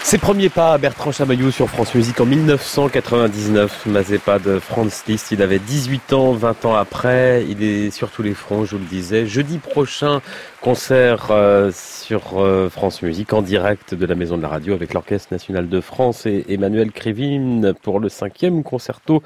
Ses 0.07 0.19
premiers 0.19 0.47
pas 0.47 0.77
Bertrand 0.77 1.11
Chamaillou 1.11 1.51
sur 1.51 1.67
France 1.67 1.93
Musique 1.93 2.21
en 2.21 2.25
1999, 2.25 3.87
Mazeppa 3.87 4.39
de 4.39 4.57
Franz 4.57 5.03
Liszt. 5.05 5.33
Il 5.33 5.41
avait 5.41 5.59
18 5.59 6.13
ans, 6.13 6.31
20 6.31 6.63
ans 6.63 6.75
après. 6.75 7.45
Il 7.49 7.61
est 7.61 7.91
sur 7.91 8.09
tous 8.09 8.23
les 8.23 8.33
fronts, 8.33 8.63
je 8.63 8.77
vous 8.77 8.81
le 8.81 8.87
disais. 8.87 9.27
Jeudi 9.27 9.57
prochain, 9.57 10.21
concert 10.61 11.27
euh, 11.31 11.71
sur 11.73 12.39
euh, 12.39 12.69
France 12.69 13.01
Musique 13.01 13.33
en 13.33 13.41
direct 13.41 13.93
de 13.93 14.05
la 14.05 14.15
Maison 14.15 14.37
de 14.37 14.43
la 14.43 14.47
Radio 14.47 14.73
avec 14.73 14.93
l'Orchestre 14.93 15.33
National 15.33 15.67
de 15.67 15.81
France 15.81 16.25
et 16.25 16.45
Emmanuel 16.47 16.93
Krivine 16.93 17.73
pour 17.81 17.99
le 17.99 18.07
cinquième 18.07 18.63
concerto 18.63 19.21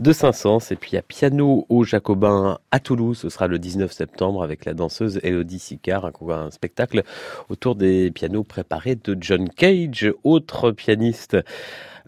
de 0.00 0.12
Saint-Saëns. 0.12 0.72
Et 0.72 0.76
puis 0.76 0.96
à 0.96 1.02
piano 1.02 1.64
au 1.68 1.84
Jacobin 1.84 2.58
à 2.72 2.80
Toulouse, 2.80 3.18
ce 3.18 3.28
sera 3.28 3.46
le 3.46 3.60
19 3.60 3.92
septembre 3.92 4.42
avec 4.42 4.64
la 4.64 4.74
danseuse 4.74 5.20
Elodie 5.22 5.60
Sicard, 5.60 6.10
un 6.28 6.50
spectacle 6.50 7.04
autour 7.48 7.76
des 7.76 8.10
pianos 8.10 8.42
préparés 8.42 8.96
de 8.96 9.16
John 9.20 9.48
Cage 9.48 10.12
autre 10.24 10.72
pianiste 10.72 11.36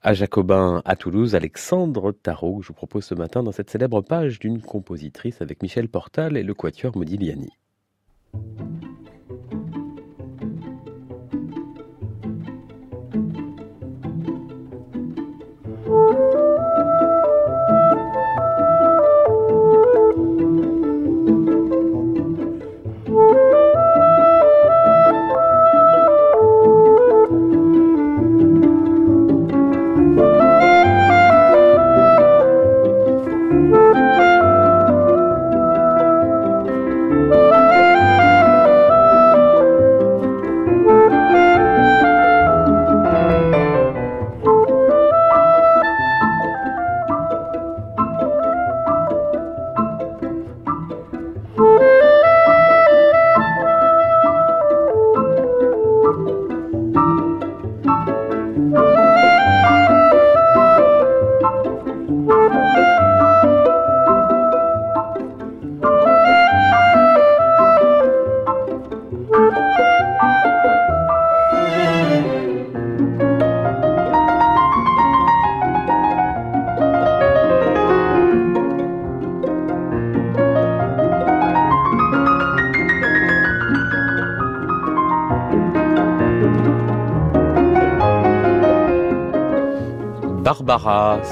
à 0.03 0.15
Jacobin 0.15 0.83
à 0.85 0.97
Toulouse, 0.97 1.35
Alexandre 1.35 2.13
Tarot, 2.13 2.63
je 2.63 2.69
vous 2.69 2.75
propose 2.75 3.05
ce 3.05 3.15
matin 3.15 3.43
dans 3.43 3.53
cette 3.53 3.71
célèbre 3.71 4.03
page 4.03 4.39
d'une 4.39 4.61
compositrice 4.61 5.41
avec 5.43 5.63
Michel 5.63 5.89
Portal 5.89 6.37
et 6.37 6.43
le 6.43 6.55
quatuor 6.55 6.97
Modigliani. 6.97 7.51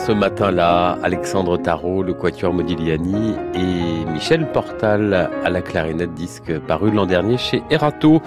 Ce 0.07 0.13
matin-là, 0.13 0.99
Alexandre 1.03 1.57
Tarot, 1.57 2.03
le 2.03 2.13
Quatuor 2.13 2.53
Modigliani 2.53 3.37
et 3.55 4.05
Michel 4.13 4.53
Portal 4.53 5.15
à 5.15 5.49
la 5.49 5.63
clarinette 5.63 6.13
disque 6.13 6.59
paru 6.59 6.91
l'an 6.91 7.07
dernier 7.07 7.39
chez 7.39 7.63
Erato. 7.71 8.21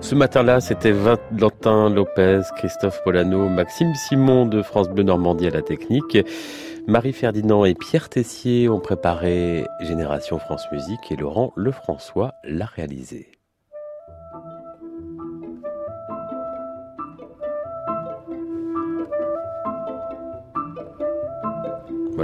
Ce 0.00 0.16
matin-là, 0.16 0.60
c'était 0.60 0.90
Valentin 0.90 1.88
Lopez, 1.88 2.40
Christophe 2.56 3.00
Polano, 3.04 3.48
Maxime 3.48 3.94
Simon 3.94 4.44
de 4.44 4.60
France 4.60 4.88
Bleu 4.88 5.04
Normandie 5.04 5.46
à 5.46 5.50
la 5.50 5.62
technique. 5.62 6.18
Marie 6.88 7.12
Ferdinand 7.12 7.64
et 7.64 7.74
Pierre 7.74 8.08
Tessier 8.08 8.68
ont 8.68 8.80
préparé 8.80 9.64
Génération 9.82 10.40
France 10.40 10.64
Musique 10.72 11.12
et 11.12 11.16
Laurent 11.16 11.52
Lefrançois 11.54 12.32
l'a 12.42 12.66
réalisé. 12.66 13.39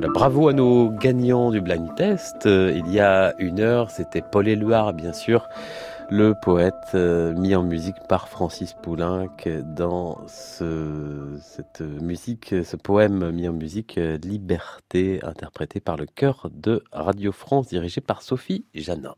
Bravo 0.04 0.48
à 0.48 0.52
nos 0.52 0.90
gagnants 0.90 1.50
du 1.50 1.62
blind 1.62 1.94
test. 1.94 2.44
Euh, 2.44 2.72
il 2.76 2.92
y 2.92 3.00
a 3.00 3.34
une 3.38 3.60
heure, 3.60 3.90
c'était 3.90 4.20
Paul 4.20 4.46
Éluard, 4.46 4.92
bien 4.92 5.14
sûr, 5.14 5.48
le 6.10 6.34
poète 6.42 6.74
euh, 6.94 7.32
mis 7.32 7.54
en 7.54 7.62
musique 7.62 7.96
par 8.06 8.28
Francis 8.28 8.74
Poulenc 8.74 9.28
dans 9.64 10.18
ce, 10.28 11.38
cette 11.40 11.80
musique, 11.80 12.54
ce 12.62 12.76
poème 12.76 13.30
mis 13.30 13.48
en 13.48 13.54
musique 13.54 13.98
Liberté, 14.22 15.20
interprété 15.22 15.80
par 15.80 15.96
le 15.96 16.04
chœur 16.04 16.50
de 16.52 16.84
Radio 16.92 17.32
France, 17.32 17.68
dirigé 17.68 18.02
par 18.02 18.20
Sophie 18.20 18.66
Janin. 18.74 19.16